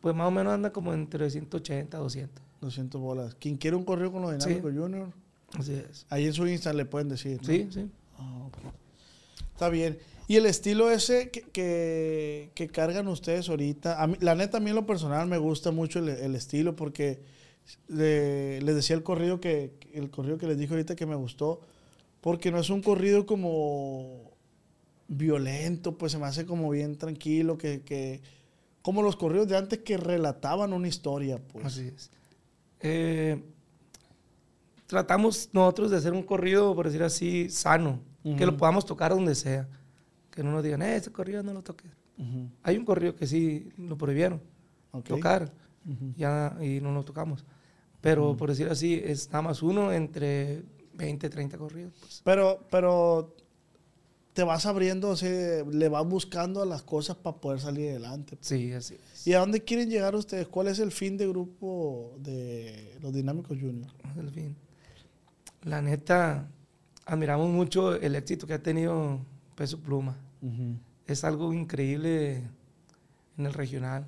Pues 0.00 0.14
más 0.14 0.28
o 0.28 0.30
menos 0.30 0.54
anda 0.54 0.72
como 0.72 0.94
entre 0.94 1.28
180 1.28 1.98
200. 1.98 2.42
200 2.62 2.98
bolas. 3.02 3.34
Quien 3.34 3.56
quiere 3.58 3.76
un 3.76 3.84
corrido 3.84 4.12
con 4.12 4.22
los 4.22 4.30
Sí. 4.32 4.38
dinámicos 4.38 4.72
junior, 4.74 5.12
Así 5.58 5.74
es. 5.74 6.06
ahí 6.08 6.24
en 6.24 6.32
su 6.32 6.46
Insta 6.46 6.72
le 6.72 6.86
pueden 6.86 7.10
decir. 7.10 7.38
¿no? 7.42 7.46
Sí, 7.46 7.68
sí. 7.70 7.86
Ah. 8.18 8.48
Está 9.52 9.68
bien. 9.68 9.98
Y 10.28 10.36
el 10.36 10.46
estilo 10.46 10.90
ese 10.90 11.30
que, 11.30 11.42
que, 11.42 12.50
que 12.54 12.68
cargan 12.68 13.08
ustedes 13.08 13.48
ahorita, 13.48 14.02
a 14.02 14.06
mí, 14.06 14.16
la 14.20 14.34
neta 14.34 14.58
a 14.58 14.60
mí 14.60 14.70
en 14.70 14.76
lo 14.76 14.86
personal 14.86 15.26
me 15.26 15.38
gusta 15.38 15.70
mucho 15.72 15.98
el, 15.98 16.08
el 16.08 16.34
estilo 16.34 16.74
porque 16.76 17.20
le- 17.88 18.60
les 18.62 18.74
decía 18.74 18.96
el 18.96 19.02
corrido 19.02 19.40
que 19.40 19.72
el 19.92 20.10
corrido 20.10 20.38
que 20.38 20.46
les 20.46 20.58
dije 20.58 20.72
ahorita 20.72 20.96
que 20.96 21.06
me 21.06 21.14
gustó 21.16 21.60
porque 22.20 22.50
no 22.50 22.58
es 22.58 22.70
un 22.70 22.82
corrido 22.82 23.26
como 23.26 24.30
violento, 25.08 25.98
pues 25.98 26.12
se 26.12 26.18
me 26.18 26.26
hace 26.26 26.46
como 26.46 26.70
bien 26.70 26.96
tranquilo, 26.96 27.58
que, 27.58 27.82
que 27.82 28.22
como 28.80 29.02
los 29.02 29.16
corridos 29.16 29.48
de 29.48 29.56
antes 29.56 29.80
que 29.80 29.96
relataban 29.96 30.72
una 30.72 30.88
historia, 30.88 31.38
pues. 31.52 31.66
Así 31.66 31.88
es. 31.94 32.10
Eh, 32.80 33.42
tratamos 34.86 35.50
nosotros 35.52 35.90
de 35.90 35.96
hacer 35.98 36.12
un 36.12 36.22
corrido, 36.22 36.74
por 36.74 36.86
decir 36.86 37.02
así, 37.02 37.48
sano. 37.50 38.00
Que 38.36 38.46
lo 38.46 38.56
podamos 38.56 38.86
tocar 38.86 39.10
donde 39.12 39.34
sea. 39.34 39.68
Que 40.32 40.42
no 40.42 40.50
nos 40.50 40.64
digan, 40.64 40.82
eh, 40.82 40.96
ese 40.96 41.12
corrido 41.12 41.42
no 41.42 41.52
lo 41.52 41.62
toques. 41.62 41.92
Hay 42.62 42.76
un 42.76 42.84
corrido 42.84 43.14
que 43.16 43.26
sí 43.26 43.68
lo 43.76 43.96
prohibieron 43.98 44.40
tocar 45.04 45.52
ya, 46.16 46.56
y 46.60 46.80
no 46.80 46.92
lo 46.92 47.04
tocamos. 47.04 47.44
Pero 48.00 48.36
por 48.36 48.48
decir 48.50 48.68
así, 48.68 49.00
es 49.04 49.28
nada 49.28 49.42
más 49.42 49.62
uno 49.62 49.92
entre 49.92 50.64
20, 50.94 51.28
30 51.28 51.56
corridos. 51.58 51.92
pues. 52.00 52.20
Pero, 52.24 52.66
pero 52.70 53.34
te 54.32 54.42
vas 54.44 54.66
abriendo, 54.66 55.10
o 55.10 55.16
sea, 55.16 55.64
le 55.64 55.88
vas 55.88 56.06
buscando 56.06 56.62
a 56.62 56.66
las 56.66 56.82
cosas 56.82 57.16
para 57.16 57.36
poder 57.36 57.60
salir 57.60 57.90
adelante. 57.90 58.38
Sí, 58.40 58.72
así 58.72 58.94
es. 58.94 59.26
¿Y 59.26 59.34
a 59.34 59.40
dónde 59.40 59.62
quieren 59.62 59.90
llegar 59.90 60.14
ustedes? 60.14 60.48
¿Cuál 60.48 60.68
es 60.68 60.78
el 60.78 60.90
fin 60.90 61.16
de 61.16 61.28
grupo 61.28 62.14
de 62.18 62.96
los 63.00 63.12
Dinámicos 63.12 63.58
Junior? 63.58 63.90
El 64.16 64.30
fin. 64.30 64.56
La 65.62 65.82
neta, 65.82 66.48
admiramos 67.04 67.50
mucho 67.50 67.94
el 67.94 68.16
éxito 68.16 68.46
que 68.46 68.54
ha 68.54 68.62
tenido 68.62 69.20
Peso 69.54 69.78
Pluma. 69.78 70.16
Es 71.06 71.24
algo 71.24 71.52
increíble 71.52 72.42
en 73.38 73.46
el 73.46 73.52
regional. 73.52 74.06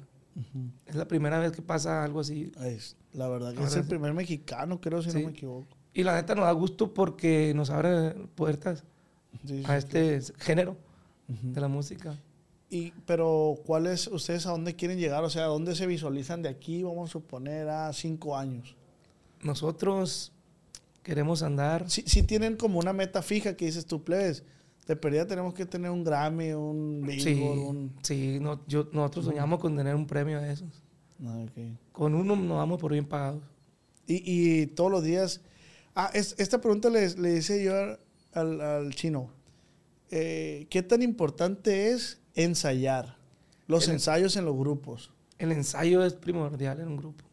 Es 0.87 0.94
la 0.96 1.07
primera 1.07 1.38
vez 1.38 1.52
que 1.52 1.62
pasa 1.62 2.02
algo 2.04 2.20
así. 2.20 2.50
Es, 2.61 2.96
la 3.12 3.28
verdad 3.28 3.52
que 3.54 3.61
La 3.61 3.66
es 3.66 3.76
el 3.76 3.85
primer 3.87 4.12
mexicano, 4.14 4.80
creo, 4.80 5.02
si 5.02 5.11
Sí. 5.11 5.18
no 5.20 5.26
me 5.26 5.33
equivoco. 5.33 5.66
Y 5.92 6.02
la 6.02 6.14
neta 6.16 6.35
nos 6.35 6.44
da 6.46 6.52
gusto 6.52 6.92
porque 6.92 7.52
nos 7.54 7.70
abre 7.70 8.11
puertas 8.35 8.83
Sí, 9.46 9.59
sí, 9.59 9.62
a 9.66 9.76
este 9.76 10.20
género 10.38 10.76
de 11.28 11.61
la 11.61 11.68
música. 11.68 12.18
Y, 12.70 12.90
pero, 13.07 13.57
¿cuál 13.64 13.87
es, 13.87 14.09
ustedes 14.09 14.46
a 14.46 14.50
dónde 14.50 14.74
quieren 14.74 14.98
llegar? 14.98 15.22
O 15.22 15.30
sea, 15.30 15.44
¿a 15.44 15.48
dónde 15.48 15.76
se 15.76 15.87
visualizan 15.87 16.42
de 16.42 16.48
aquí, 16.48 16.83
vamos 16.83 17.11
a 17.11 17.12
suponer, 17.12 17.68
a 17.68 17.92
cinco 17.92 18.37
años? 18.37 18.74
Nosotros 19.42 20.33
queremos 21.04 21.42
andar. 21.42 21.88
Si, 21.90 22.02
si 22.02 22.22
tienen 22.22 22.57
como 22.57 22.78
una 22.80 22.92
meta 22.92 23.22
fija 23.22 23.57
que 23.57 23.66
dices 23.66 23.87
tú, 23.87 24.02
plebes, 24.02 24.42
de 24.87 24.97
perdida 24.97 25.27
tenemos 25.27 25.55
que 25.55 25.64
tener 25.66 25.90
un 25.90 26.05
Grammy, 26.05 26.53
un 26.53 27.07
Sí, 27.18 27.35
Billboard, 27.35 27.59
un... 27.59 27.92
sí 28.03 28.38
no, 28.40 28.61
yo, 28.66 28.88
nosotros 28.92 29.25
soñamos 29.27 29.59
con 29.61 29.77
tener 29.77 29.94
un 29.94 30.07
premio 30.07 30.40
de 30.40 30.53
esos. 30.53 30.83
Ah. 31.25 31.44
Con 31.92 32.14
uno 32.14 32.37
nos 32.37 32.57
vamos 32.59 32.81
por 32.81 32.92
bien 32.92 33.07
pagados. 33.07 33.42
Y, 34.07 34.23
y 34.62 34.66
todos 34.66 34.90
los 34.90 35.03
días. 35.03 35.40
Ah, 35.94 36.11
es- 36.12 36.35
esta 36.38 36.61
pregunta 36.61 36.90
le, 36.90 37.09
le 37.14 37.37
hice 37.38 37.64
yo 37.64 37.73
al, 38.33 38.61
al 38.61 38.94
chino. 38.94 39.31
Eh, 40.11 40.66
¿Qué 40.70 40.83
tan 40.83 41.03
importante 41.03 41.90
es 41.90 42.20
ensayar 42.35 43.16
los 43.66 43.87
El- 43.88 43.94
ensayos 43.94 44.37
en 44.37 44.44
los 44.44 44.57
grupos? 44.57 45.12
El 45.38 45.53
ensayo 45.53 46.05
es 46.05 46.12
primordial 46.14 46.81
en 46.81 46.88
un 46.88 46.97
grupo. 46.97 47.25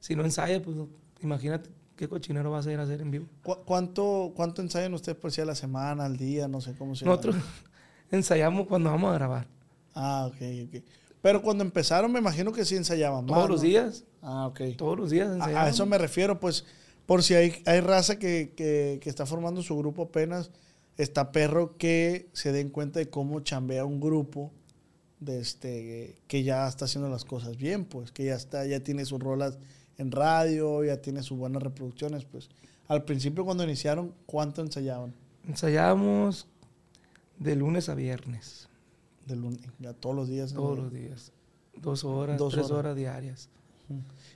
Si 0.00 0.16
no 0.16 0.24
ensaya, 0.24 0.62
pues 0.62 0.76
imagínate 1.20 1.70
qué 1.98 2.08
cochinero 2.08 2.50
vas 2.50 2.66
a 2.66 2.70
a 2.70 2.82
hacer 2.82 3.02
en 3.02 3.10
vivo. 3.10 3.26
¿Cu- 3.42 3.58
¿Cuánto, 3.66 4.32
cuánto 4.34 4.62
ensayan 4.62 4.94
ustedes 4.94 5.18
por 5.18 5.30
si 5.32 5.40
a 5.42 5.44
la 5.44 5.54
semana, 5.54 6.04
al 6.06 6.16
día? 6.16 6.48
No 6.48 6.60
sé 6.62 6.74
cómo 6.74 6.94
se 6.94 7.04
llama. 7.04 7.16
Nosotros 7.16 7.36
ensayamos 8.10 8.66
cuando 8.66 8.90
vamos 8.90 9.10
a 9.10 9.14
grabar. 9.14 9.46
Ah, 9.94 10.26
ok, 10.30 10.36
ok. 10.66 10.82
Pero 11.20 11.42
cuando 11.42 11.64
empezaron, 11.64 12.12
me 12.12 12.20
imagino 12.20 12.52
que 12.52 12.64
sí 12.64 12.76
ensayaban 12.76 13.26
más. 13.26 13.34
Todos 13.36 13.50
los 13.50 13.60
¿no? 13.62 13.68
días, 13.68 14.04
Ah, 14.22 14.46
ok. 14.46 14.60
todos 14.76 14.98
los 14.98 15.10
días 15.10 15.28
A, 15.28 15.34
ensayamos. 15.34 15.62
a 15.64 15.68
eso 15.68 15.84
me 15.86 15.98
refiero, 15.98 16.38
pues, 16.40 16.64
por 17.06 17.22
si 17.22 17.34
hay, 17.34 17.62
hay 17.66 17.80
raza 17.80 18.18
que, 18.18 18.54
que- 18.56 18.98
que 19.02 19.10
está 19.10 19.26
formando 19.26 19.62
su 19.62 19.76
grupo 19.76 20.02
apenas, 20.04 20.50
está 20.96 21.32
perro 21.32 21.76
que 21.76 22.28
se 22.32 22.52
den 22.52 22.70
cuenta 22.70 23.00
de 23.00 23.10
cómo 23.10 23.40
chambea 23.40 23.84
un 23.84 24.00
grupo 24.00 24.52
de 25.20 25.40
este, 25.40 26.20
que 26.28 26.44
ya 26.44 26.68
está 26.68 26.84
haciendo 26.84 27.08
las 27.10 27.24
cosas 27.24 27.56
bien, 27.56 27.84
pues, 27.84 28.12
que 28.12 28.24
ya 28.24 28.34
está, 28.36 28.64
ya 28.66 28.80
tiene 28.80 29.04
sus 29.04 29.18
rolas 29.18 29.58
en 29.98 30.12
radio, 30.12 30.84
ya 30.84 31.02
tiene 31.02 31.22
sus 31.22 31.36
buenas 31.38 31.62
reproducciones, 31.62 32.24
pues. 32.24 32.48
Al 32.86 33.04
principio 33.04 33.44
cuando 33.44 33.64
iniciaron, 33.64 34.14
¿cuánto 34.24 34.62
ensayaban? 34.62 35.12
Ensayamos 35.46 36.46
de 37.38 37.54
lunes 37.56 37.88
a 37.88 37.94
viernes, 37.94 38.68
De 39.26 39.36
lunes, 39.36 39.60
ya 39.78 39.92
todos 39.92 40.16
los 40.16 40.28
días. 40.28 40.54
¿no? 40.54 40.60
todos 40.62 40.78
los 40.78 40.92
días. 40.92 41.32
Dos 41.76 42.04
horas, 42.04 42.38
Dos 42.38 42.54
tres 42.54 42.66
horas. 42.66 42.78
horas 42.78 42.96
diarias. 42.96 43.48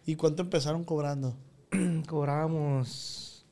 ¿Y 0.07 0.17
cuánto 0.17 0.43
empezaron 0.43 0.85
cobrando? 0.85 1.35
Cobrábamos 2.09 3.45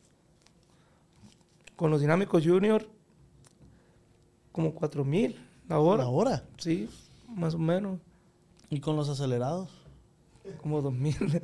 con 1.77 1.91
los 1.91 2.01
dinámicos 2.01 2.45
junior 2.47 2.87
como 4.53 4.75
cuatro 4.75 5.05
mil 5.05 5.37
la 5.69 5.79
hora. 5.79 6.05
¿La 6.05 6.11
hora? 6.11 6.45
Sí, 6.59 6.89
más 7.29 7.55
o 7.55 7.59
menos, 7.59 7.99
¿Y 8.69 8.81
con 8.81 8.97
los 8.97 9.09
acelerados? 9.09 9.69
Como 10.59 10.81
dos 10.83 10.93
mil, 10.93 11.15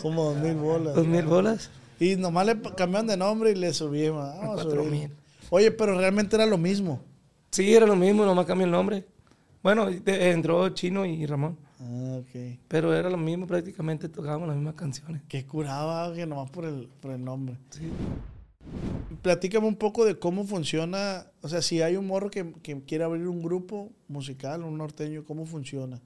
Como 0.00 0.24
dos 0.32 0.36
mil 0.42 0.54
bolas. 0.54 0.94
dos 0.94 1.06
mil 1.06 1.24
bolas. 1.24 1.70
Y 1.98 2.16
nomás 2.16 2.46
le 2.46 2.60
cambiaron 2.76 3.06
de 3.06 3.16
nombre 3.16 3.50
y 3.52 3.54
le 3.54 3.72
subimos. 3.72 4.22
Vamos 4.24 4.60
a 4.60 4.62
Cuatro 4.64 4.84
subir. 4.84 4.90
mil. 4.90 5.10
Oye, 5.50 5.70
pero 5.70 5.96
realmente 5.98 6.36
era 6.36 6.46
lo 6.46 6.58
mismo. 6.58 7.00
Sí, 7.50 7.74
era 7.74 7.86
lo 7.86 7.96
mismo, 7.96 8.24
nomás 8.24 8.46
cambió 8.46 8.66
el 8.66 8.72
nombre. 8.72 9.06
Bueno, 9.62 9.88
entró 10.06 10.68
Chino 10.70 11.04
y 11.06 11.24
Ramón, 11.26 11.56
Ah, 11.80 12.18
ok. 12.20 12.58
pero 12.68 12.94
era 12.94 13.10
lo 13.10 13.16
mismo, 13.16 13.46
prácticamente 13.46 14.08
tocábamos 14.08 14.46
las 14.48 14.56
mismas 14.56 14.74
canciones. 14.74 15.22
Qué 15.28 15.44
curaba 15.44 16.12
que 16.14 16.24
nomás 16.26 16.50
por 16.50 16.64
el, 16.66 16.88
por 17.00 17.10
el 17.12 17.24
nombre. 17.24 17.56
Sí. 17.70 17.88
Platícame 19.22 19.66
un 19.66 19.76
poco 19.76 20.04
de 20.04 20.18
cómo 20.18 20.44
funciona. 20.44 21.26
O 21.42 21.48
sea, 21.48 21.62
si 21.62 21.80
hay 21.82 21.96
un 21.96 22.06
morro 22.06 22.30
que, 22.30 22.52
que 22.62 22.80
quiere 22.82 23.04
abrir 23.04 23.26
un 23.26 23.42
grupo 23.42 23.90
musical, 24.08 24.62
un 24.62 24.76
norteño, 24.78 25.24
¿cómo 25.24 25.46
funciona? 25.46 26.00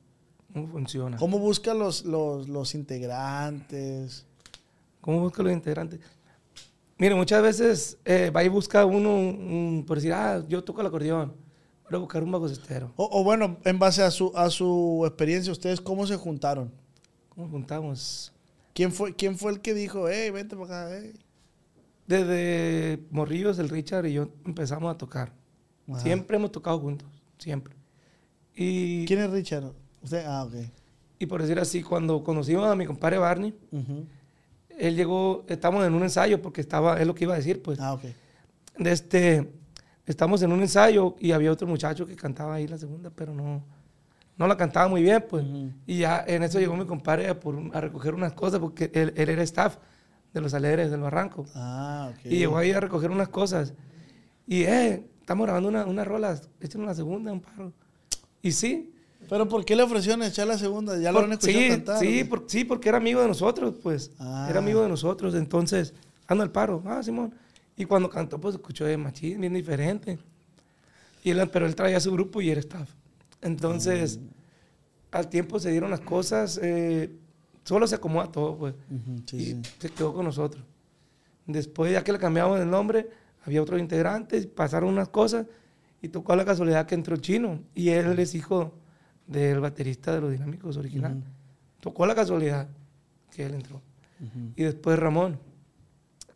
Cómo 0.53 0.69
funciona. 0.69 1.17
¿Cómo 1.17 1.39
buscan 1.39 1.79
los, 1.79 2.05
los, 2.05 2.49
los 2.49 2.75
integrantes? 2.75 4.27
¿Cómo 5.01 5.21
busca 5.21 5.43
los 5.43 5.53
integrantes? 5.53 6.01
Mire, 6.99 7.15
muchas 7.15 7.43
veces 7.43 7.99
eh, 8.05 8.31
va 8.31 8.45
y 8.45 8.49
busca 8.49 8.85
uno, 8.85 9.15
un- 9.15 9.41
un- 9.79 9.85
por 9.87 9.97
decir, 9.97 10.13
ah, 10.13 10.45
yo 10.49 10.63
toco 10.63 10.81
el 10.83 10.87
acordeón, 10.87 11.33
voy 11.89 11.97
a 11.97 11.99
buscar 11.99 12.23
un 12.23 12.31
bajocestero. 12.31 12.93
O, 12.97 13.09
o 13.21 13.25
bueno, 13.25 13.57
en 13.65 13.79
base 13.79 14.03
a 14.03 14.11
su, 14.11 14.33
a 14.37 14.51
su 14.51 15.03
experiencia, 15.07 15.51
¿ustedes 15.53 15.81
cómo 15.81 16.07
se 16.07 16.17
juntaron? 16.17 16.71
¿Cómo 17.31 17.49
juntamos? 17.49 18.33
¿Quién 18.75 18.93
fue, 18.93 19.15
quién 19.17 19.39
fue 19.39 19.53
el 19.53 19.61
que 19.61 19.73
dijo, 19.73 20.09
hey, 20.09 20.31
vente 20.31 20.57
para 20.57 20.85
acá, 20.89 20.99
hey? 21.01 21.13
Desde 22.07 23.03
Morrillos, 23.11 23.59
el 23.59 23.69
Richard 23.69 24.07
y 24.07 24.15
yo 24.15 24.29
empezamos 24.45 24.93
a 24.93 24.99
tocar. 24.99 25.33
Ajá. 25.89 26.01
Siempre 26.01 26.37
hemos 26.37 26.53
tocado 26.53 26.79
juntos, 26.81 27.09
siempre. 27.39 27.75
Y, 28.55 29.07
¿Quién 29.07 29.21
es 29.21 29.31
Richard? 29.31 29.73
Usted, 30.03 30.25
ah, 30.27 30.45
ok. 30.45 30.55
y 31.19 31.27
por 31.27 31.43
decir 31.43 31.59
así, 31.59 31.83
cuando 31.83 32.23
conocimos 32.25 32.67
a 32.71 32.75
mi 32.77 32.87
compadre 32.87 33.19
Barney, 33.19 33.55
él 34.79 34.97
llegó, 34.97 35.45
estamos 35.49 35.87
en 35.87 35.93
un 35.95 36.03
ensayo, 36.03 36.41
porque 36.41 36.61
estaba, 36.61 36.99
es 37.01 37.07
lo 37.07 37.15
que 37.15 37.25
iba 37.25 37.35
a 37.35 37.37
decir, 37.37 37.63
pues. 37.63 37.79
Ah, 37.81 37.93
ok. 37.93 38.03
de 38.79 38.93
este, 38.93 39.53
estamos 40.07 40.41
en 40.43 40.53
un 40.53 40.61
ensayo 40.63 41.17
y 41.19 41.33
había 41.33 41.53
otro 41.53 41.67
muchacho 41.67 42.07
que 42.07 42.17
cantaba 42.17 42.55
ahí 42.55 42.67
la 42.67 42.79
segunda, 42.79 43.11
pero 43.11 43.35
no, 43.35 43.63
no 44.39 44.47
la 44.47 44.57
cantaba 44.57 44.89
muy 44.89 45.03
bien, 45.03 45.23
pues. 45.29 45.45
Ujú. 45.45 45.71
Y 45.87 45.99
ya 45.99 46.25
en 46.27 46.43
eso 46.45 46.59
llegó 46.59 46.77
mi 46.77 46.87
compadre 46.87 47.29
a, 47.29 47.39
por 47.39 47.59
a 47.75 47.81
recoger 47.83 48.15
unas 48.15 48.33
cosas, 48.33 48.59
porque 48.61 48.91
él, 48.95 49.13
él 49.17 49.29
era 49.29 49.43
staff 49.43 49.77
de 50.33 50.41
los 50.41 50.55
alegres 50.55 50.91
del 50.91 51.01
barranco. 51.01 51.45
Ah, 51.55 52.11
ok. 52.13 52.25
Y 52.27 52.39
llegó 52.39 52.57
ahí 52.57 52.71
a 52.71 52.81
recoger 52.81 53.11
unas 53.11 53.29
cosas. 53.29 53.75
Y, 54.47 54.63
eh, 54.63 55.05
estamos 55.21 55.45
grabando 55.45 55.69
una- 55.69 55.85
unas 55.85 56.07
rolas, 56.07 56.49
échenos 56.61 56.87
la 56.87 56.95
segunda, 56.95 57.31
un 57.33 57.41
paro. 57.43 57.73
Y 58.41 58.53
sí. 58.53 58.95
¿Pero 59.29 59.49
por 59.49 59.65
qué 59.65 59.77
le 59.77 59.83
ofrecieron 59.83 60.23
echar 60.23 60.47
la 60.49 60.59
segunda? 60.59 60.99
¿Ya 60.99 61.13
lo 61.13 61.21
han 61.21 61.33
escuchado 61.33 61.59
sí, 61.63 61.69
cantar? 61.69 61.99
sí, 62.01 62.25
por- 62.25 62.45
sí, 62.49 62.65
porque 62.65 62.89
era 62.89 62.99
amigo 62.99 63.21
de 63.21 63.29
nosotros, 63.29 63.75
pues. 63.83 64.11
Ah. 64.19 64.47
Era 64.51 64.59
amigo 64.59 64.83
de 64.83 64.89
nosotros. 64.89 65.35
Entonces, 65.35 65.95
ando 66.27 66.43
al 66.43 66.51
paro. 66.51 66.83
Ah, 66.87 67.03
Simón. 67.03 67.35
Y 67.77 67.85
cuando 67.85 68.11
cantó, 68.11 68.41
pues 68.41 68.57
escuchó 68.57 68.85
de 68.85 68.97
machín, 68.97 69.41
bien 69.41 69.55
diferente. 69.55 70.19
Y 71.23 71.31
él, 71.31 71.49
pero 71.53 71.67
él 71.67 71.75
traía 71.77 72.01
su 72.01 72.11
grupo 72.13 72.41
y 72.41 72.51
era 72.51 72.61
staff. 72.61 72.91
Entonces, 73.41 74.19
Mm. 74.19 74.23
al 75.13 75.29
tiempo 75.29 75.59
se 75.61 75.71
dieron 75.71 75.91
las 75.91 76.01
cosas. 76.01 76.59
eh, 76.63 77.11
solo 77.65 77.87
se 77.87 77.95
acomoda 77.95 78.33
todo, 78.33 78.57
pues. 78.57 78.75
Ujú, 78.91 79.23
sí, 79.27 79.37
y 79.37 79.45
sí. 79.47 79.63
se 79.79 79.91
quedó 79.91 80.13
con 80.13 80.25
nosotros. 80.25 80.65
Después, 81.47 81.93
ya 81.93 82.03
que 82.03 82.13
le 82.13 82.19
cambiamos 82.19 82.59
el 82.59 82.69
nombre, 82.71 83.09
había 83.45 83.63
otros 83.63 83.81
integrantes, 83.81 84.47
pasaron 84.47 84.91
unas 84.91 85.09
cosas 85.09 85.47
y 86.03 86.09
tocó 86.09 86.35
la 86.37 86.45
casualidad 86.45 86.87
que 86.87 86.95
entró 86.95 87.17
Chino. 87.17 87.61
Y 87.75 87.91
él 87.91 88.19
es 88.19 88.35
hijo 88.35 88.73
del 89.31 89.61
baterista 89.61 90.13
de 90.13 90.21
los 90.21 90.33
Dinámicos 90.33 90.77
original. 90.77 91.23
Tocó 91.81 92.05
la 92.05 92.15
casualidad 92.15 92.69
que 93.31 93.47
él 93.47 93.55
entró. 93.55 93.81
Y 94.57 94.65
después 94.65 94.99
Ramón. 94.99 95.39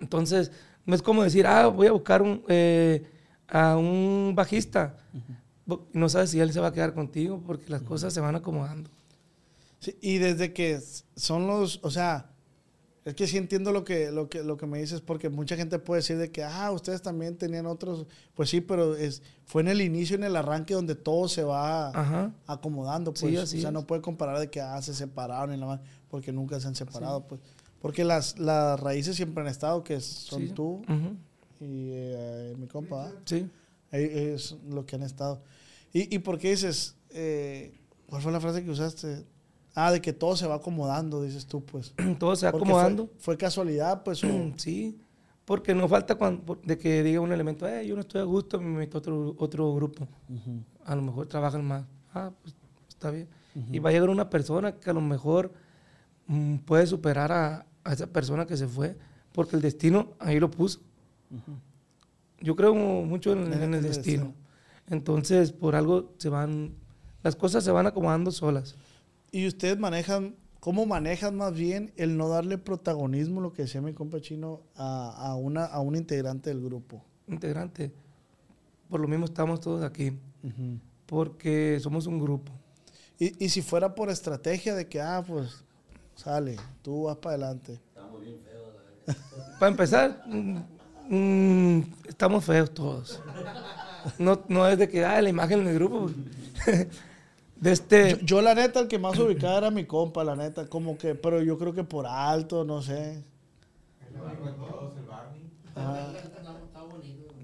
Entonces, 0.00 0.52
no 0.87 0.94
es 0.94 1.02
como 1.02 1.22
decir, 1.22 1.46
ah, 1.46 1.66
voy 1.66 1.88
a 1.88 1.92
buscar 1.92 2.22
un, 2.22 2.42
eh, 2.48 3.04
a 3.48 3.76
un 3.76 4.33
bajista. 4.35 4.96
No 5.92 6.09
sabes 6.09 6.30
si 6.30 6.40
él 6.40 6.52
se 6.52 6.61
va 6.61 6.68
a 6.68 6.72
quedar 6.72 6.94
contigo 6.94 7.42
porque 7.44 7.68
las 7.68 7.83
cosas 7.83 8.12
se 8.14 8.20
van 8.20 8.37
acomodando. 8.37 8.90
Sí, 9.80 9.96
y 10.00 10.18
desde 10.18 10.52
que 10.52 10.80
son 11.16 11.46
los, 11.46 11.80
o 11.83 11.90
sea, 11.90 12.30
es 13.04 13.14
que 13.14 13.26
sí 13.26 13.36
entiendo 13.36 13.70
lo 13.72 13.84
que, 13.84 14.10
lo 14.10 14.28
que, 14.30 14.42
lo 14.42 14.56
que 14.56 14.66
me 14.66 14.78
dices, 14.78 15.00
porque 15.02 15.28
mucha 15.28 15.56
gente 15.56 15.78
puede 15.78 16.00
decir 16.00 16.16
de 16.16 16.30
que, 16.30 16.42
ah, 16.42 16.70
ustedes 16.72 17.02
también 17.02 17.36
tenían 17.36 17.66
otros, 17.66 18.06
pues 18.34 18.48
sí, 18.48 18.60
pero 18.62 18.96
es, 18.96 19.22
fue 19.44 19.60
en 19.62 19.68
el 19.68 19.80
inicio, 19.82 20.16
en 20.16 20.24
el 20.24 20.34
arranque, 20.36 20.72
donde 20.74 20.94
todo 20.94 21.28
se 21.28 21.42
va 21.44 21.88
Ajá. 21.90 22.32
acomodando, 22.46 23.12
Sí, 23.14 23.26
pues. 23.26 23.38
así 23.40 23.58
o 23.58 23.60
sea, 23.60 23.68
es. 23.70 23.74
no 23.74 23.86
puede 23.86 24.00
comparar 24.00 24.38
de 24.40 24.48
que, 24.50 24.60
ah, 24.60 24.80
se 24.80 24.94
separaron 24.94 25.54
y 25.54 25.58
la 25.58 25.66
más, 25.66 25.80
porque 26.08 26.32
nunca 26.32 26.58
se 26.60 26.66
han 26.68 26.74
separado, 26.74 27.26
pues. 27.26 27.40
Porque 27.82 28.04
las, 28.04 28.38
las 28.38 28.80
raíces 28.80 29.14
siempre 29.16 29.42
han 29.42 29.48
estado, 29.50 29.84
que 29.84 30.00
son 30.00 30.40
Sí. 30.46 30.52
tú 30.54 30.82
y 31.60 31.90
eh, 31.92 32.54
mi 32.58 32.66
compa. 32.66 33.12
Sí. 33.26 33.48
Ahí 33.92 34.04
es 34.12 34.56
lo 34.68 34.86
que 34.86 34.96
han 34.96 35.02
estado. 35.02 35.42
¿Y, 35.92 36.14
y 36.14 36.18
por 36.20 36.38
qué 36.38 36.50
dices, 36.50 36.96
eh, 37.10 37.78
cuál 38.08 38.22
fue 38.22 38.32
la 38.32 38.40
frase 38.40 38.64
que 38.64 38.70
usaste? 38.70 39.24
Ah, 39.74 39.90
de 39.90 40.00
que 40.00 40.12
todo 40.12 40.37
se 40.37 40.46
va 40.46 40.56
acomodando, 40.56 41.22
dices 41.22 41.46
tú, 41.46 41.64
pues. 41.64 41.94
Todo 42.18 42.37
se 42.37 42.46
va 42.46 42.52
Porque 42.52 42.64
acomodando. 42.64 43.06
Fue, 43.06 43.18
fue 43.18 43.37
casualidad, 43.37 44.02
pues, 44.04 44.22
o... 44.22 44.28
Sí, 44.56 44.98
porque 45.44 45.74
no 45.74 45.88
falta 45.88 46.14
cuando, 46.14 46.58
de 46.62 46.78
que 46.78 47.02
diga 47.02 47.20
un 47.20 47.32
elemento, 47.32 47.68
eh, 47.68 47.87
yo 47.87 47.94
no 47.94 48.00
estoy 48.00 48.20
a 48.20 48.24
gusto, 48.24 48.60
me 48.60 48.78
meto 48.78 48.96
a 48.96 49.00
otro, 49.00 49.34
otro 49.38 49.74
grupo. 49.74 50.08
A 50.84 50.94
lo 50.94 51.02
mejor 51.02 51.26
trabajan 51.26 51.64
más. 51.64 51.84
Ah, 52.14 52.30
pues 52.40 52.54
está 52.88 53.10
bien. 53.10 53.28
Y 53.70 53.78
va 53.78 53.90
a 53.90 53.92
llegar 53.92 54.08
una 54.08 54.30
persona 54.30 54.72
que 54.72 54.90
a 54.90 54.92
lo 54.92 55.00
mejor 55.00 55.52
mm, 56.26 56.56
puede 56.58 56.87
superar 56.87 57.30
a, 57.30 57.66
a 57.84 57.92
esa 57.92 58.06
persona 58.06 58.46
que 58.46 58.56
se 58.56 58.66
fue, 58.66 58.96
porque 59.32 59.56
el 59.56 59.62
destino 59.62 60.14
ahí 60.18 60.40
lo 60.40 60.50
puso. 60.50 60.80
Yo 62.40 62.56
creo 62.56 62.74
mucho 62.74 63.32
en 63.32 63.52
el 63.52 63.82
destino. 63.82 63.82
destino. 63.82 64.34
Entonces, 64.88 65.52
por 65.52 65.76
algo 65.76 66.12
se 66.18 66.28
van, 66.28 66.74
las 67.22 67.37
cosas 67.37 67.64
se 67.64 67.70
van 67.70 67.87
acomodando 67.87 68.30
solas. 68.30 68.76
Y 69.34 69.48
ustedes 69.48 69.76
manejan, 69.76 70.36
¿cómo 70.60 70.86
manejan 70.86 71.34
más 71.34 71.54
bien 71.54 71.92
el 71.96 72.16
no 72.16 72.28
darle 72.28 72.56
protagonismo, 72.56 73.40
lo 73.40 73.52
que 73.52 73.62
decía 73.62 73.80
mi 73.80 73.92
compa 73.92 74.20
chino, 74.20 74.60
a, 74.76 75.10
a 75.10 75.34
una, 75.34 75.64
a 75.64 75.80
un 75.80 75.96
integrante 75.96 76.50
del 76.50 76.62
grupo? 76.62 77.02
Integrante, 77.26 77.90
por 78.88 79.00
lo 79.00 79.08
mismo 79.08 79.24
estamos 79.24 79.60
todos 79.60 79.82
aquí, 79.82 80.16
porque 81.04 81.80
somos 81.82 82.06
un 82.06 82.20
grupo. 82.20 82.52
y, 83.18 83.44
y 83.44 83.48
si 83.48 83.60
fuera 83.60 83.96
por 83.96 84.08
estrategia 84.08 84.76
de 84.76 84.86
que, 84.86 85.00
ah, 85.00 85.24
pues, 85.26 85.64
sale, 86.14 86.56
tú 86.80 87.02
vas 87.02 87.16
para 87.16 87.34
adelante. 87.34 87.80
Para 89.58 89.72
empezar, 89.72 90.22
mm, 90.28 90.58
mm, 91.10 91.84
estamos 92.06 92.44
feos 92.44 92.72
todos. 92.72 93.20
No, 94.16 94.44
no 94.48 94.68
es 94.68 94.78
de 94.78 94.88
que, 94.88 95.04
ah, 95.04 95.20
la 95.20 95.28
imagen 95.28 95.64
del 95.64 95.74
grupo. 95.74 96.08
De 97.64 97.72
este, 97.72 98.11
Yo, 98.18 98.18
yo, 98.27 98.42
la 98.42 98.55
neta, 98.55 98.81
el 98.81 98.88
que 98.88 98.98
más 98.98 99.18
ubicaba 99.18 99.57
era 99.57 99.70
mi 99.70 99.87
compa, 99.87 100.22
la 100.22 100.37
neta, 100.37 100.66
como 100.68 100.98
que, 100.98 101.14
pero 101.14 101.42
yo 101.42 101.57
creo 101.57 101.72
que 101.72 101.83
por 101.83 102.07
alto, 102.07 102.62
no 102.64 102.83
sé. 102.83 103.22
Ajá. 105.74 106.12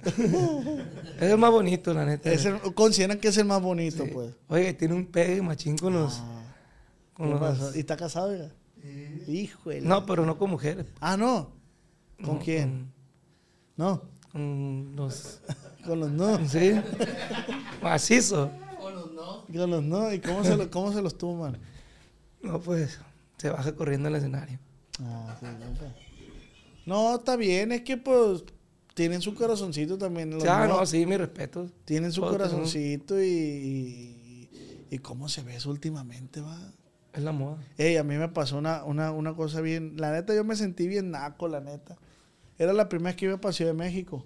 es 0.05 1.23
el 1.33 1.39
más 1.39 1.51
bonito, 1.51 1.95
la 1.95 2.05
neta. 2.05 2.31
Es 2.31 2.45
el- 2.45 2.61
consideran 2.75 3.19
que 3.19 3.29
es 3.29 3.37
el 3.39 3.47
más 3.47 3.63
bonito, 3.63 4.05
Sí. 4.05 4.11
pues. 4.13 4.35
Oye, 4.49 4.73
tiene 4.75 4.95
un 4.95 5.07
pegue 5.07 5.41
machín 5.43 5.77
con 5.79 5.95
los... 5.95 6.19
Ah, 6.21 6.43
con 7.15 7.29
¿qué 7.33 7.35
los-? 7.41 7.77
¿Y 7.77 7.81
está 7.81 7.97
casado, 7.97 8.35
ya? 8.37 8.51
Híjole. 9.27 9.81
no, 9.83 10.05
pero 10.07 10.25
no 10.27 10.37
con 10.39 10.51
mujeres. 10.51 10.87
Ah, 11.01 11.17
no. 11.17 11.51
¿Con 12.23 12.35
No, 12.37 12.41
quién? 12.45 12.93
No. 13.77 14.03
Con, 14.33 14.93
con 14.95 14.97
los... 14.97 15.41
Con 15.87 15.99
los 15.99 16.11
no. 16.11 16.47
Sí. 16.47 16.73
Macizo. 17.83 18.51
Con 19.53 19.71
los 19.71 19.83
no. 19.83 20.13
¿Y 20.13 20.21
cómo 20.21 20.45
se, 20.45 20.57
lo- 20.57 20.71
cómo 20.71 20.93
se 20.93 21.03
los 21.03 21.17
tuman? 21.19 21.59
No, 22.43 22.61
pues, 22.61 22.99
se 23.37 23.51
baja 23.51 23.75
corriendo 23.75 24.09
al 24.09 24.17
escenario. 24.17 24.59
Ah, 25.01 25.37
sí. 25.41 25.47
No, 26.87 27.17
está 27.17 27.37
bien. 27.37 27.73
Es 27.73 27.83
que, 27.83 27.97
pues, 27.97 28.45
tienen 28.95 29.21
su 29.23 29.35
corazoncito 29.35 29.99
también. 29.99 30.31
los 30.31 30.45
Ah, 30.45 30.67
no. 30.67 30.79
no, 30.81 30.87
sí, 30.87 31.05
mi 31.07 31.17
respeto. 31.17 31.71
Tienen 31.85 32.13
su 32.13 32.21
Todos 32.21 32.33
corazoncito 32.33 33.21
y, 33.23 33.27
y, 33.29 34.49
y 34.91 34.99
cómo 34.99 35.29
se 35.29 35.43
ve 35.43 35.57
eso 35.57 35.71
últimamente, 35.71 36.41
va. 36.41 36.59
Es 37.13 37.23
la 37.23 37.33
moda. 37.33 37.59
Ey, 37.77 37.97
a 37.97 38.05
mí 38.05 38.17
me 38.17 38.29
pasó 38.29 38.59
una, 38.59 38.85
una, 38.85 39.11
una 39.13 39.35
cosa 39.35 39.61
bien. 39.61 39.95
La 39.97 40.13
neta, 40.13 40.35
yo 40.35 40.45
me 40.45 40.55
sentí 40.57 40.87
bien 40.87 41.11
naco, 41.11 41.49
la 41.49 41.61
neta. 41.61 41.97
Era 42.59 42.73
la 42.73 42.89
primera 42.89 43.11
vez 43.11 43.17
que 43.17 43.25
iba 43.27 43.41
para 43.41 43.53
Ciudad 43.53 43.73
de 43.73 43.79
México. 43.79 44.25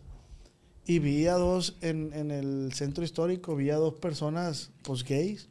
Y 0.87 0.99
vi 0.99 1.27
a 1.27 1.35
dos 1.35 1.77
en, 1.81 2.13
en 2.13 2.31
el 2.31 2.73
centro 2.75 3.05
histórico, 3.05 3.57
vi 3.57 3.71
a 3.71 3.77
dos 3.77 3.95
personas, 3.95 4.71
pues 4.83 5.03
gays, 5.03 5.49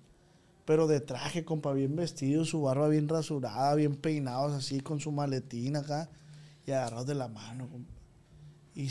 pero 0.65 0.87
de 0.87 1.01
traje, 1.01 1.43
compa, 1.43 1.73
bien 1.73 1.95
vestidos, 1.95 2.49
su 2.49 2.61
barba 2.61 2.87
bien 2.87 3.09
rasurada, 3.09 3.75
bien 3.75 3.95
peinados, 3.95 4.53
así, 4.53 4.79
con 4.79 4.99
su 4.99 5.11
maletín 5.11 5.75
acá, 5.75 6.09
y 6.65 6.71
agarrados 6.71 7.07
de 7.07 7.15
la 7.15 7.27
mano. 7.27 7.67
Y 8.75 8.89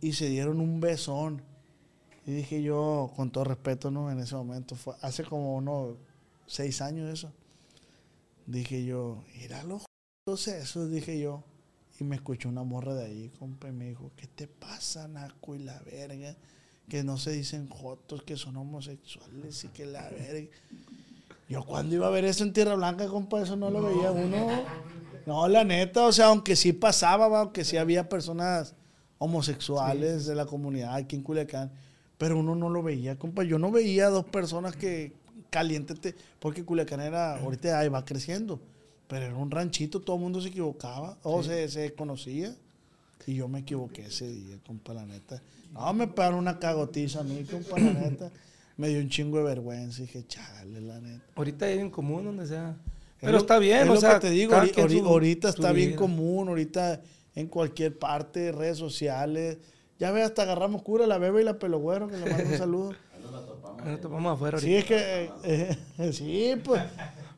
y, 0.00 0.12
se 0.12 0.28
dieron 0.28 0.60
un 0.60 0.80
besón. 0.80 1.42
Y 2.26 2.32
dije 2.32 2.62
yo, 2.62 3.12
con 3.16 3.30
todo 3.30 3.44
respeto, 3.44 3.90
¿no? 3.90 4.10
En 4.10 4.20
ese 4.20 4.34
momento, 4.34 4.76
fue 4.76 4.94
hace 5.00 5.24
como 5.24 5.56
unos 5.56 5.96
seis 6.46 6.80
años 6.80 7.10
eso. 7.10 7.32
Dije 8.46 8.84
yo, 8.84 9.24
mira 9.34 9.62
los 9.64 9.84
esos, 10.46 10.90
dije 10.90 11.18
yo. 11.18 11.42
Y 11.98 12.04
me 12.04 12.16
escuchó 12.16 12.48
una 12.48 12.62
morra 12.62 12.94
de 12.94 13.06
ahí, 13.06 13.32
compa, 13.38 13.68
y 13.68 13.72
me 13.72 13.88
dijo, 13.88 14.10
¿qué 14.16 14.26
te 14.26 14.46
pasa, 14.46 15.08
Naco 15.08 15.54
y 15.54 15.60
la 15.60 15.80
verga? 15.80 16.36
Que 16.88 17.02
no 17.02 17.16
se 17.16 17.32
dicen 17.32 17.68
jotos, 17.68 18.22
que 18.22 18.36
son 18.36 18.56
homosexuales 18.56 19.64
y 19.64 19.68
que 19.68 19.86
la 19.86 20.08
verga. 20.10 20.48
Yo 21.48 21.64
cuando 21.64 21.94
iba 21.94 22.06
a 22.06 22.10
ver 22.10 22.24
eso 22.24 22.44
en 22.44 22.52
Tierra 22.52 22.74
Blanca, 22.74 23.06
compa, 23.06 23.40
eso 23.40 23.56
no 23.56 23.70
lo 23.70 23.82
veía 23.82 24.10
uno. 24.10 24.64
No, 25.26 25.48
la 25.48 25.64
neta, 25.64 26.04
o 26.04 26.12
sea, 26.12 26.26
aunque 26.26 26.54
sí 26.54 26.72
pasaba, 26.72 27.28
va, 27.28 27.40
aunque 27.40 27.64
sí 27.64 27.76
había 27.76 28.08
personas 28.08 28.74
homosexuales 29.18 30.26
de 30.26 30.34
la 30.34 30.46
comunidad 30.46 30.94
aquí 30.94 31.16
en 31.16 31.22
Culiacán, 31.22 31.72
pero 32.18 32.38
uno 32.38 32.54
no 32.54 32.68
lo 32.68 32.82
veía, 32.82 33.18
compa. 33.18 33.42
Yo 33.42 33.58
no 33.58 33.70
veía 33.70 34.08
dos 34.08 34.24
personas 34.24 34.76
que, 34.76 35.12
caliente, 35.50 36.14
porque 36.38 36.64
Culiacán 36.64 37.00
era, 37.00 37.38
ahorita 37.38 37.78
ahí 37.78 37.88
va 37.88 38.04
creciendo, 38.04 38.60
pero 39.08 39.24
era 39.26 39.34
un 39.36 39.50
ranchito, 39.50 40.00
todo 40.00 40.16
el 40.16 40.22
mundo 40.22 40.40
se 40.40 40.48
equivocaba, 40.48 41.16
o 41.22 41.42
se, 41.42 41.68
se 41.68 41.92
conocía. 41.94 42.54
Y 43.26 43.34
yo 43.34 43.48
me 43.48 43.60
equivoqué 43.60 44.06
ese 44.06 44.28
día, 44.28 44.56
compa, 44.66 44.94
la 44.94 45.04
neta. 45.04 45.42
No, 45.72 45.92
me 45.94 46.06
pegaron 46.06 46.38
una 46.38 46.58
cagotiza 46.58 47.20
a 47.20 47.22
mí, 47.24 47.44
compa, 47.44 47.78
la 47.78 47.92
neta. 48.00 48.30
Me 48.76 48.88
dio 48.88 49.00
un 49.00 49.08
chingo 49.08 49.38
de 49.38 49.44
vergüenza. 49.44 50.02
Y 50.02 50.06
dije, 50.06 50.24
chale, 50.28 50.80
la 50.80 51.00
neta. 51.00 51.24
Ahorita 51.34 51.68
es 51.68 51.76
bien 51.76 51.90
común 51.90 52.24
donde 52.24 52.46
sea. 52.46 52.76
Pero 53.20 53.38
está 53.38 53.58
bien, 53.58 53.78
es 53.84 53.88
o 53.90 53.94
lo 53.94 54.00
sea, 54.00 54.14
que 54.20 54.28
te 54.28 54.30
digo, 54.30 54.52
su- 54.54 55.06
ahorita 55.06 55.50
su 55.50 55.56
está 55.62 55.72
bien 55.72 55.96
común, 55.96 56.48
ahorita 56.48 57.00
en 57.34 57.46
cualquier 57.48 57.98
parte, 57.98 58.52
redes 58.52 58.76
sociales. 58.78 59.58
Ya 59.98 60.12
ve, 60.12 60.22
hasta 60.22 60.42
agarramos 60.42 60.82
cura, 60.82 61.06
la 61.06 61.16
bebe 61.18 61.40
y 61.40 61.44
la 61.44 61.58
pelogüero, 61.58 62.08
que 62.08 62.18
le 62.18 62.30
mando 62.30 62.50
un 62.52 62.58
saludo. 62.58 62.90
Ahí 63.82 63.90
Nos 63.92 64.00
topamos 64.02 64.34
afuera 64.34 64.58
Sí, 64.60 64.74
ahorita. 64.74 64.94
es 64.96 65.30
que, 65.42 65.76
eh, 65.98 66.12
sí, 66.12 66.52
pues, 66.62 66.82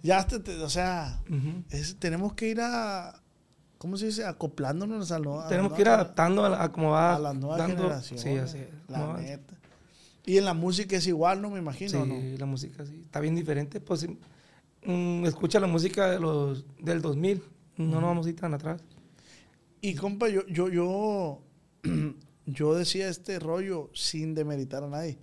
ya, 0.03 0.27
te- 0.27 0.39
te- 0.41 0.61
o 0.63 0.71
sea, 0.71 1.21
es- 1.71 1.97
tenemos 1.99 2.33
que 2.35 2.49
ir 2.49 2.61
a, 2.61 3.21
¿cómo 3.79 3.97
se 3.97 4.07
dice? 4.07 4.25
Acoplándonos 4.25 5.11
a, 5.13 5.19
lo- 5.19 5.45
Tenemos 5.49 5.71
la 5.73 5.77
que 5.77 5.83
ir 5.83 5.87
nueva- 5.89 6.03
adaptando 6.03 6.45
a, 6.45 6.49
la- 6.51 6.63
a 6.63 6.73
cómo 6.73 6.91
va 6.91 7.17
a 7.17 7.19
las 7.19 7.35
nuevas 7.35 7.59
dando- 7.59 7.83
generaciones. 7.83 8.23
Sí, 8.23 8.31
así 8.37 8.59
es. 8.59 8.69
La 8.89 9.17
neta. 9.19 9.55
Y 10.25 10.37
en 10.37 10.45
la 10.45 10.55
música 10.55 10.97
es 10.97 11.07
igual, 11.07 11.41
¿no? 11.41 11.49
Me 11.51 11.59
imagino, 11.59 12.05
Sí, 12.05 12.09
¿no? 12.33 12.39
la 12.39 12.47
música 12.47 12.85
sí. 12.85 13.01
Está 13.05 13.21
bien 13.21 13.35
diferente. 13.35 13.81
Pues 13.81 14.07
mm, 14.85 15.25
escucha 15.25 15.59
la 15.59 15.67
música 15.67 16.11
de 16.11 16.21
los, 16.21 16.65
del 16.81 17.01
2000. 17.01 17.43
No 17.79 17.93
nos 18.01 18.03
vamos 18.03 18.27
a 18.27 18.29
ir 18.31 18.37
tan 18.37 18.53
atrás. 18.55 18.83
Y 19.81 19.95
compa, 19.95 20.29
yo, 20.29 20.47
yo, 20.49 20.69
yo, 20.69 21.41
yo 22.47 22.75
decía 22.75 23.09
este 23.09 23.39
rollo 23.39 23.89
sin 23.95 24.35
demeritar 24.35 24.83
a 24.83 24.89
nadie. 24.89 25.19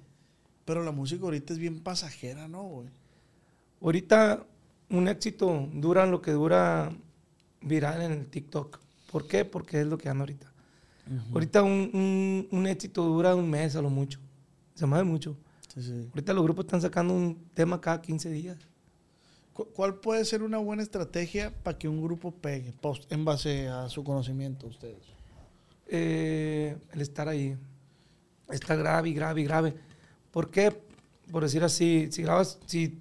Pero 0.63 0.83
la 0.83 0.91
música 0.91 1.23
ahorita 1.25 1.53
es 1.53 1.59
bien 1.59 1.81
pasajera, 1.81 2.47
¿no, 2.47 2.63
güey? 2.63 2.88
Ahorita 3.81 4.43
un 4.89 5.08
éxito 5.08 5.67
dura 5.74 6.06
lo 6.06 6.21
que 6.21 6.32
dura 6.32 6.91
viral 7.62 8.02
en 8.02 8.12
el 8.12 8.28
TikTok. 8.28 8.80
¿Por 9.12 9.28
qué? 9.28 9.45
Porque 9.45 9.82
es 9.82 9.88
lo 9.88 9.98
que 9.98 10.10
anda 10.10 10.24
ahorita. 10.24 10.52
Ahorita 11.34 11.62
un, 11.63 11.89
un- 11.93 12.48
un 12.52 12.67
éxito 12.67 13.04
dura 13.04 13.36
un 13.36 13.50
mes 13.50 13.76
a 13.76 13.82
lo 13.82 13.89
mucho. 13.89 14.19
Se 14.74 14.86
mueve 14.86 15.04
mucho. 15.04 15.38
Sí, 15.74 15.82
sí. 15.84 16.08
Ahorita 16.10 16.34
los 16.34 16.43
grupos 16.43 16.65
están 16.65 16.82
sacando 16.82 17.13
un 17.13 17.38
tema 17.54 17.80
cada 17.80 18.02
15 18.02 18.30
días. 18.32 18.58
Cu- 19.54 19.67
¿Cuál 19.74 19.95
puede 19.95 20.26
ser 20.26 20.41
una 20.43 20.58
buena 20.58 20.82
estrategia 20.84 21.54
para 21.63 21.78
que 21.78 21.88
un 21.88 22.02
grupo 22.02 22.32
pegue 22.32 22.74
pos- 22.74 23.06
en 23.10 23.24
base 23.24 23.67
a 23.67 23.88
su 23.89 24.04
conocimiento 24.04 24.67
ustedes? 24.67 25.04
Eh, 25.88 26.76
el 26.91 27.02
estar 27.02 27.28
ahí. 27.28 27.56
Está 28.50 28.76
grave 28.76 29.10
y 29.10 29.13
grave 29.13 29.41
y 29.41 29.43
grave. 29.43 29.74
¿Por 30.32 30.50
qué? 30.50 30.76
Por 31.32 31.43
decir 31.43 31.63
así, 31.63 32.08
si 32.12 32.21
grabas, 32.24 32.60
si 32.65 33.00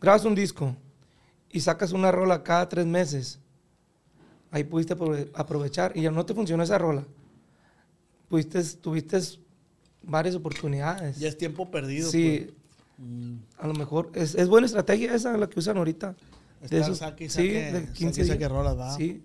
grabas 0.00 0.24
un 0.24 0.34
disco 0.34 0.76
y 1.50 1.60
sacas 1.60 1.92
una 1.92 2.12
rola 2.12 2.42
cada 2.42 2.68
tres 2.68 2.86
meses, 2.86 3.38
ahí 4.50 4.64
pudiste 4.64 4.96
aprove- 4.96 5.30
aprovechar 5.34 5.96
y 5.96 6.02
ya 6.02 6.10
no 6.10 6.24
te 6.26 6.34
funcionó 6.34 6.62
esa 6.62 6.78
rola. 6.78 7.04
Pudiste, 8.28 8.62
tuviste 8.80 9.18
varias 10.02 10.34
oportunidades. 10.36 11.18
Ya 11.18 11.28
es 11.28 11.36
tiempo 11.36 11.70
perdido. 11.70 12.10
sí, 12.10 12.46
pues. 12.46 12.60
A 13.58 13.66
lo 13.66 13.72
mejor 13.74 14.10
es, 14.14 14.34
es 14.34 14.46
buena 14.48 14.66
estrategia 14.66 15.14
esa 15.14 15.34
la 15.38 15.48
que 15.48 15.58
usan 15.58 15.78
ahorita. 15.78 16.14
Estar 16.60 16.94
saque 16.94 17.24
y 17.24 17.28
sí, 17.30 17.36
saque- 17.38 17.72
de 17.72 17.80
saque 17.80 17.92
15 17.94 18.22
y 18.22 18.26
saque 18.26 18.48
rolas, 18.48 18.76
¿va? 18.78 18.94
Sí, 18.96 19.22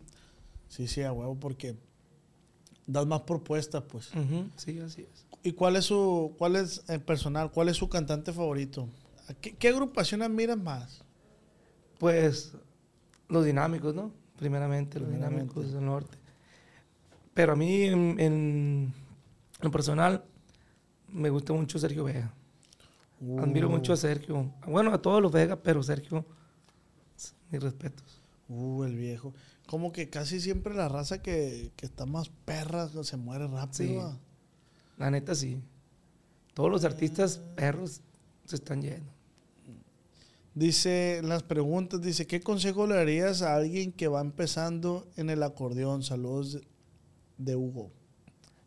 Sí, 0.69 0.87
sí, 0.87 1.03
a 1.03 1.11
huevo, 1.11 1.35
porque 1.39 1.75
das 2.87 3.05
más 3.05 3.21
propuestas, 3.21 3.83
pues. 3.83 4.09
sí, 4.57 4.79
así 4.79 5.01
es. 5.03 5.25
¿Y 5.43 5.51
cuál 5.51 5.75
es 5.75 5.85
su, 5.85 6.33
cuál 6.37 6.55
es 6.55 6.83
el 6.87 7.01
personal, 7.01 7.51
cuál 7.51 7.69
es 7.69 7.77
su 7.77 7.87
cantante 7.89 8.33
favorito? 8.33 8.87
¿A 9.29 9.33
¿Qué, 9.35 9.55
qué 9.55 9.67
agrupación 9.69 10.21
admiras 10.23 10.57
más? 10.57 11.01
Pues 12.05 12.53
los 13.29 13.43
dinámicos, 13.45 13.95
¿no? 13.95 14.11
Primeramente, 14.37 14.99
los 14.99 15.09
Primeramente. 15.09 15.45
dinámicos 15.53 15.73
del 15.73 15.83
norte. 15.85 16.15
Pero 17.33 17.53
a 17.53 17.55
mí, 17.55 17.81
en, 17.81 18.19
en- 18.19 18.93
lo 19.61 19.71
personal, 19.71 20.23
me 21.11 21.31
gusta 21.31 21.51
mucho 21.53 21.79
Sergio 21.79 22.03
Vega. 22.03 22.31
Admiro 23.39 23.71
mucho 23.71 23.93
a 23.93 23.97
Sergio. 23.97 24.51
Bueno, 24.67 24.93
a 24.93 25.01
todos 25.01 25.19
los 25.19 25.31
Vega, 25.31 25.55
pero 25.55 25.81
Sergio, 25.81 26.23
mis 27.49 27.63
respetos. 27.63 28.21
Uh, 28.49 28.83
el 28.83 28.95
viejo. 28.95 29.33
Como 29.65 29.91
que 29.91 30.11
casi 30.11 30.39
siempre 30.39 30.75
la 30.75 30.87
raza 30.87 31.23
que, 31.23 31.71
que 31.75 31.87
está 31.87 32.05
más 32.05 32.29
perra 32.29 32.87
se 33.01 33.17
muere 33.17 33.47
rápido. 33.47 33.71
Sí. 33.73 33.95
¿va? 33.95 34.15
La 34.97 35.09
neta, 35.09 35.33
sí. 35.33 35.59
Todos 36.53 36.69
los 36.69 36.85
artistas 36.85 37.39
perros 37.55 38.01
se 38.45 38.57
están 38.57 38.83
yendo. 38.83 39.11
Dice, 40.55 41.19
las 41.21 41.43
preguntas, 41.43 42.01
dice, 42.01 42.27
¿qué 42.27 42.39
consejo 42.39 42.87
le 42.87 42.95
darías 42.95 43.41
a 43.41 43.57
alguien 43.57 43.91
que 43.91 44.07
va 44.07 44.21
empezando 44.21 45.05
en 45.17 45.29
el 45.29 45.43
acordeón? 45.43 46.01
Saludos 46.01 46.61
de, 47.37 47.55
Hugo. 47.57 47.91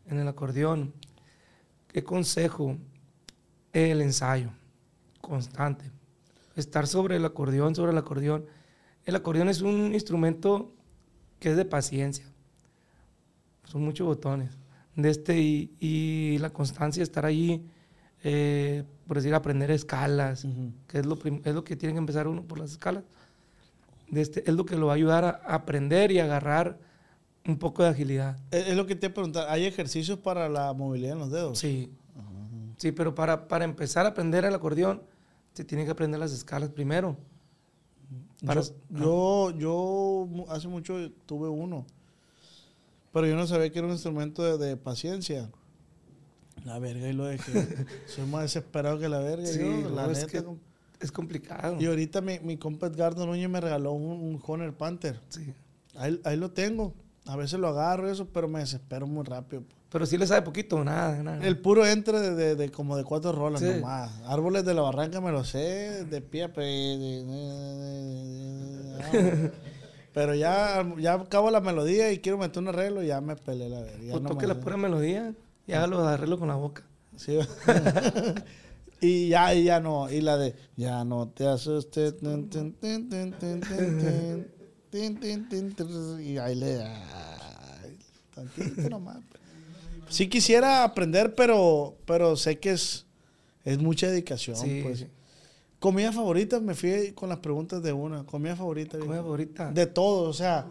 En 0.06 0.18
el 0.18 0.28
acordeón, 0.28 0.92
¿qué 1.90 2.04
consejo? 2.04 2.76
El 3.72 4.02
ensayo 4.02 4.50
constante. 5.22 5.90
Estar 6.56 6.86
sobre 6.86 7.16
el 7.16 7.24
acordeón, 7.24 7.74
sobre 7.74 7.92
el 7.92 7.98
acordeón. 7.98 8.44
El 9.06 9.16
acordeón 9.16 9.48
es 9.48 9.62
un 9.62 9.94
instrumento 9.94 10.74
que 11.40 11.52
es 11.52 11.56
de 11.56 11.64
paciencia. 11.64 12.26
Son 13.64 13.82
muchos 13.82 14.06
botones. 14.06 14.58
De 14.94 15.08
este 15.08 15.38
y, 15.40 15.74
y 15.80 16.36
la 16.36 16.50
constancia, 16.50 17.02
estar 17.02 17.24
ahí, 17.24 17.66
eh, 18.24 18.84
por 19.08 19.16
decir, 19.16 19.34
aprender 19.34 19.70
escalas, 19.72 20.46
que 20.86 20.98
es 21.00 21.06
lo, 21.06 21.18
es 21.44 21.54
lo 21.54 21.64
que 21.64 21.74
tiene 21.76 21.94
que 21.94 21.98
empezar 21.98 22.28
uno 22.28 22.42
por 22.44 22.58
las 22.60 22.70
escalas. 22.72 23.02
De 24.10 24.20
este, 24.20 24.48
es 24.48 24.54
lo 24.54 24.64
que 24.64 24.76
lo 24.76 24.86
va 24.86 24.92
a 24.92 24.96
ayudar 24.96 25.24
a 25.24 25.54
aprender 25.54 26.12
y 26.12 26.18
agarrar 26.20 26.78
un 27.46 27.58
poco 27.58 27.82
de 27.82 27.88
agilidad. 27.88 28.38
Es, 28.50 28.68
es 28.68 28.76
lo 28.76 28.86
que 28.86 28.94
te 28.94 29.06
iba 29.06 29.10
a 29.10 29.14
preguntar. 29.14 29.46
¿Hay 29.48 29.64
ejercicios 29.64 30.18
para 30.18 30.48
la 30.48 30.72
movilidad 30.74 31.12
en 31.14 31.18
los 31.18 31.30
dedos? 31.30 31.58
Sí. 31.58 31.90
Sí, 32.76 32.92
pero 32.92 33.12
para, 33.14 33.48
para 33.48 33.64
empezar 33.64 34.06
a 34.06 34.10
aprender 34.10 34.44
el 34.44 34.54
acordeón, 34.54 35.02
se 35.52 35.64
tiene 35.64 35.84
que 35.84 35.90
aprender 35.90 36.20
las 36.20 36.30
escalas 36.32 36.70
primero. 36.70 37.16
Para- 38.46 38.62
Yo, 38.90 39.50
yo, 39.58 40.28
hace 40.48 40.68
mucho 40.68 41.10
tuve 41.26 41.48
uno, 41.48 41.84
pero 43.12 43.26
yo 43.26 43.34
no 43.34 43.46
sabía 43.48 43.68
que 43.72 43.78
era 43.80 43.88
un 43.88 43.92
instrumento 43.94 44.44
de, 44.44 44.64
de 44.64 44.76
paciencia. 44.76 45.50
La 46.64 46.78
verga 46.78 47.08
y 47.08 47.12
lo 47.12 47.24
dejé. 47.26 47.52
Soy 48.06 48.26
más 48.26 48.42
desesperado 48.42 48.98
que 48.98 49.08
la 49.08 49.18
verga. 49.20 49.46
Sí, 49.46 49.58
yo, 49.60 49.90
la 49.90 50.10
es 50.10 50.18
neta, 50.18 50.30
que 50.30 50.44
es 51.00 51.12
complicado. 51.12 51.76
Y 51.80 51.86
ahorita 51.86 52.20
mi, 52.20 52.38
mi 52.40 52.56
compa 52.56 52.88
Edgardo 52.88 53.24
Núñez 53.26 53.48
me 53.48 53.60
regaló 53.60 53.92
un, 53.92 54.04
un 54.34 54.42
Honor 54.46 54.74
Panther. 54.74 55.20
Sí. 55.28 55.52
Ahí, 55.96 56.20
ahí 56.24 56.36
lo 56.36 56.50
tengo. 56.50 56.94
A 57.26 57.36
veces 57.36 57.60
lo 57.60 57.68
agarro 57.68 58.10
eso, 58.10 58.26
pero 58.32 58.48
me 58.48 58.60
desespero 58.60 59.06
muy 59.06 59.24
rápido. 59.24 59.62
Pero 59.90 60.04
sí 60.06 60.18
le 60.18 60.26
sabe 60.26 60.42
poquito, 60.42 60.82
nada, 60.84 61.22
nada. 61.22 61.44
El 61.46 61.58
puro 61.58 61.86
entre 61.86 62.20
de, 62.20 62.34
de- 62.34 62.56
de 62.56 62.70
como 62.70 62.96
de 62.96 63.04
cuatro 63.04 63.32
rolas 63.32 63.60
Sí. 63.62 63.66
nomás. 63.66 64.10
Árboles 64.26 64.64
de 64.64 64.74
la 64.74 64.82
barranca 64.82 65.20
me 65.20 65.32
lo 65.32 65.44
sé, 65.44 66.04
de 66.04 66.20
pie, 66.20 66.48
de- 66.48 67.24
pero 70.12 70.34
ya, 70.34 70.84
ya 70.98 71.14
acabo 71.14 71.50
la 71.50 71.60
melodía 71.60 72.12
y 72.12 72.18
quiero 72.18 72.38
meter 72.38 72.62
un 72.62 72.68
arreglo 72.68 73.02
y 73.02 73.08
ya 73.08 73.20
me 73.20 73.36
pelé 73.36 73.68
la 73.68 73.80
verga. 73.80 73.98
Pues 74.10 74.22
no 74.22 74.28
toque 74.30 74.46
me 74.46 74.54
la 74.54 74.60
pura 74.60 74.76
melodía 74.76 75.32
y 75.68 75.74
hágalo 75.74 76.00
arreglo 76.00 76.38
con 76.38 76.48
la 76.48 76.54
boca. 76.54 76.82
Sí. 77.16 77.38
y 79.00 79.28
ya, 79.28 79.54
y 79.54 79.64
ya 79.64 79.80
no. 79.80 80.10
Y 80.10 80.22
la 80.22 80.38
de, 80.38 80.54
ya 80.76 81.04
no 81.04 81.28
te 81.28 81.46
asustes. 81.46 82.14
y 86.20 86.38
ahí 86.38 86.54
le. 86.54 86.82
Ay, 86.82 87.98
nomás. 88.88 89.18
Sí 90.08 90.28
quisiera 90.28 90.84
aprender, 90.84 91.34
pero, 91.34 91.98
pero 92.06 92.34
sé 92.36 92.58
que 92.58 92.70
es, 92.70 93.04
es 93.64 93.78
mucha 93.78 94.08
dedicación. 94.08 94.56
Sí. 94.56 94.80
Pues. 94.82 95.06
Comida 95.78 96.12
favorita, 96.12 96.58
me 96.60 96.74
fui 96.74 97.12
con 97.12 97.28
las 97.28 97.38
preguntas 97.38 97.82
de 97.82 97.92
una. 97.92 98.24
Comida 98.24 98.56
favorita. 98.56 98.98
Comida 98.98 99.18
favorita. 99.18 99.70
De 99.70 99.86
todo, 99.86 100.30
o 100.30 100.32
sea. 100.32 100.66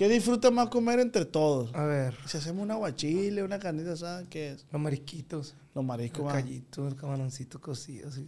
¿Qué 0.00 0.08
disfruta 0.08 0.50
más 0.50 0.70
comer 0.70 0.98
entre 0.98 1.26
todos? 1.26 1.74
A 1.74 1.84
ver, 1.84 2.14
Si 2.24 2.38
hacemos 2.38 2.62
un 2.62 2.70
aguachile, 2.70 3.42
una 3.42 3.58
carnita 3.58 3.92
asada, 3.92 4.24
¿qué 4.30 4.52
es? 4.52 4.64
los 4.72 4.80
marisquitos, 4.80 5.54
Los 5.74 5.84
mariscos, 5.84 6.20
el 6.20 6.26
va. 6.26 6.32
callito, 6.32 6.88
el 6.88 6.96
camaroncito 6.96 7.60
cocido, 7.60 8.08
así, 8.08 8.26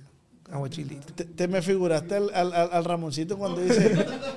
aguachilito. 0.50 1.14
Te, 1.14 1.24
te 1.24 1.48
me 1.48 1.62
figuraste 1.62 2.14
al, 2.16 2.28
al- 2.34 2.52
al- 2.52 2.68
al 2.72 2.84
Ramoncito 2.84 3.38
cuando 3.38 3.62
dice 3.62 3.90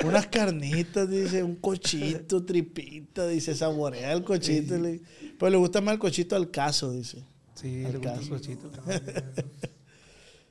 unas 0.05 0.27
carnitas, 0.27 1.09
dice 1.09 1.43
un 1.43 1.57
cochito, 1.57 2.45
tripita, 2.45 3.27
dice 3.27 3.53
saborea 3.53 4.13
el 4.13 4.23
cochito. 4.23 4.77
le- 4.77 5.01
pero 5.37 5.49
le 5.49 5.57
gusta 5.57 5.81
más 5.81 5.95
el 5.95 5.99
cochito 5.99 6.37
al 6.37 6.49
caso, 6.51 6.93
dice. 6.93 7.21
Sí, 7.55 7.83
Al 7.83 7.91
le 7.91 7.97
gusta 7.97 8.13
el 8.13 8.19
caso. 8.19 8.29
cochito. 8.29 8.71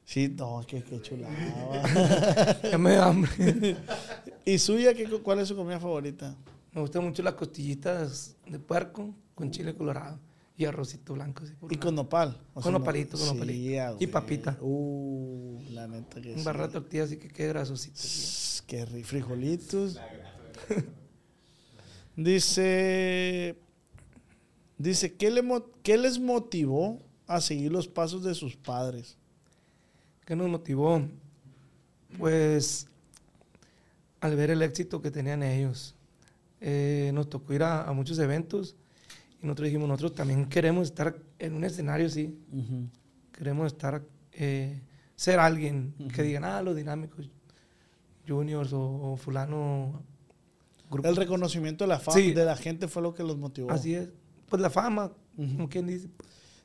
Sí, 0.06 0.28
no, 0.36 0.62
que, 0.68 0.82
que 0.82 1.00
chulada. 1.00 2.60
ya 2.70 2.76
me 2.76 2.92
da 2.92 3.06
hambre. 3.06 3.74
¿Y 4.44 4.58
suya, 4.58 4.92
qué, 4.92 5.08
cuál 5.08 5.38
es 5.38 5.48
su 5.48 5.56
comida 5.56 5.80
favorita? 5.80 6.36
Me 6.74 6.80
gustan 6.80 7.04
mucho 7.04 7.22
las 7.22 7.34
costillitas 7.34 8.36
de 8.46 8.58
puerco 8.58 9.14
con 9.34 9.50
chile 9.50 9.74
colorado. 9.74 10.18
y 10.56 10.64
arrocito 10.66 11.14
blanco. 11.14 11.42
Así 11.44 11.52
por 11.54 11.72
Y 11.72 11.76
con 11.76 11.94
nopal. 11.96 12.40
o 12.54 12.60
Con 12.60 12.72
nopalito, 12.72 13.16
con 13.18 13.26
sí, 13.26 13.32
nopalito. 13.34 13.82
ah, 13.82 13.96
Y 13.98 14.06
papita. 14.06 14.56
Uh, 14.60 15.60
la 15.70 15.88
neta 15.88 16.20
que 16.20 16.32
Un 16.32 16.38
sí. 16.38 16.44
barra 16.44 16.66
de 16.68 16.72
tortilla 16.74 17.04
así 17.04 17.16
que 17.16 17.28
quede 17.28 17.48
grasosito. 17.48 18.00
Qué 18.68 18.86
ri- 18.86 19.02
frijolitos. 19.04 19.98
Dice, 22.16 23.56
dice, 24.78 25.14
¿qué, 25.14 25.30
le 25.32 25.42
¿qué 25.82 25.98
les 25.98 26.20
motivó 26.20 27.02
a 27.26 27.40
seguir 27.40 27.72
los 27.72 27.88
pasos 27.88 28.22
de 28.22 28.34
sus 28.36 28.54
padres? 28.56 29.16
¿Qué 30.24 30.36
nos 30.36 30.48
motivó? 30.48 31.02
Pues 32.16 32.86
al 34.20 34.36
ver 34.36 34.50
el 34.50 34.62
éxito 34.62 35.02
que 35.02 35.10
tenían 35.10 35.42
ellos. 35.42 35.96
Eh, 36.66 37.10
nos 37.12 37.28
tocó 37.28 37.52
ir 37.52 37.62
a, 37.62 37.82
a 37.86 37.92
muchos 37.92 38.18
eventos 38.18 38.74
y 39.42 39.46
nosotros 39.46 39.66
dijimos, 39.66 39.86
nosotros 39.86 40.14
también 40.14 40.46
queremos 40.48 40.88
estar 40.88 41.14
en 41.38 41.54
un 41.54 41.64
escenario 41.64 42.06
así. 42.06 42.38
Queremos 43.32 43.66
estar, 43.66 44.02
eh, 44.32 44.80
ser 45.14 45.38
alguien 45.40 45.92
que 46.14 46.22
digan, 46.22 46.44
ah, 46.44 46.62
los 46.62 46.74
dinámicos 46.74 47.28
juniors 48.26 48.72
o, 48.72 48.80
o 49.12 49.16
fulano. 49.18 50.02
grupo". 50.90 51.06
El 51.06 51.16
reconocimiento 51.16 51.84
de 51.84 51.88
la 51.88 51.98
fama 51.98 52.16
Sí. 52.18 52.32
de 52.32 52.44
la 52.46 52.56
gente 52.56 52.88
fue 52.88 53.02
lo 53.02 53.12
que 53.12 53.22
los 53.24 53.36
motivó. 53.36 53.70
Así 53.70 53.94
es. 53.94 54.08
Pues 54.48 54.62
la 54.62 54.70
fama, 54.70 55.12
como 55.36 55.68
quien 55.68 55.86
dice. 55.86 56.08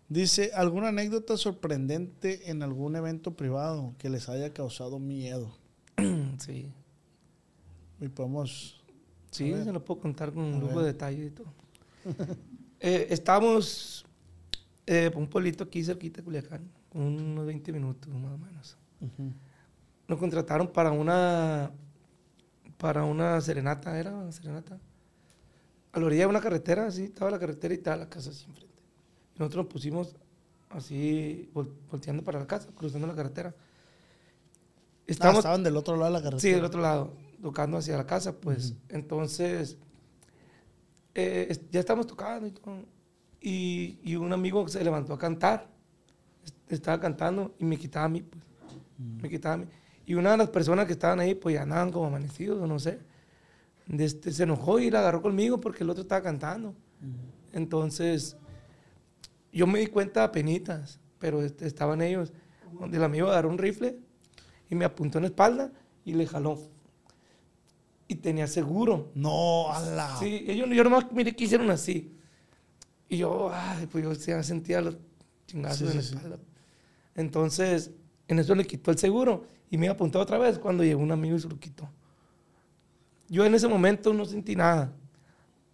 Dice, 0.07 0.51
¿alguna 0.55 0.87
anécdota 0.87 1.35
sorprendente 1.35 2.49
en 2.49 2.63
algún 2.63 2.95
evento 2.95 3.35
privado 3.35 3.93
que 3.97 4.09
les 4.09 4.29
haya 4.29 4.53
causado 4.53 4.97
miedo? 4.97 5.51
sí. 6.39 6.71
Y 7.99 8.07
podemos... 8.07 8.78
Sí, 9.31 9.53
se 9.63 9.71
lo 9.71 9.83
puedo 9.83 9.99
contar 10.01 10.31
con 10.33 10.43
un 10.43 10.59
lujo 10.59 10.79
de 10.81 10.87
detalle 10.87 11.25
y 11.25 11.29
todo. 11.31 11.47
Eh, 12.81 13.07
estábamos 13.09 14.05
eh, 14.85 15.09
por 15.11 15.21
un 15.21 15.27
pueblito 15.27 15.65
aquí 15.65 15.83
cerquita 15.83 16.17
de 16.21 16.23
Culiacán, 16.23 16.61
unos 16.93 17.45
20 17.45 17.73
minutos 17.73 18.07
más 18.13 18.31
o 18.31 18.37
menos. 18.37 18.77
Nos 20.07 20.17
contrataron 20.17 20.69
para 20.71 20.89
una 20.93 21.71
para 22.77 23.03
una 23.03 23.41
serenata, 23.41 23.99
era 23.99 24.15
una 24.15 24.31
serenata. 24.31 24.79
A 25.91 25.99
la 25.99 26.05
orilla 26.05 26.21
de 26.21 26.27
una 26.27 26.39
carretera, 26.39 26.87
así, 26.87 27.03
estaba 27.03 27.29
la 27.29 27.37
carretera 27.37 27.73
y 27.73 27.77
estaba 27.77 27.97
la 27.97 28.07
casa 28.09 28.29
así 28.29 28.45
enfrente. 28.45 28.81
Y 29.35 29.39
nosotros 29.39 29.65
nos 29.65 29.73
pusimos 29.73 30.15
así, 30.69 31.49
vol- 31.53 31.73
volteando 31.91 32.23
para 32.23 32.39
la 32.39 32.47
casa, 32.47 32.69
cruzando 32.73 33.07
la 33.07 33.15
carretera. 33.15 33.53
Ah, 35.19 35.31
estaban 35.39 35.63
del 35.63 35.75
otro 35.75 35.97
lado 35.97 36.05
de 36.13 36.19
la 36.19 36.23
carretera. 36.23 36.39
Sí, 36.39 36.51
del 36.51 36.63
otro 36.63 36.79
lado, 36.79 37.13
tocando 37.41 37.77
hacia 37.77 37.97
la 37.97 38.05
casa, 38.05 38.39
pues. 38.39 38.75
Entonces, 38.89 39.77
eh, 41.15 41.57
ya 41.71 41.79
estamos 41.79 42.07
tocando 42.07 42.47
y 42.47 42.51
todo. 42.51 42.85
Y, 43.41 43.99
y 44.03 44.15
un 44.15 44.31
amigo 44.33 44.67
se 44.67 44.83
levantó 44.83 45.13
a 45.13 45.17
cantar. 45.19 45.67
Es- 46.43 46.53
Estaba 46.69 46.99
cantando 46.99 47.55
y 47.59 47.65
me 47.65 47.77
quitaba 47.77 48.05
a 48.05 48.09
mí, 48.09 48.21
pues. 48.21 48.43
Me 49.21 49.29
quitaba 49.29 49.55
a 49.55 49.57
mí. 49.57 49.65
Y 50.05 50.15
una 50.15 50.31
de 50.31 50.37
las 50.37 50.49
personas 50.49 50.85
que 50.87 50.93
estaban 50.93 51.19
ahí, 51.19 51.35
pues 51.35 51.55
ya 51.55 51.61
andaban 51.63 51.91
como 51.91 52.07
amanecidos, 52.07 52.67
no 52.67 52.79
sé. 52.79 52.99
De 53.87 54.05
este, 54.05 54.31
se 54.31 54.43
enojó 54.43 54.79
y 54.79 54.91
la 54.91 54.99
agarró 54.99 55.21
conmigo 55.21 55.59
porque 55.61 55.83
el 55.83 55.89
otro 55.89 56.01
estaba 56.03 56.21
cantando. 56.21 56.75
Entonces, 57.53 58.37
yo 59.51 59.65
me 59.67 59.79
di 59.79 59.87
cuenta 59.87 60.23
a 60.23 60.31
penitas, 60.31 60.99
pero 61.17 61.41
este, 61.41 61.65
estaban 61.65 62.01
ellos. 62.01 62.33
Donde 62.79 62.97
el 62.97 63.03
amigo 63.03 63.27
agarró 63.29 63.49
un 63.49 63.57
rifle 63.57 63.97
y 64.69 64.75
me 64.75 64.85
apuntó 64.85 65.17
en 65.17 65.23
la 65.23 65.27
espalda 65.29 65.71
y 66.05 66.13
le 66.13 66.27
jaló. 66.27 66.59
Y 68.09 68.15
tenía 68.15 68.47
seguro. 68.47 69.11
No, 69.13 69.71
a 69.71 69.79
la... 69.81 70.17
Sí, 70.17 70.43
ellos, 70.47 70.67
yo 70.73 70.83
nomás 70.83 71.09
miré 71.13 71.33
que 71.35 71.43
hicieron 71.45 71.69
así. 71.69 72.11
Y 73.07 73.17
yo, 73.17 73.51
ay, 73.53 73.85
pues 73.87 74.03
yo 74.03 74.11
ya 74.13 74.43
sentía 74.43 74.81
los 74.81 74.97
chingazos 75.47 75.77
Sí, 75.77 75.85
en 75.91 75.95
la 75.95 76.01
sí, 76.01 76.09
sí. 76.09 76.15
espalda. 76.15 76.39
Entonces, 77.15 77.91
en 78.27 78.39
eso 78.39 78.55
le 78.55 78.65
quitó 78.65 78.91
el 78.91 78.97
seguro 78.97 79.45
y 79.69 79.77
me 79.77 79.85
iba 79.85 79.93
a 79.93 79.95
apuntar 79.95 80.21
otra 80.21 80.37
vez 80.39 80.57
cuando 80.59 80.83
llegó 80.83 81.01
un 81.01 81.11
amigo 81.11 81.35
y 81.35 81.39
se 81.39 81.47
lo 81.47 81.59
quitó. 81.59 81.87
Yo 83.29 83.45
en 83.45 83.53
ese 83.53 83.67
momento 83.67 84.11
no 84.13 84.25
sentí 84.25 84.55
nada. 84.55 84.91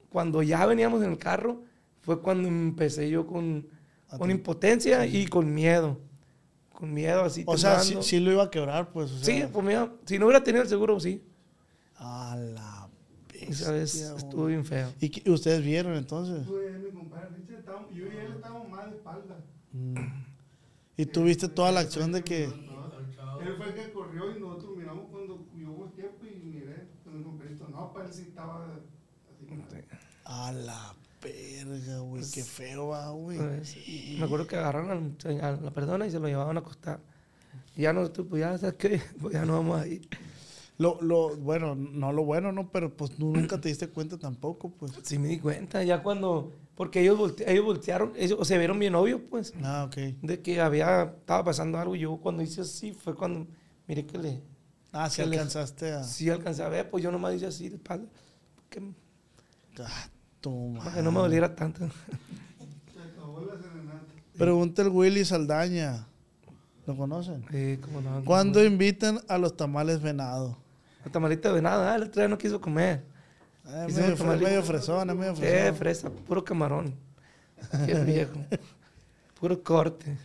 Cuando 0.09 0.43
ya 0.43 0.65
veníamos 0.65 1.01
en 1.03 1.11
el 1.11 1.17
carro, 1.17 1.63
fue 2.01 2.21
cuando 2.21 2.47
empecé 2.49 3.09
yo 3.09 3.25
con, 3.25 3.67
con 4.17 4.29
impotencia 4.29 5.05
y 5.05 5.25
con 5.27 5.53
miedo. 5.53 5.99
Con 6.73 6.93
miedo 6.93 7.23
así. 7.23 7.43
O 7.47 7.57
sea, 7.57 7.79
sí, 7.79 7.88
temblando. 7.91 8.03
sí 8.03 8.19
lo 8.19 8.31
iba 8.33 8.43
a 8.43 8.49
quebrar, 8.51 8.91
pues. 8.91 9.09
o 9.11 9.17
Sí, 9.19 9.38
sea, 9.38 9.49
pues 9.49 9.65
mira, 9.65 9.93
si 10.05 10.19
no 10.19 10.25
hubiera 10.25 10.43
tenido 10.43 10.63
el 10.63 10.69
seguro, 10.69 10.99
sí. 10.99 11.23
A 11.97 12.35
la 12.35 12.89
Esa 13.33 13.71
vez 13.71 13.95
estuvo 13.95 14.45
bien 14.45 14.65
feo. 14.65 14.91
¿Y 15.01 15.09
qué- 15.09 15.29
ustedes 15.29 15.63
vieron 15.63 15.95
entonces? 15.95 16.45
Pues, 16.47 16.71
estábamos- 17.49 17.91
yo 17.93 18.05
y 18.05 18.17
él 18.17 18.31
estábamos 18.35 18.69
más 18.69 18.89
de 18.89 18.97
espalda. 18.97 19.37
Mm. 19.71 19.95
Y 20.97 21.05
tuviste 21.05 21.47
toda 21.49 21.71
la 21.71 21.81
acción 21.81 22.11
de 22.11 22.23
que... 22.23 22.45
Él 22.45 23.53
fue 23.57 23.67
el 23.67 23.73
que 23.75 23.91
corrió 23.91 24.35
y 24.35 24.39
nosotros 24.39 24.77
miramos 24.77 25.05
cuando 25.11 25.45
yo 25.57 25.71
volteé 25.71 26.05
pues, 26.19 26.31
y 26.31 26.39
miré 26.45 26.87
con 27.03 27.17
mi 27.17 27.23
compadrito. 27.23 27.67
No, 27.69 27.91
para 27.93 28.05
él 28.05 28.13
sí 28.13 28.21
estaba 28.29 28.65
así. 28.65 29.45
como- 29.45 29.63
A 30.23 30.51
la 30.51 30.95
verga, 31.21 31.99
güey. 31.99 32.23
Qué 32.33 32.43
feo 32.43 32.87
va, 32.87 33.09
güey. 33.11 33.37
Pues, 33.37 33.75
y 33.87 34.15
me 34.17 34.25
acuerdo 34.25 34.47
que 34.47 34.55
agarraron 34.55 35.17
a 35.41 35.51
la 35.51 35.71
persona 35.71 36.07
y 36.07 36.11
se 36.11 36.19
lo 36.19 36.27
llevaban 36.27 36.55
a 36.57 36.61
acostar. 36.61 36.99
Y 37.75 37.81
ya 37.83 37.93
nosotros, 37.93 38.27
pues 38.29 38.39
ya, 38.39 38.57
¿sabes 38.57 38.75
qué? 38.75 39.01
Pues 39.19 39.33
ya 39.33 39.45
no 39.45 39.53
vamos 39.53 39.81
a 39.81 39.87
ir. 39.87 40.07
Lo, 40.78 41.01
lo, 41.01 41.36
bueno, 41.38 41.73
no 41.76 42.11
lo 42.11 42.23
bueno, 42.26 42.51
¿no? 42.51 42.69
Pero 42.71 42.95
pues 42.95 43.11
tú 43.11 43.32
nunca 43.34 43.59
te 43.61 43.69
diste 43.69 43.88
cuenta 43.88 44.17
tampoco, 44.17 44.69
pues. 44.71 44.91
Sí 45.03 45.17
me 45.17 45.28
di 45.30 45.39
cuenta, 45.39 45.84
ya 45.84 46.03
cuando... 46.03 46.51
Porque 46.76 46.99
ellos, 47.01 47.17
volte- 47.17 47.45
ellos 47.49 47.63
voltearon, 47.63 48.11
ellos, 48.17 48.38
o 48.38 48.43
se 48.43 48.57
vieron 48.57 48.78
bien 48.78 48.95
obvios, 48.95 49.21
pues, 49.30 49.53
Ah, 49.63 49.86
ok. 49.88 49.95
de 50.21 50.41
que 50.41 50.59
había, 50.59 51.03
estaba 51.03 51.45
pasando 51.45 51.78
algo. 51.78 51.95
Y 51.95 51.99
yo 51.99 52.17
cuando 52.17 52.43
hice 52.43 52.59
así 52.61 52.91
fue 52.91 53.15
cuando, 53.15 53.47
mire 53.88 54.05
que 54.05 54.17
le... 54.17 54.41
Ah, 54.91 55.09
sí 55.09 55.21
le- 55.21 55.38
alcanzaste 55.38 55.93
a... 55.93 56.03
Sí 56.03 56.30
alcancé 56.30 56.63
a 56.63 56.67
ver, 56.67 56.89
pues 56.89 57.01
yo 57.01 57.11
nomás 57.11 57.34
hice 57.36 57.45
así 57.45 57.69
de 57.69 57.76
espalda. 57.78 58.07
Que, 58.69 58.82
Ah, 59.80 60.09
tu 60.41 60.73
para 60.78 60.95
que 60.95 61.01
no 61.01 61.11
me 61.13 61.19
doliera 61.19 61.55
tanto. 61.55 61.80
Se 62.93 63.01
acabó 63.01 63.39
la 63.41 63.53
serenata. 63.61 64.01
Pregunta 64.38 64.82
el 64.82 64.89
Willy 64.89 65.23
Saldaña. 65.23 66.07
¿Lo 66.86 66.95
conocen? 66.97 67.45
Sí, 67.51 67.78
como 67.82 68.01
no. 68.01 68.23
¿Cuándo 68.26 68.63
invitan 68.63 69.19
a 69.30 69.38
los 69.38 69.55
tamales 69.57 70.01
venado? 70.01 70.57
La 71.05 71.11
tamalita 71.11 71.53
de 71.53 71.61
nada, 71.61 71.93
ah, 71.93 71.95
el 71.95 72.03
otro 72.03 72.21
día 72.21 72.27
no 72.27 72.37
quiso 72.37 72.59
comer. 72.59 73.03
Ah, 73.63 73.85
Hicimos 73.87 73.95
medio, 74.01 74.15
fre- 74.15 74.17
tamalito. 74.17 74.45
medio 74.45 74.61
medio 75.15 75.43
Eh, 75.43 75.73
fresón. 75.73 75.75
fresa, 75.77 76.09
puro 76.09 76.43
camarón. 76.43 76.95
Qué 77.85 77.93
viejo. 78.03 78.39
Puro 79.39 79.63
corte. 79.63 80.17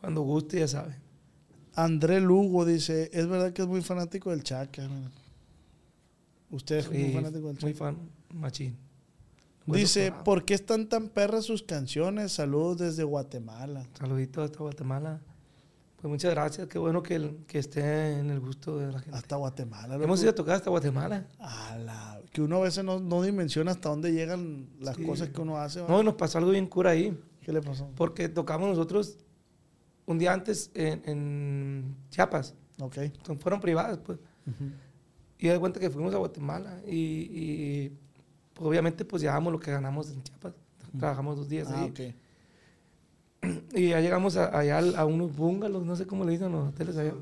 Cuando 0.00 0.20
guste, 0.22 0.58
ya 0.60 0.68
sabe. 0.68 0.96
André 1.74 2.20
Lugo 2.20 2.64
dice, 2.64 3.10
es 3.12 3.26
verdad 3.26 3.52
que 3.52 3.62
es 3.62 3.68
muy 3.68 3.82
fanático 3.82 4.30
del 4.30 4.42
Chaca. 4.44 4.88
Usted 6.50 6.76
es 6.76 6.90
muy 6.90 7.12
fanático 7.12 7.48
del 7.48 7.56
Chaca. 7.56 7.66
muy 7.66 7.74
fan, 7.74 7.96
machín. 8.32 8.76
Dice, 9.66 10.04
colorado. 10.08 10.24
¿por 10.24 10.44
qué 10.44 10.54
están 10.54 10.88
tan 10.88 11.08
perras 11.08 11.44
sus 11.46 11.62
canciones? 11.62 12.32
Saludos 12.32 12.78
desde 12.78 13.02
Guatemala. 13.02 13.86
Saluditos 13.98 14.44
hasta 14.44 14.58
Guatemala. 14.58 15.20
Pues 16.04 16.10
muchas 16.10 16.34
gracias. 16.34 16.68
Qué 16.68 16.78
bueno 16.78 17.02
que, 17.02 17.14
el- 17.14 17.46
que 17.46 17.58
esté 17.58 18.18
en 18.18 18.28
el 18.28 18.38
gusto 18.38 18.76
de 18.76 18.92
la 18.92 18.98
gente. 19.00 19.16
Hasta 19.16 19.36
Guatemala. 19.36 19.94
Hemos 19.94 20.20
ido 20.20 20.32
a 20.32 20.34
tocar 20.34 20.56
hasta 20.56 20.68
Guatemala. 20.68 21.26
A 21.38 21.78
la- 21.78 22.20
que 22.30 22.42
uno 22.42 22.58
a 22.58 22.60
veces 22.60 22.84
no, 22.84 23.00
no 23.00 23.22
dimensiona 23.22 23.70
hasta 23.70 23.88
dónde 23.88 24.12
llegan 24.12 24.68
las 24.80 24.96
Sí. 24.96 25.02
cosas 25.02 25.30
que 25.30 25.40
uno 25.40 25.56
hace. 25.56 25.80
¿va? 25.80 25.88
No, 25.88 26.02
nos 26.02 26.12
pasó 26.16 26.36
algo 26.36 26.50
bien 26.50 26.66
cura 26.66 26.90
ahí. 26.90 27.18
¿Qué 27.40 27.54
le 27.54 27.62
pasó? 27.62 27.88
Porque 27.96 28.28
tocamos 28.28 28.68
nosotros 28.68 29.16
un 30.04 30.18
día 30.18 30.34
antes 30.34 30.70
en, 30.74 31.00
en 31.06 31.96
Chiapas. 32.10 32.54
Ok. 32.82 32.98
Son- 33.26 33.38
Fueron 33.40 33.62
privadas, 33.62 33.96
pues. 34.04 34.18
Y 35.38 35.48
de 35.48 35.58
cuenta 35.58 35.80
que 35.80 35.88
fuimos 35.88 36.12
a 36.12 36.18
Guatemala 36.18 36.82
y, 36.86 36.92
y, 37.32 37.92
pues, 38.52 38.68
obviamente 38.68 39.06
pues 39.06 39.22
llevamos 39.22 39.50
lo 39.54 39.58
que 39.58 39.70
ganamos 39.70 40.10
en 40.10 40.22
Chiapas. 40.22 40.52
Trabajamos 40.98 41.38
dos 41.38 41.48
días 41.48 41.68
Ah, 41.70 41.80
ahí. 41.80 41.88
ok. 41.88 42.14
Y 43.74 43.88
ya 43.90 44.00
llegamos 44.00 44.36
a- 44.36 44.56
allá 44.58 44.78
al- 44.78 44.96
a, 44.96 45.04
unos 45.04 45.34
bungalows, 45.34 45.84
no 45.84 45.96
sé 45.96 46.06
cómo 46.06 46.24
le 46.24 46.32
dicen 46.32 46.52
los 46.52 46.68
hoteles 46.68 46.96
allá. 46.96 47.14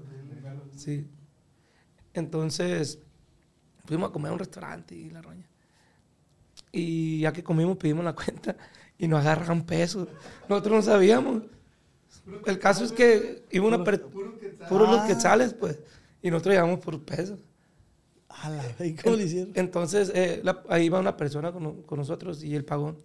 Sí. 0.76 1.06
Entonces, 2.14 2.98
fuimos 3.86 4.10
a 4.10 4.12
comer 4.12 4.30
a 4.30 4.32
un 4.34 4.38
restaurante 4.38 4.94
y 4.94 5.10
la 5.10 5.22
roña. 5.22 5.46
Y 6.70 7.20
ya 7.20 7.32
que 7.32 7.42
comimos, 7.42 7.76
pedimos 7.76 8.04
la 8.04 8.14
cuenta 8.14 8.56
y 8.98 9.08
nos 9.08 9.20
agarran 9.20 9.62
pesos. 9.64 10.08
Nosotros 10.48 10.74
no 10.76 10.82
sabíamos. 10.82 11.42
El 12.46 12.58
caso 12.58 12.84
es 12.84 12.92
que 12.92 13.44
iba 13.50 13.66
una 13.66 13.82
per- 13.82 14.02
Puro 14.68 14.86
los 14.86 15.00
Ah. 15.00 15.06
quetzales, 15.06 15.54
pues. 15.54 15.80
Y 16.22 16.30
nosotros 16.30 16.54
llevamos 16.54 16.78
por 16.80 17.02
pesos. 17.02 17.40
¿Y 18.80 18.94
cómo 18.94 19.16
le 19.16 19.24
hicieron? 19.24 19.52
Entonces, 19.54 20.10
eh, 20.14 20.40
la- 20.42 20.62
ahí 20.68 20.88
va 20.88 21.00
una 21.00 21.16
persona 21.16 21.52
con, 21.52 21.82
con 21.82 21.98
nosotros 21.98 22.42
y 22.44 22.54
el 22.54 22.64
pagón. 22.64 22.96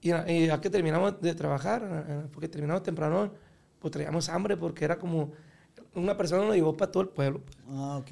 Y, 0.00 0.12
y 0.12 0.46
ya 0.46 0.60
que 0.60 0.70
terminamos 0.70 1.20
de 1.20 1.34
trabajar, 1.34 2.28
porque 2.32 2.48
terminamos 2.48 2.82
temprano, 2.82 3.32
pues 3.78 3.92
traíamos 3.92 4.28
hambre 4.28 4.56
porque 4.56 4.84
era 4.84 4.98
como 4.98 5.32
una 5.94 6.16
persona 6.16 6.44
nos 6.44 6.54
llevó 6.54 6.76
para 6.76 6.90
todo 6.92 7.02
el 7.02 7.08
pueblo. 7.08 7.40
pues. 7.44 7.58
Ah, 7.68 7.96
ok. 7.96 8.10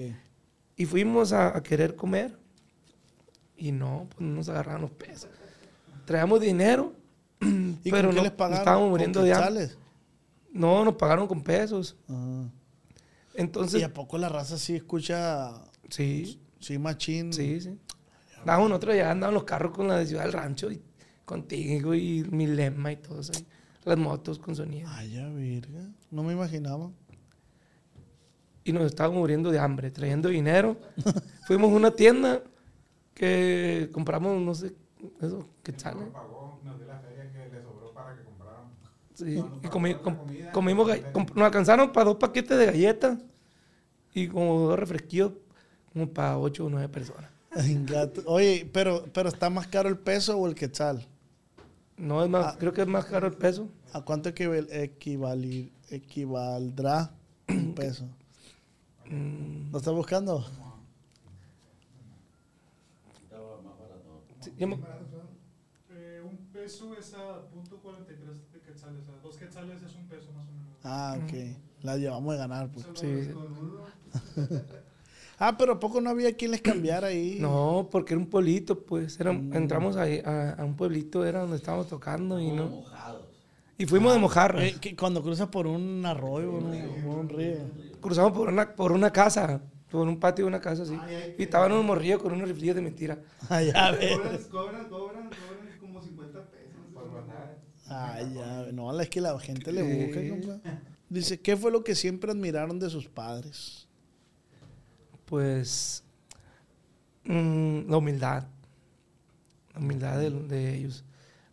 Y 0.77 0.85
fuimos 0.87 1.33
a, 1.33 1.57
a 1.57 1.63
querer 1.63 1.95
comer 1.97 2.37
y 3.57 3.73
no, 3.73 4.07
pues 4.11 4.21
no 4.21 4.37
nos 4.37 4.49
agarraron 4.49 4.83
los 4.83 4.91
pesos. 4.91 5.31
Traíamos 6.05 6.41
dinero 6.41 6.93
¿Y 7.41 7.91
Pero 7.91 8.13
no, 8.13 8.23
les 8.23 8.33
pagaron? 8.33 8.59
estábamos 8.61 8.85
¿Con 8.85 8.91
muriendo 8.91 9.23
de 9.23 9.33
hambre. 9.35 9.71
No, 10.53 10.85
nos 10.85 10.95
pagaron 10.95 11.27
con 11.27 11.43
pesos. 11.43 11.97
Ah. 12.09 12.45
Entonces, 13.35 13.81
¿Y 13.81 13.85
a 13.85 13.93
poco 13.93 14.17
la 14.17 14.29
raza 14.31 14.57
sí 14.57 14.75
escucha, 14.75 15.53
sí, 15.91 16.41
sí, 16.59 16.79
machín? 16.79 17.33
sí, 17.33 17.61
sí. 17.61 17.79
Andábamos 18.39 18.71
nosotros 18.71 18.97
ya 18.97 19.11
andaban 19.11 19.35
los 19.35 19.45
carros 19.45 19.73
con 19.73 19.89
la 19.89 19.99
de 19.99 20.07
Ciudad 20.07 20.23
del 20.23 20.33
Rancho 20.33 20.71
y 20.71 20.81
contigo 21.27 21.95
y 21.95 22.25
mi 22.31 22.47
lema 22.47 22.93
y 22.93 22.97
todo 22.97 23.21
eso. 23.21 23.33
Las 23.85 23.99
motos 23.99 24.39
con 24.39 24.57
sonido. 24.57 24.89
Ay, 24.93 25.13
ya, 25.13 25.29
virga. 25.29 25.91
No 26.11 26.23
me 26.23 26.33
imaginaba. 26.33 26.91
y 28.65 28.73
nos 28.73 28.85
estábamos 28.87 29.19
muriendo 29.21 29.51
de 29.51 29.59
hambre, 29.61 29.91
trayendo 29.91 30.29
dinero. 30.29 30.77
Fuimos 31.47 31.71
a 31.71 31.77
una 31.77 31.91
tienda 31.93 32.43
que 33.15 33.89
compramos, 33.93 34.41
no 34.43 34.55
sé, 34.55 34.75
eso, 35.21 35.49
quetzales. 35.63 36.09
pagó, 36.13 36.59
nos 36.65 36.77
dio 36.79 36.87
la 36.89 36.99
feria 36.99 37.31
que 37.33 37.55
le 37.55 37.63
sobró 37.63 37.93
para 37.95 38.17
que 38.17 38.25
compráramos. 38.25 38.73
Sí, 39.15 39.37
nos 39.37 39.65
y 39.65 39.69
comi- 39.69 39.95
la 39.97 40.03
com- 40.03 40.17
comida, 40.17 40.51
comimos, 40.53 40.89
nos 41.35 41.45
alcanzaron 41.45 41.93
para 41.93 42.07
dos 42.07 42.17
paquetes 42.17 42.59
de 42.59 42.67
galletas 42.67 43.19
y 44.15 44.27
como 44.29 44.59
dos 44.69 44.79
refresquillos, 44.79 45.33
como 45.93 46.09
para 46.09 46.37
ocho 46.39 46.67
o 46.67 46.69
nueve 46.71 46.89
personas. 46.89 47.31
Oye, 48.27 48.69
pero, 48.73 49.05
pero 49.15 49.29
¿está 49.29 49.49
más 49.49 49.67
caro 49.69 49.89
el 49.89 49.97
peso 49.97 50.37
o 50.37 50.47
el 50.49 50.55
quetzal? 50.55 51.07
No, 51.99 52.23
es 52.23 52.29
más, 52.29 52.55
Ah. 52.55 52.57
creo 52.59 52.73
que 52.73 52.83
es 52.83 52.87
más 52.89 53.07
caro 53.07 53.27
el 53.27 53.35
peso. 53.35 53.69
¿A 53.93 54.03
cuánto 54.03 54.29
equival- 54.29 54.69
equivali- 54.71 55.71
equivaldrá 55.89 57.11
un 57.49 57.75
peso? 57.75 58.07
Mm, 59.09 59.71
¿Lo 59.73 59.79
estás 59.79 59.95
buscando? 59.95 60.45
sí, 64.41 64.53
yo 64.59 64.69
me- 64.69 64.79
Eh, 65.91 66.21
un 66.23 66.37
peso 66.53 66.95
es 66.97 67.15
a 67.15 67.41
punto 67.49 67.79
43 67.79 68.53
de 68.53 68.61
quetzales. 68.61 69.03
O 69.03 69.05
sea, 69.07 69.15
dos 69.23 69.37
quetzales 69.37 69.83
es 69.83 69.95
un 69.95 70.07
peso 70.09 70.31
más 70.33 70.47
o 70.49 70.53
menos. 70.53 70.77
Ah, 70.85 71.17
ok. 71.19 71.57
La 71.83 71.97
llevamos 71.97 72.33
de 72.35 72.39
ganar. 72.39 72.71
Pues. 72.71 72.87
Sí. 72.95 73.31
Ah, 75.39 75.57
pero 75.59 75.75
¿a 75.75 75.81
poco 75.81 76.01
no 76.01 76.11
había 76.11 76.33
quien 76.35 76.51
les 76.51 76.63
cambiara 76.63 77.09
ahí? 77.09 77.39
No, 77.41 77.89
porque 77.91 78.15
era 78.15 78.21
un 78.21 78.29
pueblito, 78.29 78.81
pues. 78.81 79.21
Era, 79.21 79.33
Entramos 79.33 79.97
ahí 79.97 80.21
a, 80.25 80.53
a 80.53 80.65
un 80.65 80.77
pueblito, 80.77 81.25
era 81.25 81.41
donde 81.41 81.57
estábamos 81.57 81.89
tocando 81.89 82.41
y 82.41 82.51
no. 82.51 82.85
Y 83.79 83.85
fuimos 83.87 84.13
de 84.15 84.19
mojarras. 84.19 84.65
Eh, 84.65 84.77
que 84.81 84.97
cuando 84.97 85.23
cruzas 85.23 85.49
por 85.49 85.67
un 85.67 86.05
arroyo, 86.07 86.51
por 86.53 86.63
un, 86.63 87.03
por 87.05 87.19
un 87.19 87.29
río. 87.29 87.59
Cruzamos 88.01 88.33
por 88.33 88.49
una, 88.49 88.75
por 88.75 88.93
una 88.93 89.13
casa, 89.13 89.61
por 89.91 90.09
un 90.09 90.19
patio 90.19 90.47
de 90.47 90.49
una 90.49 90.61
casa 90.61 90.85
así. 90.85 90.99
Y 91.39 91.43
estaban 91.43 91.73
unos 91.73 91.85
morrillos 91.85 92.23
con 92.23 92.33
unos 92.33 92.49
riflillos 92.49 92.77
de 92.77 92.83
mentira. 92.83 93.19
Ay, 93.51 93.67
ya 93.75 93.91
ves. 93.91 94.17
Cobran, 94.17 94.89
cobran, 94.89 94.89
cobran, 94.89 95.29
cobran 95.29 95.79
como 95.81 96.03
50 96.03 96.39
pesos. 96.51 96.57
Ay, 97.89 98.35
ya 98.35 98.63
ves. 98.63 98.73
No, 98.73 98.99
es 98.99 99.11
que 99.11 99.21
la 99.21 99.39
gente 99.39 99.71
le 99.73 99.83
busca, 99.83 100.21
compa. 100.29 100.71
Dice, 101.09 101.41
¿qué 101.41 101.57
fue 101.57 101.71
lo 101.71 101.85
que 101.85 101.95
siempre 101.95 102.33
admiraron 102.33 102.81
de 102.81 102.89
sus 102.89 103.09
padres? 103.09 103.86
Pues 105.27 106.03
mm, 107.25 107.91
la 107.91 107.97
humildad. 107.99 108.47
La 109.75 109.81
humildad 109.81 110.19
de, 110.19 110.31
de 110.31 110.75
ellos. 110.77 111.05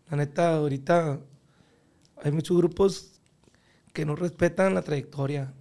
La 0.09 0.17
neta, 0.17 0.55
ahorita 0.55 1.19
hay 2.24 2.32
muchos 2.32 2.55
grupos 2.55 3.19
que 3.91 4.05
no 4.05 4.15
respetan 4.15 4.74
la 4.74 4.82
trayectoria. 4.82 5.53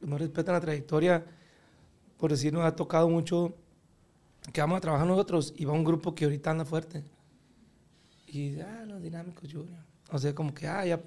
No 0.00 0.18
respetan 0.18 0.54
la 0.54 0.60
trayectoria. 0.60 1.24
Por 2.16 2.30
decir, 2.30 2.52
nos 2.52 2.64
ha 2.64 2.76
tocado 2.76 3.08
mucho 3.08 3.54
que 4.52 4.60
vamos 4.60 4.78
a 4.78 4.80
trabajar 4.80 5.06
nosotros 5.06 5.52
y 5.56 5.64
va 5.64 5.72
un 5.72 5.84
grupo 5.84 6.14
que 6.14 6.24
ahorita 6.24 6.50
anda 6.50 6.64
fuerte. 6.64 7.04
Y, 8.26 8.58
ah, 8.60 8.84
los 8.86 9.02
dinámicos 9.02 9.52
Junior. 9.52 9.84
O 10.10 10.18
sea, 10.18 10.34
como 10.34 10.54
que, 10.54 10.66
ah, 10.66 10.84
ya, 10.84 10.94
a 10.96 11.00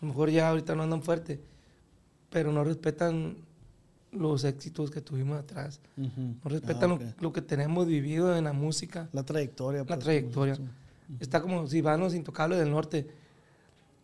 lo 0.00 0.08
mejor 0.08 0.30
ya 0.30 0.48
ahorita 0.48 0.74
no 0.74 0.82
andan 0.82 1.02
fuerte, 1.02 1.40
pero 2.30 2.52
no 2.52 2.64
respetan 2.64 3.36
los 4.12 4.44
éxitos 4.44 4.90
que 4.90 5.00
tuvimos 5.00 5.38
atrás. 5.38 5.80
No 5.96 6.38
respetan 6.44 6.84
Ah, 6.84 6.86
lo- 6.88 6.94
ok. 6.96 7.02
lo, 7.20 7.32
que 7.32 7.42
tenemos 7.42 7.86
vivido 7.86 8.36
en 8.36 8.44
la 8.44 8.52
música, 8.52 9.08
La 9.12 9.22
trayectoria. 9.24 9.80
la 9.80 9.86
pues, 9.86 9.98
trayectoria. 10.00 10.58
Está 11.20 11.40
como 11.42 11.66
si 11.66 11.80
van 11.80 12.00
los 12.00 12.14
intocables 12.14 12.58
del 12.58 12.70
norte. 12.70 13.08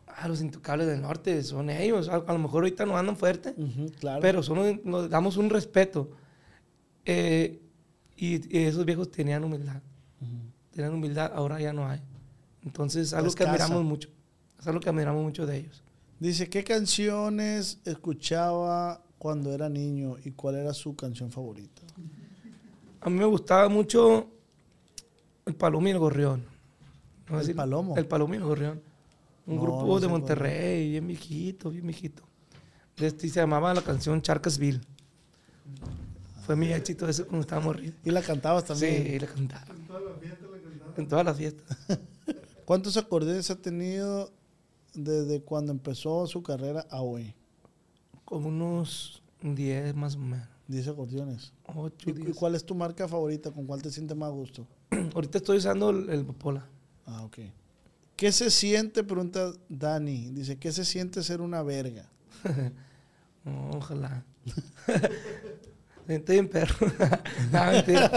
Ah, 0.07 0.27
los 0.29 0.41
intocables 0.41 0.87
del 0.87 1.01
norte 1.01 1.43
son 1.43 1.71
ellos. 1.71 2.09
A, 2.09 2.17
a 2.17 2.33
lo 2.33 2.39
mejor 2.39 2.65
ahorita 2.65 2.85
no 2.87 2.97
andan 2.99 3.17
fuerte. 3.17 3.55
Ujú, 3.57 3.91
claro. 4.01 4.21
pero 4.21 4.43
son, 4.43 4.81
nos 4.85 5.09
damos 5.09 5.37
un 5.37 5.49
respeto. 5.51 6.11
Eh, 7.05 7.61
y, 8.17 8.57
y 8.59 8.65
esos 8.65 8.85
viejos 8.85 9.11
tenían 9.11 9.45
humildad. 9.45 9.81
Tenían 10.73 10.95
humildad, 10.95 11.33
ahora 11.35 11.61
ya 11.61 11.73
no 11.73 11.87
hay. 11.89 12.01
Entonces, 12.65 13.13
algo 13.13 13.33
que 13.33 13.45
admiramos 13.45 13.85
mucho. 13.85 14.09
Es 14.59 14.67
algo 14.67 14.81
que 14.81 14.89
admiramos 14.89 15.23
mucho 15.23 15.47
de 15.47 15.57
ellos. 15.59 15.83
Dice, 16.19 16.49
¿qué 16.49 16.65
canciones 16.65 17.79
escuchaba 17.85 19.03
cuando 19.19 19.53
era 19.53 19.69
niño 19.69 20.16
y 20.25 20.31
cuál 20.33 20.57
era 20.57 20.73
su 20.73 20.95
canción 20.97 21.31
favorita? 21.31 21.83
A 23.01 23.11
mí 23.11 23.19
me 23.19 23.25
gustaba 23.27 23.69
mucho 23.69 24.29
el 25.47 25.55
Palomo 25.55 25.89
y 25.89 25.91
el 25.93 25.99
Gorrión. 25.99 26.45
No 27.29 27.41
¿El 27.41 27.55
Palomo? 27.55 27.97
El 27.97 28.07
Palomo 28.07 28.35
y 28.35 28.37
el 28.39 28.45
Gorrión. 28.45 28.81
Un 29.47 29.57
No, 29.57 29.62
grupo 29.62 29.87
no 29.87 29.95
sé 29.95 30.01
de 30.03 30.09
cuál. 30.09 30.21
Monterrey, 30.21 30.91
bien 30.91 31.07
viejito, 31.07 31.71
bien 31.71 31.85
viejito. 31.87 32.23
De 32.97 33.07
este, 33.07 33.27
y 33.27 33.31
se 33.31 33.41
llamaba 33.41 33.73
la 33.75 33.83
canción 33.83 34.21
Charcasville. 34.21 34.81
Fue 36.45 36.57
mi 36.57 36.73
éxito 36.73 37.09
ese 37.09 37.25
cuando 37.25 37.43
estábamos 37.43 37.77
riendo. 37.77 37.99
Y 38.05 38.11
la 38.11 38.23
cantabas 38.23 38.64
también. 38.64 39.05
Sí, 39.07 39.19
la 39.19 39.27
cantaba. 39.27 39.66
En 39.75 39.87
todas 39.87 40.03
las 40.05 40.19
fiestas 40.19 40.51
la 40.51 40.59
cantaban. 40.59 40.95
En 40.97 41.09
todas 41.09 41.25
las 41.25 41.37
fiestas. 41.37 41.79
¿Cuántos 42.64 42.97
acordeones 42.97 43.51
ha 43.51 43.57
tenido 43.57 44.33
desde 44.95 45.43
cuando 45.43 45.73
empezó 45.73 46.27
su 46.27 46.43
carrera 46.43 46.87
a 46.91 47.03
hoy? 47.03 47.35
Como 48.29 48.49
unos 48.49 49.22
10 49.43 49.95
más 49.95 50.16
o 50.16 50.18
menos. 50.18 50.47
10 50.66 50.89
acordeones. 50.89 51.53
8, 51.74 52.11
¿Y, 52.11 52.31
y 52.31 52.33
cuál 52.35 52.55
es 52.55 52.64
tu 52.64 52.74
marca 52.74 53.09
favorita? 53.09 53.51
¿Con 53.51 53.64
cuál 53.66 53.81
te 53.81 53.91
sientes 53.91 54.14
más 54.16 54.29
a 54.29 54.33
gusto? 54.33 54.66
Ahorita 55.14 55.39
estoy 55.39 55.57
usando 55.59 55.89
el, 55.91 56.11
el 56.11 56.24
Popola. 56.26 56.66
Ah, 57.07 57.22
ok. 57.24 57.39
¿Qué 58.16 58.33
se 58.33 58.51
siente? 58.51 59.03
Pregunta 59.03 59.53
Dani. 59.70 60.31
Dice, 60.33 60.59
¿qué 60.59 60.72
se 60.72 60.85
siente 60.85 61.22
ser 61.22 61.41
una 61.41 61.62
verga? 61.62 62.09
No, 63.45 63.70
ojalá. 63.79 64.24
Siente 66.07 66.33
bien 66.35 66.49
perro. 66.49 66.74
no, 67.53 67.64
mentira. 67.72 68.11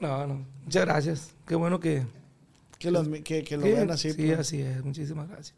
no, 0.00 0.26
no. 0.26 0.46
Muchas 0.64 0.84
gracias. 0.84 1.30
Qué 1.46 1.54
bueno 1.56 1.80
que, 1.80 2.06
Que 2.78 2.90
lo, 2.90 3.02
admi- 3.02 3.22
que, 3.24 3.42
que 3.42 3.56
lo 3.56 3.64
Sí, 3.64 3.72
vean 3.72 3.90
así. 3.90 4.12
Sí, 4.12 4.26
pues. 4.26 4.38
así 4.38 4.60
es. 4.60 4.84
Muchísimas 4.84 5.28
gracias. 5.28 5.54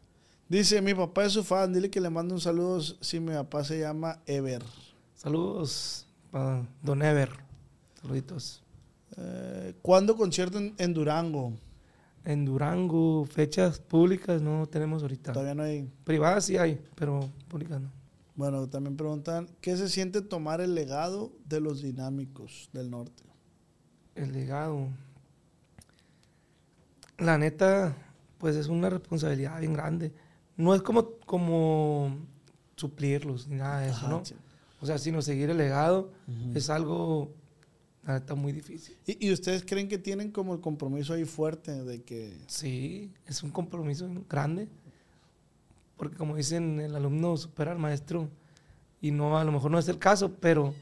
Dice, 0.49 0.81
mi 0.81 0.93
papá 0.93 1.25
es 1.25 1.33
su 1.33 1.43
fan. 1.43 1.73
Dile 1.73 1.89
que 1.89 2.01
le 2.01 2.09
mando 2.09 2.35
un 2.35 2.41
saludo 2.41 2.81
si 2.81 3.19
mi 3.19 3.33
papá 3.33 3.63
se 3.63 3.79
llama 3.79 4.19
Ever. 4.25 4.63
Saludos 5.15 6.07
para 6.31 6.67
Don 6.81 7.01
Ever. 7.01 7.29
Saluditos. 8.01 8.63
Eh, 9.17 9.73
¿Cuándo 9.81 10.15
concierto 10.15 10.57
en, 10.57 10.73
en 10.77 10.93
Durango? 10.93 11.53
En 12.25 12.45
Durango, 12.45 13.25
fechas 13.25 13.79
públicas 13.79 14.41
no 14.41 14.65
tenemos 14.67 15.01
ahorita. 15.01 15.33
Todavía 15.33 15.55
no 15.55 15.63
hay. 15.63 15.89
Privadas 16.03 16.45
sí 16.45 16.57
hay, 16.57 16.79
pero 16.95 17.29
públicas 17.47 17.81
no. 17.81 17.91
Bueno, 18.35 18.67
también 18.67 18.97
preguntan, 18.97 19.47
¿qué 19.61 19.77
se 19.77 19.89
siente 19.89 20.21
tomar 20.21 20.59
el 20.59 20.73
legado 20.73 21.31
de 21.45 21.59
los 21.59 21.81
dinámicos 21.81 22.69
del 22.73 22.89
norte? 22.89 23.23
El 24.15 24.31
legado. 24.31 24.87
La 27.17 27.37
neta, 27.37 27.95
pues 28.39 28.55
es 28.55 28.67
una 28.67 28.89
responsabilidad 28.89 29.59
bien 29.59 29.73
grande. 29.73 30.11
No 30.57 30.75
es 30.75 30.81
como, 30.81 31.11
como 31.25 32.15
suplirlos 32.75 33.47
ni 33.47 33.57
nada 33.57 33.81
de 33.81 33.89
eso, 33.89 33.97
Ajá, 33.97 34.09
¿no? 34.09 34.25
sí. 34.25 34.35
O 34.81 34.85
sea, 34.85 34.97
sino 34.97 35.21
seguir 35.21 35.49
el 35.49 35.57
legado 35.57 36.11
es 36.53 36.69
algo, 36.69 37.33
la 38.05 38.15
neta, 38.15 38.35
muy 38.35 38.51
difícil. 38.51 38.97
¿Y, 39.07 39.27
y 39.27 39.31
ustedes 39.31 39.63
creen 39.65 39.87
que 39.87 39.97
tienen 39.97 40.29
como 40.29 40.53
el 40.53 40.59
compromiso 40.59 41.13
ahí 41.13 41.23
fuerte 41.23 41.71
de 41.85 42.03
que... 42.03 42.37
Sí, 42.47 43.09
es 43.25 43.41
un 43.43 43.49
compromiso 43.49 44.09
grande. 44.29 44.67
Porque 45.95 46.17
como 46.17 46.35
dicen, 46.35 46.81
el 46.81 46.93
alumno 46.97 47.37
supera 47.37 47.71
al 47.71 47.79
maestro. 47.79 48.27
Y 49.01 49.11
no, 49.11 49.37
a 49.37 49.43
lo 49.45 49.53
mejor 49.53 49.71
no 49.71 49.79
es 49.79 49.87
el 49.87 49.99
caso, 49.99 50.33
pero 50.33 50.73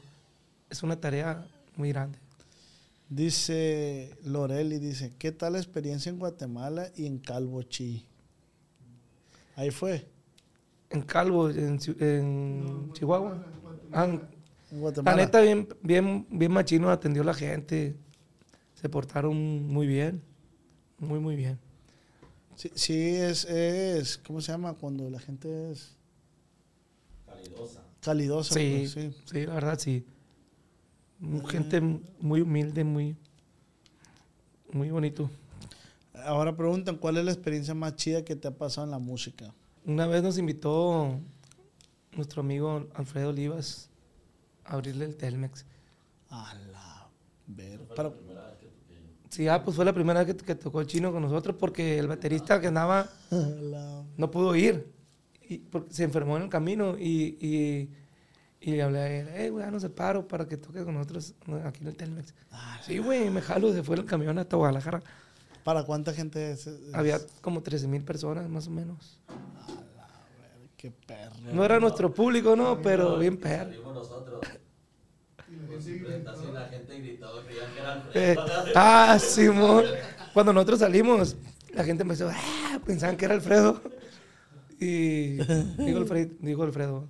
es 0.68 0.82
una 0.82 1.00
tarea 1.00 1.46
muy 1.76 1.90
grande. 1.90 2.18
Dice 3.08 4.10
Loreli, 4.24 4.80
dice, 4.80 5.12
¿qué 5.16 5.30
tal 5.30 5.52
la 5.52 5.58
experiencia 5.58 6.10
en 6.10 6.18
Guatemala 6.18 6.90
y 6.96 7.06
en 7.06 7.18
Calvo 7.18 7.62
Chi? 7.62 8.04
Ahí 9.56 9.70
fue, 9.70 10.08
En 10.90 11.02
Calvo, 11.02 11.48
en, 11.50 11.78
en 12.00 12.92
Chihuahua. 12.92 13.44
Ah, 13.92 14.04
en- 14.04 14.10
en 14.12 14.20
La 14.70 14.78
Guatemala. 14.80 15.16
neta, 15.16 15.40
bien, 15.40 15.68
bien, 15.82 16.26
bien 16.30 16.52
machino 16.52 16.90
atendió 16.90 17.22
la 17.24 17.34
gente. 17.34 17.96
Se 18.74 18.88
portaron 18.88 19.66
muy 19.68 19.86
bien. 19.86 20.22
Muy, 20.98 21.18
muy 21.20 21.36
bien. 21.36 21.58
Sí, 22.56 22.70
sí, 22.74 22.94
es, 23.16 23.44
es, 23.46 24.18
¿cómo 24.18 24.40
se 24.40 24.52
llama? 24.52 24.74
Cuando 24.74 25.08
la 25.10 25.18
gente 25.18 25.72
es... 25.72 25.96
Calidosa. 27.26 27.82
Calidosa. 28.00 28.54
Sí, 28.54 28.70
pues, 28.78 28.90
sí. 28.92 29.14
sí, 29.24 29.46
la 29.46 29.54
verdad, 29.54 29.78
sí. 29.78 30.04
Gente 31.48 31.80
muy 32.20 32.40
humilde, 32.40 32.82
muy, 32.84 33.16
muy 34.72 34.90
bonito. 34.90 35.30
Ahora 36.14 36.54
preguntan, 36.56 36.96
¿cuál 36.96 37.16
es 37.16 37.24
la 37.24 37.32
experiencia 37.32 37.74
más 37.74 37.96
chida 37.96 38.22
que 38.24 38.36
te 38.36 38.48
ha 38.48 38.50
pasado 38.50 38.84
en 38.86 38.90
la 38.90 38.98
música? 38.98 39.52
Una 39.84 40.06
vez 40.06 40.22
nos 40.22 40.38
invitó 40.38 41.18
nuestro 42.16 42.40
amigo 42.40 42.86
Alfredo 42.94 43.30
Olivas 43.30 43.88
a 44.64 44.74
abrirle 44.74 45.06
el 45.06 45.16
Telmex. 45.16 45.64
A 46.30 46.54
la 46.72 47.08
ver. 47.46 47.80
Para- 47.88 48.12
Sí, 49.30 49.48
ah, 49.48 49.64
pues 49.64 49.74
fue 49.76 49.86
la 49.86 49.94
primera 49.94 50.22
vez 50.22 50.34
que, 50.36 50.44
que 50.44 50.54
tocó 50.54 50.82
el 50.82 50.86
chino 50.86 51.10
con 51.10 51.22
nosotros 51.22 51.56
porque 51.58 51.98
el 51.98 52.06
baterista 52.06 52.60
que 52.60 52.66
andaba 52.66 53.08
la- 53.30 54.04
no 54.18 54.30
pudo 54.30 54.54
ir. 54.54 54.92
Y 55.48 55.58
porque 55.58 55.92
se 55.94 56.04
enfermó 56.04 56.36
en 56.36 56.42
el 56.44 56.48
camino 56.50 56.98
y, 56.98 57.38
y, 57.40 57.90
y 58.60 58.72
le 58.72 58.82
hablé 58.82 58.98
a 59.00 59.08
él, 59.10 59.28
eh, 59.28 59.48
güey, 59.50 59.64
danos 59.64 59.82
el 59.84 59.90
paro 59.90 60.28
para 60.28 60.46
que 60.46 60.58
toque 60.58 60.84
con 60.84 60.92
nosotros 60.94 61.34
¿no? 61.46 61.56
aquí 61.66 61.80
en 61.80 61.88
el 61.88 61.96
Telmex. 61.96 62.34
sí, 62.86 62.98
güey, 62.98 63.30
me 63.30 63.40
jalo, 63.40 63.72
se 63.72 63.82
fue 63.82 63.96
el 63.96 64.04
camión 64.04 64.38
hasta 64.38 64.56
Guadalajara. 64.56 65.02
¿Para 65.64 65.84
cuánta 65.84 66.12
gente 66.12 66.52
es? 66.52 66.66
es- 66.66 66.94
Había 66.94 67.20
como 67.40 67.62
13 67.62 67.86
mil 67.88 68.02
personas, 68.02 68.48
más 68.48 68.66
o 68.66 68.70
menos. 68.70 69.18
Qué 70.76 70.90
perro. 70.90 71.36
No 71.52 71.64
era 71.64 71.78
nuestro 71.78 72.12
público, 72.12 72.56
¿no? 72.56 72.82
Pero 72.82 73.16
bien 73.16 73.36
perro. 73.36 73.72
Salimos 75.70 76.22
nosotros. 76.22 76.54
La 76.58 76.68
gente 76.68 76.98
gritó, 76.98 77.44
creían 77.44 77.70
que 78.12 78.32
Eh, 78.32 78.44
ah, 78.74 79.18
Simón. 79.20 79.86
Cuando 80.32 80.52
nosotros 80.52 80.80
salimos, 80.80 81.36
la 81.72 81.84
gente 81.84 82.02
empezó, 82.02 82.28
ah, 82.32 82.80
pensaban 82.84 83.16
que 83.16 83.24
era 83.26 83.34
Alfredo. 83.34 83.80
Y 84.80 85.34
dijo 85.36 85.98
Alfredo, 85.98 86.34
dijo 86.40 86.62
Alfredo 86.64 87.06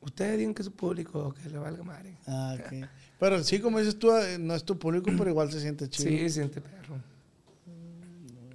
ustedes 0.00 0.38
digan 0.38 0.54
que 0.54 0.62
es 0.62 0.66
su 0.66 0.72
público, 0.72 1.32
que 1.34 1.48
le 1.50 1.58
valga 1.58 1.82
madre. 1.84 2.16
Ah, 2.26 2.56
ok. 2.58 2.88
Pero 3.20 3.42
sí, 3.44 3.60
como 3.60 3.78
dices 3.78 3.98
tú, 3.98 4.10
eh, 4.16 4.38
no 4.38 4.54
es 4.54 4.64
tu 4.64 4.78
público, 4.78 5.10
pero 5.16 5.28
igual 5.30 5.52
se 5.52 5.60
siente 5.60 5.88
chido. 5.88 6.08
Sí, 6.08 6.30
siente 6.30 6.60
perro. 6.60 6.96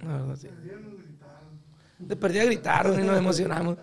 La 0.06 0.12
verdad, 0.18 0.36
sí. 0.36 0.48
De 1.98 2.16
perdida 2.16 2.44
gritaron 2.44 3.00
y 3.00 3.06
nos 3.06 3.16
emocionamos. 3.16 3.78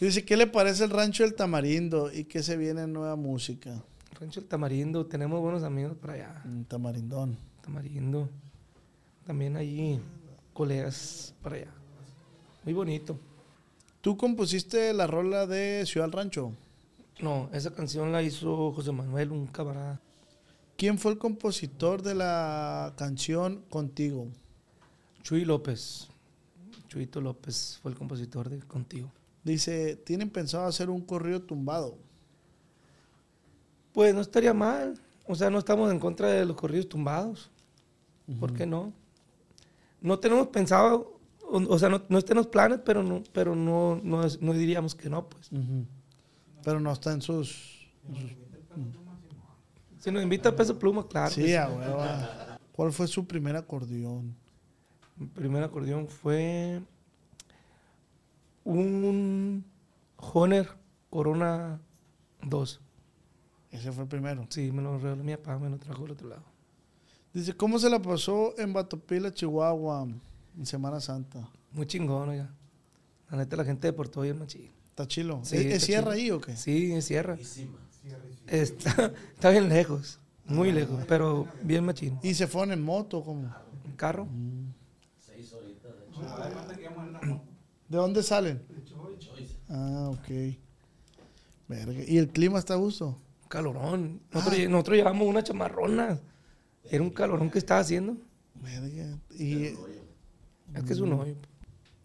Dice, 0.00 0.24
¿qué 0.24 0.36
le 0.36 0.46
parece 0.46 0.84
el 0.84 0.90
rancho 0.90 1.22
del 1.22 1.34
Tamarindo 1.34 2.12
y 2.12 2.24
qué 2.24 2.42
se 2.42 2.56
viene 2.56 2.82
en 2.82 2.92
nueva 2.92 3.16
música? 3.16 3.82
Rancho 4.20 4.40
El 4.40 4.46
Tamarindo, 4.46 5.06
tenemos 5.06 5.40
buenos 5.40 5.62
amigos 5.62 5.96
por 5.96 6.10
allá. 6.10 6.42
Un 6.44 6.64
tamarindón. 6.64 7.36
Tamarindo. 7.62 8.28
También 9.24 9.56
allí 9.56 10.00
colegas 10.52 11.34
para 11.42 11.56
allá. 11.56 11.70
Muy 12.64 12.74
bonito. 12.74 13.18
¿Tú 14.00 14.16
compusiste 14.16 14.92
la 14.92 15.06
rola 15.06 15.46
de 15.46 15.84
Ciudad 15.86 16.06
del 16.06 16.12
Rancho? 16.12 16.52
No, 17.20 17.48
esa 17.52 17.72
canción 17.72 18.12
la 18.12 18.22
hizo 18.22 18.72
José 18.72 18.92
Manuel, 18.92 19.30
un 19.30 19.46
camarada. 19.46 20.00
¿Quién 20.76 20.98
fue 20.98 21.12
el 21.12 21.18
compositor 21.18 22.02
de 22.02 22.14
la 22.14 22.92
canción 22.96 23.62
Contigo? 23.70 24.28
Chuy 25.24 25.46
López. 25.46 26.06
Chuyito 26.86 27.20
López 27.20 27.78
fue 27.82 27.90
el 27.90 27.96
compositor 27.96 28.50
de 28.50 28.60
Contigo. 28.60 29.10
Dice, 29.42 29.96
¿tienen 29.96 30.28
pensado 30.28 30.66
hacer 30.66 30.90
un 30.90 31.00
corrido 31.00 31.40
tumbado? 31.40 31.96
Pues 33.92 34.14
no 34.14 34.20
estaría 34.20 34.52
mal. 34.52 35.00
O 35.26 35.34
sea, 35.34 35.48
no 35.48 35.58
estamos 35.58 35.90
en 35.90 35.98
contra 35.98 36.28
de 36.28 36.44
los 36.44 36.56
corridos 36.56 36.90
tumbados. 36.90 37.50
¿Por 38.38 38.52
qué 38.52 38.66
no? 38.66 38.92
No 40.02 40.18
tenemos 40.18 40.48
pensado, 40.48 41.18
o, 41.42 41.56
o 41.56 41.78
sea, 41.78 41.88
no, 41.88 42.02
no 42.10 42.18
está 42.18 42.32
en 42.34 42.38
los 42.38 42.46
planes, 42.48 42.80
pero 42.84 43.02
no, 43.02 43.22
pero 43.32 43.56
no, 43.56 44.00
no, 44.02 44.52
diríamos 44.52 44.94
que 44.94 45.08
no, 45.08 45.26
pues. 45.26 45.48
Pero 46.62 46.80
no 46.80 46.92
está 46.92 47.12
en 47.12 47.22
sus... 47.22 47.88
Si 49.98 50.10
nos 50.10 50.22
invita 50.22 50.50
a 50.50 50.56
Peso 50.56 50.78
Pluma, 50.78 51.08
claro. 51.08 51.30
Sí, 51.30 51.46
sí. 51.46 51.54
a 51.54 51.68
hueva. 51.68 52.58
¿Cuál 52.72 52.92
fue 52.92 53.06
su 53.06 53.26
primer 53.26 53.56
acordeón? 53.56 54.43
Mi 55.16 55.26
primer 55.26 55.62
acordeón 55.62 56.08
fue 56.08 56.80
un 58.64 59.64
Honer 60.16 60.68
Corona 61.10 61.80
2. 62.42 62.80
Ese 63.70 63.92
fue 63.92 64.04
el 64.04 64.08
primero. 64.08 64.46
Sí, 64.48 64.72
me 64.72 64.82
lo 64.82 64.98
regaló 64.98 65.22
mi 65.22 65.36
papá, 65.36 65.58
me 65.58 65.70
lo 65.70 65.78
trajo 65.78 66.02
del 66.02 66.12
otro 66.12 66.28
lado. 66.28 66.44
Dice, 67.32 67.54
¿cómo 67.56 67.78
se 67.78 67.90
la 67.90 68.00
pasó 68.00 68.54
en 68.58 68.72
Batopila, 68.72 69.32
Chihuahua, 69.32 70.06
en 70.56 70.66
Semana 70.66 71.00
Santa? 71.00 71.48
Muy 71.72 71.86
chingón, 71.86 72.28
oiga. 72.28 72.54
La 73.30 73.38
neta, 73.38 73.56
la 73.56 73.64
gente 73.64 73.88
de 73.88 73.92
Puerto 73.92 74.20
Vallarta 74.20 74.36
es 74.36 74.40
más 74.40 74.48
chida. 74.48 74.70
¿Está 74.90 75.08
chilo? 75.08 75.40
Sí, 75.42 75.56
¿Es, 75.56 75.66
es 75.66 75.84
sierra 75.84 76.12
ahí 76.12 76.30
o 76.30 76.40
qué? 76.40 76.56
Sí, 76.56 76.92
en 76.92 77.02
sierra. 77.02 77.36
Está, 78.46 79.12
está 79.34 79.50
bien 79.50 79.68
lejos, 79.68 80.20
muy 80.44 80.70
lejos, 80.70 81.04
pero 81.08 81.48
bien 81.62 81.84
machín. 81.84 82.18
¿Y 82.22 82.34
se 82.34 82.46
fueron 82.46 82.72
en 82.72 82.82
moto? 82.82 83.24
¿cómo? 83.24 83.52
¿En 83.84 83.92
carro? 83.96 84.28
Horitas 84.28 84.63
de 86.36 87.40
¿De 87.88 87.96
dónde 87.96 88.22
salen? 88.22 88.62
choice. 89.18 89.56
Ah, 89.68 90.10
ok. 90.12 90.56
Verga. 91.68 92.02
¿Y 92.06 92.18
el 92.18 92.28
clima 92.28 92.58
está 92.58 92.74
a 92.74 92.76
gusto? 92.76 93.18
Calorón. 93.48 94.20
Nosotros, 94.32 94.58
lle- 94.58 94.68
nosotros 94.68 94.96
llevamos 94.96 95.26
una 95.28 95.42
chamarrona. 95.42 96.18
Era 96.90 97.02
un 97.02 97.10
calorón 97.10 97.50
que 97.50 97.58
estaba 97.58 97.80
haciendo. 97.80 98.16
Verga. 98.54 99.18
Y 99.38 99.64
Es 100.74 100.82
que 100.86 100.92
es 100.92 101.00
un 101.00 101.12
hoyo. 101.14 101.36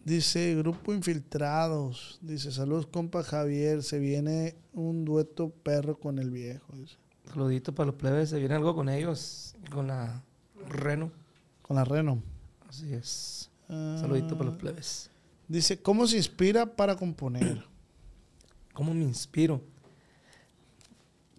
dice, 0.04 0.54
grupo 0.56 0.92
infiltrados. 0.94 2.18
Dice, 2.22 2.52
saludos 2.52 2.86
compa 2.86 3.22
Javier. 3.22 3.82
Se 3.82 3.98
viene 3.98 4.56
un 4.72 5.04
dueto 5.04 5.50
perro 5.50 5.98
con 5.98 6.18
el 6.18 6.30
viejo. 6.30 6.72
dice. 6.76 6.96
Saludito 7.26 7.74
para 7.74 7.86
los 7.88 7.94
plebes. 7.96 8.30
Se 8.30 8.38
viene 8.38 8.54
algo 8.54 8.74
con 8.74 8.88
ellos. 8.88 9.54
Con 9.70 9.88
la 9.88 10.22
Reno. 10.68 11.10
Con 11.62 11.76
la 11.76 11.84
Reno. 11.84 12.22
Así 12.68 12.92
es. 12.94 13.49
Ah, 13.70 13.96
Saludito 14.00 14.36
para 14.36 14.50
los 14.50 14.58
plebes. 14.58 15.10
Dice, 15.48 15.80
¿cómo 15.80 16.06
se 16.06 16.16
inspira 16.16 16.66
para 16.66 16.96
componer? 16.96 17.64
¿Cómo 18.74 18.92
me 18.94 19.04
inspiro? 19.04 19.60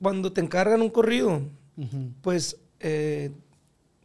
Cuando 0.02 0.32
te 0.34 0.42
encargan 0.42 0.82
un 0.82 0.90
corrido, 0.90 1.42
pues 2.22 2.58
eh, 2.80 3.32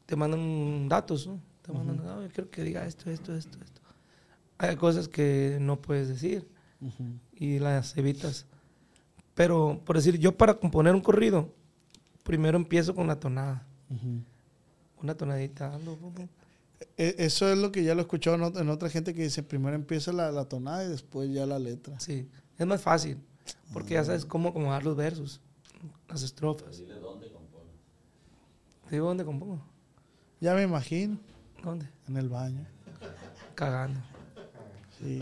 te 0.04 0.16
mandan 0.16 0.88
datos, 0.88 1.26
¿no? 1.26 1.40
Te 1.62 1.72
mandan, 1.72 2.00
"Ah, 2.06 2.20
yo 2.22 2.28
quiero 2.30 2.50
que 2.50 2.62
diga 2.62 2.86
esto, 2.86 3.10
esto, 3.10 3.34
esto, 3.34 3.58
esto. 3.64 3.80
Hay 4.58 4.76
cosas 4.76 5.08
que 5.08 5.58
no 5.60 5.80
puedes 5.80 6.08
decir 6.08 6.46
y 7.34 7.58
las 7.58 7.96
evitas. 7.96 8.46
Pero, 9.34 9.80
por 9.84 9.96
decir, 9.96 10.18
yo 10.18 10.36
para 10.36 10.54
componer 10.54 10.94
un 10.94 11.00
corrido, 11.00 11.52
primero 12.22 12.56
empiezo 12.56 12.94
con 12.94 13.06
la 13.06 13.18
tonada. 13.18 13.66
Una 15.02 15.14
tonadita. 15.14 15.74
ando, 15.74 15.98
Eso 16.96 17.48
es 17.50 17.58
lo 17.58 17.72
que 17.72 17.82
ya 17.84 17.94
lo 17.94 18.00
he 18.00 18.02
escuchado 18.02 18.36
en, 18.36 18.42
ot- 18.42 18.60
en 18.60 18.68
otra 18.68 18.88
gente 18.90 19.14
que 19.14 19.22
dice, 19.22 19.42
primero 19.42 19.74
empieza 19.76 20.12
la, 20.12 20.30
la 20.30 20.44
tonada 20.46 20.84
y 20.84 20.88
después 20.88 21.30
ya 21.32 21.46
la 21.46 21.58
letra. 21.58 21.98
Sí, 22.00 22.28
es 22.58 22.66
más 22.66 22.80
fácil, 22.82 23.18
porque 23.72 23.94
ya 23.94 24.04
sabes 24.04 24.24
cómo 24.24 24.50
acomodar 24.50 24.84
los 24.84 24.96
versos, 24.96 25.40
las 26.08 26.22
estrofas. 26.22 26.78
Dile 26.78 26.94
dónde 26.94 27.30
compone. 27.30 27.70
¿Te 28.88 28.96
digo 28.96 29.08
dónde 29.08 29.24
compongo? 29.24 29.60
Ya 30.40 30.54
me 30.54 30.62
imagino, 30.62 31.18
¿Dónde? 31.62 31.88
en 32.08 32.16
el 32.18 32.28
baño. 32.28 32.66
Cagando. 33.54 34.00
Sí. 34.98 35.20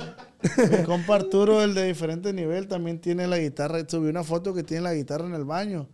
Mi 0.71 0.85
compa 0.85 1.17
Arturo, 1.17 1.63
el 1.63 1.75
de 1.75 1.85
diferente 1.87 2.33
nivel, 2.33 2.69
también 2.69 3.01
tiene 3.01 3.27
la 3.27 3.39
guitarra. 3.39 3.79
Subió 3.89 4.11
una 4.11 4.23
foto 4.25 4.55
que 4.55 4.63
tiene 4.63 4.83
la 4.85 4.95
guitarra 4.95 5.27
en 5.27 5.35
el 5.35 5.45
baño, 5.45 5.89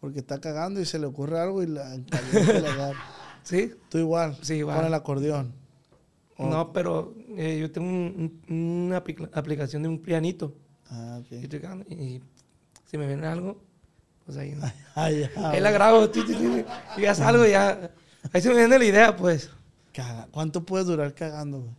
porque 0.00 0.20
está 0.20 0.40
cagando 0.40 0.80
y 0.80 0.84
se 0.86 0.98
le 0.98 1.06
ocurre 1.06 1.38
algo 1.40 1.62
y 1.62 1.66
la 1.66 1.92
agarra. 1.92 3.02
¿Sí? 3.44 3.72
Tú 3.88 3.98
igual, 3.98 4.36
Sí, 4.42 4.54
igual. 4.54 4.76
con 4.78 4.86
el 4.86 4.94
acordeón. 4.94 5.52
Oh. 6.36 6.48
No, 6.48 6.72
pero 6.72 7.14
eh, 7.36 7.58
yo 7.60 7.70
tengo 7.70 7.86
un- 7.88 8.40
un- 8.48 8.56
una 8.88 9.04
apli- 9.04 9.30
aplicación 9.32 9.82
de 9.82 9.88
un 9.88 9.98
pianito. 10.00 10.52
Ah, 10.90 11.20
ok. 11.20 11.32
y 11.90 12.20
si 12.90 12.98
me 12.98 13.06
viene 13.06 13.26
algo, 13.26 13.60
pues 14.24 14.36
ahí. 14.38 14.56
Ah. 14.62 14.72
Ahí 15.52 15.60
la 15.60 15.70
grabo, 15.70 16.08
ti, 16.10 16.22
ti, 16.24 16.34
ti, 16.34 16.64
y 16.96 17.00
ya 17.02 17.14
salgo, 17.14 17.46
ya. 17.46 17.90
Ahí 18.32 18.40
se 18.40 18.48
me 18.48 18.56
viene 18.56 18.78
la 18.78 18.84
idea, 18.84 19.14
pues. 19.16 19.50
Caga- 19.92 20.26
¿Cuánto 20.30 20.64
puedes 20.64 20.86
durar 20.86 21.14
cagando, 21.14 21.60
güey? 21.60 21.72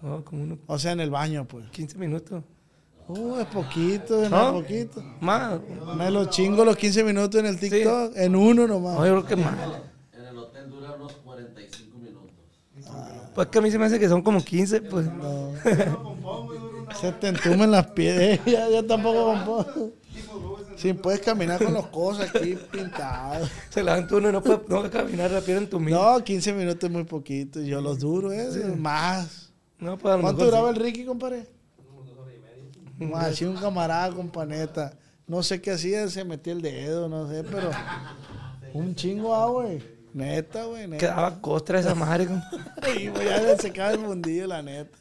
No, 0.00 0.24
como 0.24 0.42
unos 0.44 0.58
O 0.66 0.78
sea, 0.78 0.92
en 0.92 1.00
el 1.00 1.10
baño, 1.10 1.46
pues. 1.46 1.68
15 1.70 1.98
minutos. 1.98 2.42
Uh, 3.08 3.38
es 3.40 3.46
poquito, 3.46 4.22
es 4.22 4.30
¿No? 4.30 4.52
poquito. 4.52 5.02
Más. 5.20 5.58
Me 5.96 6.10
lo 6.10 6.26
chingo 6.26 6.64
los 6.64 6.76
15 6.76 7.02
minutos 7.04 7.40
en 7.40 7.46
el 7.46 7.58
TikTok, 7.58 8.12
en 8.16 8.36
uno 8.36 8.66
nomás. 8.66 8.94
No, 8.98 9.06
yo 9.06 9.24
creo 9.24 9.26
que 9.26 9.36
más. 9.36 9.54
Dura 10.64 10.92
unos 10.92 11.12
45 11.12 11.98
minutos. 11.98 12.32
Pues 13.34 13.48
que 13.48 13.58
a 13.58 13.62
mí 13.62 13.70
se 13.70 13.78
me 13.78 13.86
hace 13.86 13.98
que 13.98 14.08
son 14.08 14.22
como 14.22 14.42
15, 14.42 14.82
pues. 14.82 15.06
Se 17.00 17.12
te 17.12 17.28
entumen 17.28 17.70
las 17.70 17.86
pies. 17.88 18.40
ya, 18.46 18.68
ya 18.68 18.82
tampoco 18.86 19.26
compongo. 19.26 19.92
Sí, 20.76 20.92
puedes 20.92 21.20
caminar 21.20 21.62
con 21.62 21.74
los 21.74 21.88
cosas 21.88 22.32
aquí 22.32 22.56
pintados. 22.70 23.50
Se 23.70 23.82
levanta 23.82 24.14
uno 24.14 24.28
y 24.28 24.32
no 24.32 24.42
puede, 24.42 24.60
no 24.68 24.88
caminar 24.88 25.32
rápido 25.32 25.58
en 25.58 25.68
tu 25.68 25.80
mismo. 25.80 26.00
No, 26.00 26.22
15 26.22 26.52
minutos 26.52 26.84
es 26.84 26.90
muy 26.90 27.02
poquito. 27.02 27.60
Yo 27.60 27.80
los 27.80 27.98
duro, 27.98 28.32
¿eh? 28.32 28.48
Más. 28.76 29.52
No, 29.80 29.98
pues 29.98 30.20
¿Cuánto 30.20 30.44
duraba 30.44 30.70
sí. 30.70 30.78
el 30.78 30.84
Ricky, 30.84 31.04
compadre? 31.04 31.48
Más, 32.98 33.26
así 33.26 33.44
un 33.44 33.56
camarada, 33.56 34.14
companeta. 34.14 34.96
No 35.26 35.42
sé 35.42 35.60
qué 35.60 35.72
hacía, 35.72 36.08
se 36.08 36.24
metía 36.24 36.52
el 36.52 36.62
dedo, 36.62 37.08
no 37.08 37.28
sé, 37.28 37.44
pero. 37.44 37.70
Un 38.74 38.94
chingo, 38.94 39.34
ah, 39.34 39.46
güey. 39.46 39.97
Neta, 40.18 40.64
güey, 40.64 40.88
neta. 40.88 40.98
Quedaba 40.98 41.40
costra 41.40 41.78
esa 41.78 41.94
madre. 41.94 42.26
güey. 42.26 42.40
Y 42.98 43.04
ya 43.24 43.56
se 43.56 43.68
acaba 43.68 43.92
el 43.92 44.00
mundillo, 44.00 44.46
la 44.48 44.62
neta. 44.62 44.98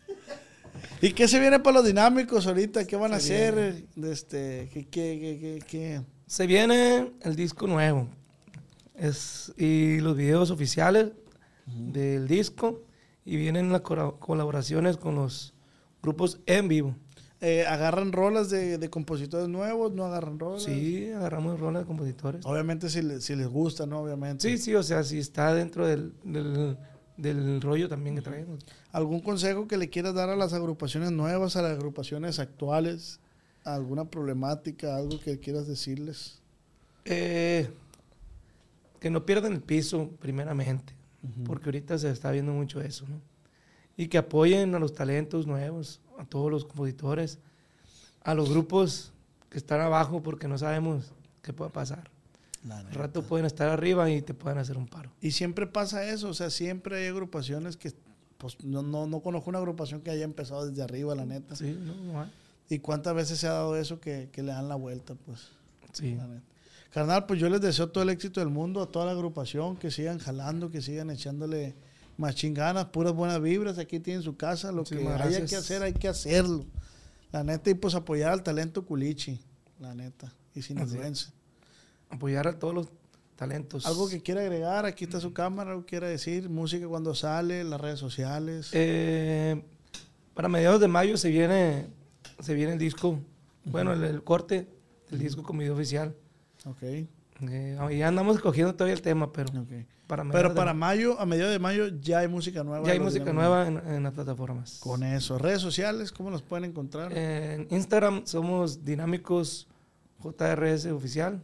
¿Y 1.02 1.12
qué 1.14 1.28
se 1.28 1.40
viene 1.40 1.60
para 1.60 1.78
los 1.78 1.86
dinámicos 1.86 2.46
ahorita? 2.46 2.86
¿Qué 2.86 2.96
van 2.96 3.14
a 3.14 3.18
hacer? 3.18 3.86
Este, 4.04 4.70
¿qué, 4.72 4.88
qué, 4.88 5.38
qué, 5.42 5.64
qué? 5.68 6.02
Se 6.28 6.46
viene 6.46 7.12
el 7.22 7.36
disco 7.36 7.66
nuevo. 7.66 8.08
Es, 8.96 9.54
y 9.58 10.00
los 10.00 10.16
videos 10.16 10.52
oficiales 10.52 11.12
del 11.66 12.28
disco. 12.28 12.84
Y 13.26 13.38
vienen 13.38 13.72
las 13.72 13.82
colaboraciones 13.82 14.98
con 14.98 15.16
los 15.16 15.54
grupos 16.02 16.40
en 16.46 16.68
vivo. 16.68 16.96
Eh, 17.40 17.66
¿Agarran 17.68 18.12
rolas 18.14 18.50
de, 18.50 18.78
de 18.80 18.90
compositores 18.90 19.48
nuevos? 19.48 19.94
¿No 19.94 20.06
agarran 20.06 20.40
rolas? 20.40 20.64
Sí, 20.64 21.12
agarramos 21.12 21.60
rolas 21.60 21.84
de 21.84 21.88
compositores. 21.88 22.44
Obviamente 22.46 22.90
si, 22.90 23.02
le- 23.04 23.22
si 23.22 23.36
les 23.36 23.48
gusta, 23.48 23.86
¿no? 23.86 24.00
Obviamente. 24.02 24.48
Sí, 24.50 24.58
sí, 24.58 24.74
o 24.74 24.82
sea, 24.82 25.04
si 25.04 25.20
está 25.20 25.54
dentro 25.54 25.86
del, 25.86 26.14
del, 26.24 26.78
del 27.16 27.62
rollo 27.62 27.88
también 27.88 28.16
que 28.16 28.22
traemos. 28.24 28.66
¿Algún 28.92 29.20
consejo 29.20 29.68
que 29.68 29.78
le 29.78 29.90
quieras 29.90 30.16
dar 30.16 30.30
a 30.30 30.36
las 30.36 30.54
agrupaciones 30.54 31.12
nuevas, 31.12 31.56
a 31.56 31.62
las 31.62 31.74
agrupaciones 31.74 32.40
actuales? 32.40 33.20
¿Alguna 33.64 34.06
problemática, 34.06 34.96
algo 34.96 35.20
que 35.20 35.40
quieras 35.40 35.68
decirles? 35.68 36.42
Eh, 37.06 37.70
que 39.00 39.10
no 39.12 39.26
pierdan 39.28 39.54
el 39.54 39.62
piso, 39.62 40.10
primeramente, 40.20 40.94
porque 41.46 41.66
ahorita 41.66 41.98
se 42.00 42.10
está 42.10 42.32
viendo 42.32 42.52
mucho 42.54 42.82
eso, 42.82 43.06
¿no? 43.08 43.22
Y 43.96 44.08
que 44.08 44.18
apoyen 44.18 44.74
a 44.74 44.80
los 44.80 44.94
talentos 44.94 45.46
nuevos, 45.46 46.02
a 46.18 46.26
todos 46.26 46.52
los 46.52 46.66
compositores, 46.66 47.40
a 48.24 48.34
los 48.34 48.50
grupos 48.50 49.12
que 49.50 49.58
están 49.58 49.82
abajo, 49.82 50.22
porque 50.22 50.48
no 50.48 50.58
sabemos 50.58 51.14
qué 51.42 51.54
puede 51.54 51.72
pasar. 51.72 52.10
Al 52.70 52.92
rato 52.92 53.24
pueden 53.24 53.46
estar 53.46 53.70
arriba 53.70 54.10
y 54.10 54.22
te 54.22 54.34
pueden 54.34 54.58
hacer 54.58 54.78
un 54.78 54.88
paro. 54.88 55.12
Y 55.22 55.32
siempre 55.32 55.68
pasa 55.68 56.10
eso, 56.10 56.30
o 56.30 56.34
sea, 56.34 56.50
siempre 56.50 56.98
hay 56.98 57.08
agrupaciones 57.08 57.78
que, 57.78 57.94
pues, 58.38 58.62
no, 58.64 58.82
no, 58.82 59.08
no 59.08 59.22
conozco 59.22 59.50
una 59.50 59.60
agrupación 59.60 60.02
que 60.02 60.12
haya 60.12 60.26
empezado 60.26 60.68
desde 60.68 60.82
arriba, 60.82 61.16
la 61.16 61.26
neta. 61.26 61.56
Sí, 61.56 61.78
no, 61.80 61.96
no 61.96 62.22
hay. 62.22 62.32
¿Y 62.70 62.80
cuántas 62.80 63.16
veces 63.16 63.40
se 63.40 63.48
ha 63.48 63.54
dado 63.54 63.78
eso 63.78 64.02
que, 64.02 64.30
que 64.32 64.44
le 64.44 64.52
dan 64.52 64.68
la 64.68 64.76
vuelta, 64.76 65.16
pues? 65.16 65.50
Sí. 65.94 66.16
la 66.16 66.28
neta. 66.28 66.44
Carnal, 66.92 67.26
pues 67.26 67.40
yo 67.40 67.50
les 67.50 67.62
deseo 67.62 67.90
todo 67.90 68.04
el 68.04 68.10
éxito 68.10 68.40
del 68.40 68.50
mundo 68.50 68.82
a 68.82 68.92
toda 68.92 69.06
la 69.06 69.12
agrupación, 69.12 69.78
que 69.78 69.92
sigan 69.92 70.20
jalando, 70.20 70.72
que 70.72 70.82
sigan 70.82 71.10
echándole 71.10 71.76
más 72.18 72.36
chinganas, 72.36 72.86
puras 72.86 73.14
buenas 73.14 73.42
vibras. 73.42 73.78
Aquí 73.78 74.00
tienen 74.00 74.24
su 74.24 74.36
casa, 74.36 74.72
lo 74.72 74.84
que 74.84 74.96
haya 74.98 75.18
gracias. 75.18 75.50
que 75.50 75.56
hacer, 75.56 75.84
hay 75.84 75.94
que 75.94 76.08
hacerlo. 76.08 76.66
La 77.32 77.44
neta, 77.44 77.70
y 77.70 77.74
pues 77.74 77.94
apoyar 77.96 78.32
al 78.32 78.42
talento 78.44 78.86
culichi, 78.86 79.40
la 79.80 79.94
neta, 79.94 80.34
y 80.56 80.62
sin 80.62 80.78
Así 80.78 80.86
es. 80.88 80.94
influencia. 80.94 81.34
Apoyar 82.10 82.48
a 82.48 82.58
todos 82.58 82.74
los 82.74 82.88
talentos. 83.36 83.86
Algo 83.86 84.08
que 84.10 84.22
quiera 84.22 84.42
agregar, 84.42 84.86
aquí 84.86 85.04
está 85.04 85.20
su 85.20 85.34
cámara, 85.34 85.72
algo 85.72 85.84
que 85.84 85.90
quiera 85.92 86.08
decir, 86.08 86.50
música 86.50 86.88
cuando 86.88 87.14
sale, 87.14 87.64
las 87.64 87.80
redes 87.82 88.00
sociales. 88.00 88.70
Eh, 88.74 89.62
para 90.34 90.48
mediados 90.48 90.80
de 90.80 90.88
mayo 90.88 91.18
se 91.18 91.30
viene, 91.30 91.88
se 92.40 92.54
viene 92.54 92.74
el 92.74 92.80
disco, 92.80 93.20
bueno, 93.66 93.92
el, 93.94 94.04
el 94.06 94.24
corte 94.24 94.68
del 95.12 95.20
disco 95.20 95.44
con 95.44 95.58
video 95.58 95.74
oficial. 95.76 96.16
ok, 96.66 96.82
Eh, 97.42 97.78
ya 97.98 98.08
andamos 98.08 98.40
cogiendo 98.40 98.74
todavía 98.74 98.96
el 98.96 99.02
tema, 99.02 99.32
pero 99.34 99.50
ok. 99.62 99.70
Para 100.08 100.24
Pero 100.30 100.56
para 100.56 100.74
mayo 100.74 101.10
mayo, 101.12 101.20
a 101.22 101.26
mediados 101.26 101.52
de 101.52 101.60
mayo, 101.60 101.88
ya 102.00 102.20
hay 102.20 102.28
música 102.28 102.64
nueva. 102.64 102.86
ya 102.86 102.94
hay 102.94 103.00
música 103.00 103.32
nueva 103.34 103.68
en, 103.68 103.78
en 103.86 104.04
las 104.04 104.14
plataformas. 104.14 104.80
Con 104.80 105.04
eso. 105.04 105.38
Redes 105.38 105.62
sociales, 105.62 106.12
¿cómo 106.12 106.30
los 106.30 106.42
pueden 106.42 106.66
encontrar? 106.66 107.12
En 107.18 107.68
Instagram 107.70 108.26
somos 108.26 108.84
Dinámicos 108.86 109.68
JRS 110.24 110.86
Oficial 110.88 111.44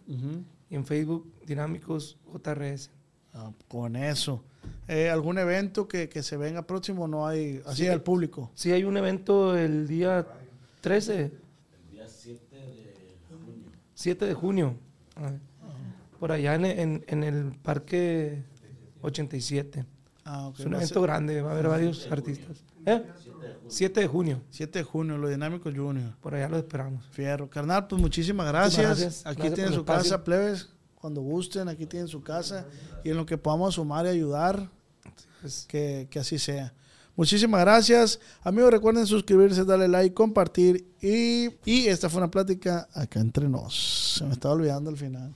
y 0.69 0.75
en 0.75 0.85
Facebook 0.85 1.31
Dinámicos 1.45 2.17
JRS. 2.33 2.89
Ah, 3.33 3.51
con 3.67 3.95
eso. 3.95 4.43
Eh, 4.87 5.09
¿Algún 5.09 5.37
evento 5.39 5.87
que, 5.87 6.07
que 6.07 6.23
se 6.23 6.37
venga 6.37 6.61
próximo? 6.67 7.07
No 7.07 7.27
hay, 7.27 7.61
así 7.65 7.87
al 7.87 8.01
público. 8.01 8.51
Sí, 8.53 8.71
hay 8.71 8.83
un 8.83 8.95
evento 8.95 9.57
el 9.57 9.87
día 9.87 10.25
13, 10.81 11.21
El 11.21 11.31
día 11.91 12.07
7 12.07 12.55
de 12.55 13.35
junio. 13.43 13.71
7 13.95 14.25
de 14.25 14.33
junio, 14.33 14.75
ah, 15.15 15.31
por 16.19 16.31
allá 16.31 16.55
en, 16.55 16.65
en- 16.65 17.03
en 17.07 17.23
el 17.23 17.53
Parque 17.63 18.43
87. 19.03 19.85
Ah, 20.25 20.47
ok. 20.47 20.59
Es 20.59 20.65
un 20.65 20.73
evento 20.73 20.93
ser 20.95 21.01
grande, 21.03 21.41
va 21.41 21.49
a 21.49 21.53
haber 21.53 21.67
varios 21.67 22.07
artistas. 22.11 22.63
¿Eh? 22.85 23.03
7 23.67 23.99
de 24.01 24.07
junio, 24.07 24.41
7 24.49 24.79
de 24.79 24.83
junio, 24.83 25.17
los 25.17 25.29
Dinámicos 25.29 25.73
Junior. 25.75 26.15
por 26.21 26.35
allá 26.35 26.49
lo 26.49 26.57
esperamos. 26.57 27.05
Fierro. 27.11 27.49
Carnal, 27.49 27.87
pues 27.87 28.01
muchísimas 28.01 28.47
gracias. 28.47 28.85
gracias. 28.85 29.25
Aquí 29.25 29.37
Gracias 29.37 29.55
tienen 29.55 29.73
su 29.73 29.79
espacio. 29.81 30.03
casa, 30.11 30.23
plebes. 30.23 30.69
Cuando 30.95 31.21
gusten, 31.21 31.67
aquí 31.67 31.85
tienen 31.85 32.07
su 32.07 32.21
casa. 32.21 32.65
Y 33.03 33.09
en 33.09 33.17
lo 33.17 33.25
que 33.25 33.37
podamos 33.37 33.75
sumar 33.75 34.05
y 34.05 34.09
ayudar, 34.09 34.69
Pues, 35.41 35.65
que, 35.67 36.07
que 36.09 36.19
así 36.19 36.39
sea. 36.39 36.73
Muchísimas 37.15 37.61
gracias. 37.61 38.19
Amigos, 38.41 38.71
recuerden 38.71 39.05
suscribirse, 39.05 39.63
darle 39.65 39.87
like, 39.87 40.13
compartir. 40.13 40.85
Y, 41.01 41.49
y 41.65 41.87
esta 41.87 42.09
fue 42.09 42.19
una 42.19 42.31
plática 42.31 42.87
acá 42.93 43.19
entre 43.19 43.47
nos. 43.49 44.15
Se 44.17 44.23
me 44.25 44.31
estaba 44.33 44.53
olvidando 44.55 44.89
al 44.89 44.97
final. 44.97 45.35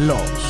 Los. 0.00 0.49